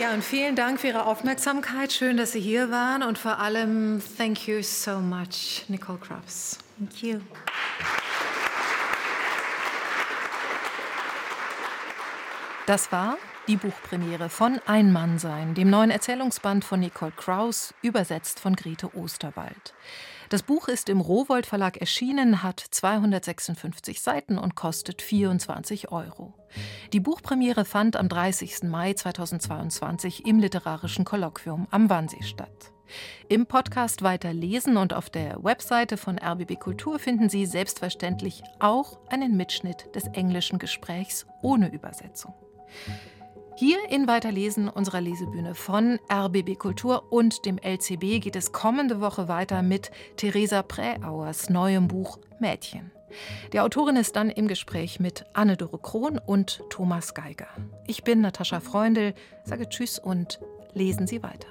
Ja, 0.00 0.14
und 0.14 0.24
vielen 0.24 0.56
Dank 0.56 0.80
für 0.80 0.86
Ihre 0.86 1.04
Aufmerksamkeit. 1.04 1.92
Schön, 1.92 2.16
dass 2.16 2.32
Sie 2.32 2.40
hier 2.40 2.70
waren 2.70 3.02
und 3.02 3.18
vor 3.18 3.38
allem 3.38 4.00
thank 4.16 4.48
you 4.48 4.62
so 4.62 4.98
much, 4.98 5.66
Nicole 5.68 5.98
Krabs. 5.98 6.56
Thank 6.78 7.02
you. 7.02 7.20
Das 12.66 12.90
war 12.90 13.16
die 13.46 13.56
Buchpremiere 13.56 14.28
von 14.28 14.58
Ein 14.66 14.92
Mann 14.92 15.20
sein, 15.20 15.54
dem 15.54 15.70
neuen 15.70 15.92
Erzählungsband 15.92 16.64
von 16.64 16.80
Nicole 16.80 17.12
Kraus, 17.12 17.72
übersetzt 17.80 18.40
von 18.40 18.56
Grete 18.56 18.96
Osterwald. 18.96 19.72
Das 20.30 20.42
Buch 20.42 20.66
ist 20.66 20.88
im 20.88 21.00
Rowold 21.00 21.46
Verlag 21.46 21.76
erschienen, 21.76 22.42
hat 22.42 22.58
256 22.58 24.00
Seiten 24.00 24.36
und 24.36 24.56
kostet 24.56 25.00
24 25.00 25.92
Euro. 25.92 26.34
Die 26.92 26.98
Buchpremiere 26.98 27.64
fand 27.64 27.94
am 27.94 28.08
30. 28.08 28.64
Mai 28.64 28.94
2022 28.94 30.26
im 30.26 30.40
Literarischen 30.40 31.04
Kolloquium 31.04 31.68
am 31.70 31.88
Wannsee 31.88 32.24
statt. 32.24 32.72
Im 33.28 33.46
Podcast 33.46 34.02
weiter 34.02 34.32
lesen 34.32 34.76
und 34.76 34.92
auf 34.92 35.08
der 35.08 35.44
Webseite 35.44 35.96
von 35.96 36.18
RBB 36.18 36.58
Kultur 36.58 36.98
finden 36.98 37.28
Sie 37.28 37.46
selbstverständlich 37.46 38.42
auch 38.58 38.98
einen 39.08 39.36
Mitschnitt 39.36 39.94
des 39.94 40.08
englischen 40.08 40.58
Gesprächs 40.58 41.26
ohne 41.42 41.72
Übersetzung. 41.72 42.34
Hier 43.58 43.78
in 43.88 44.06
Weiterlesen 44.06 44.68
unserer 44.68 45.00
Lesebühne 45.00 45.54
von 45.54 45.98
RBB 46.12 46.58
Kultur 46.58 47.10
und 47.10 47.46
dem 47.46 47.56
LCB 47.56 48.20
geht 48.20 48.36
es 48.36 48.52
kommende 48.52 49.00
Woche 49.00 49.28
weiter 49.28 49.62
mit 49.62 49.90
Theresa 50.16 50.62
Präauers 50.62 51.48
neuem 51.48 51.88
Buch 51.88 52.18
Mädchen. 52.38 52.92
Die 53.54 53.60
Autorin 53.60 53.96
ist 53.96 54.14
dann 54.16 54.28
im 54.28 54.46
Gespräch 54.46 55.00
mit 55.00 55.24
Anne-Dore 55.32 55.78
Krohn 55.78 56.18
und 56.18 56.62
Thomas 56.68 57.14
Geiger. 57.14 57.48
Ich 57.86 58.04
bin 58.04 58.20
Natascha 58.20 58.60
Freundl, 58.60 59.14
sage 59.44 59.68
Tschüss 59.70 59.98
und 59.98 60.38
lesen 60.74 61.06
Sie 61.06 61.22
weiter. 61.22 61.48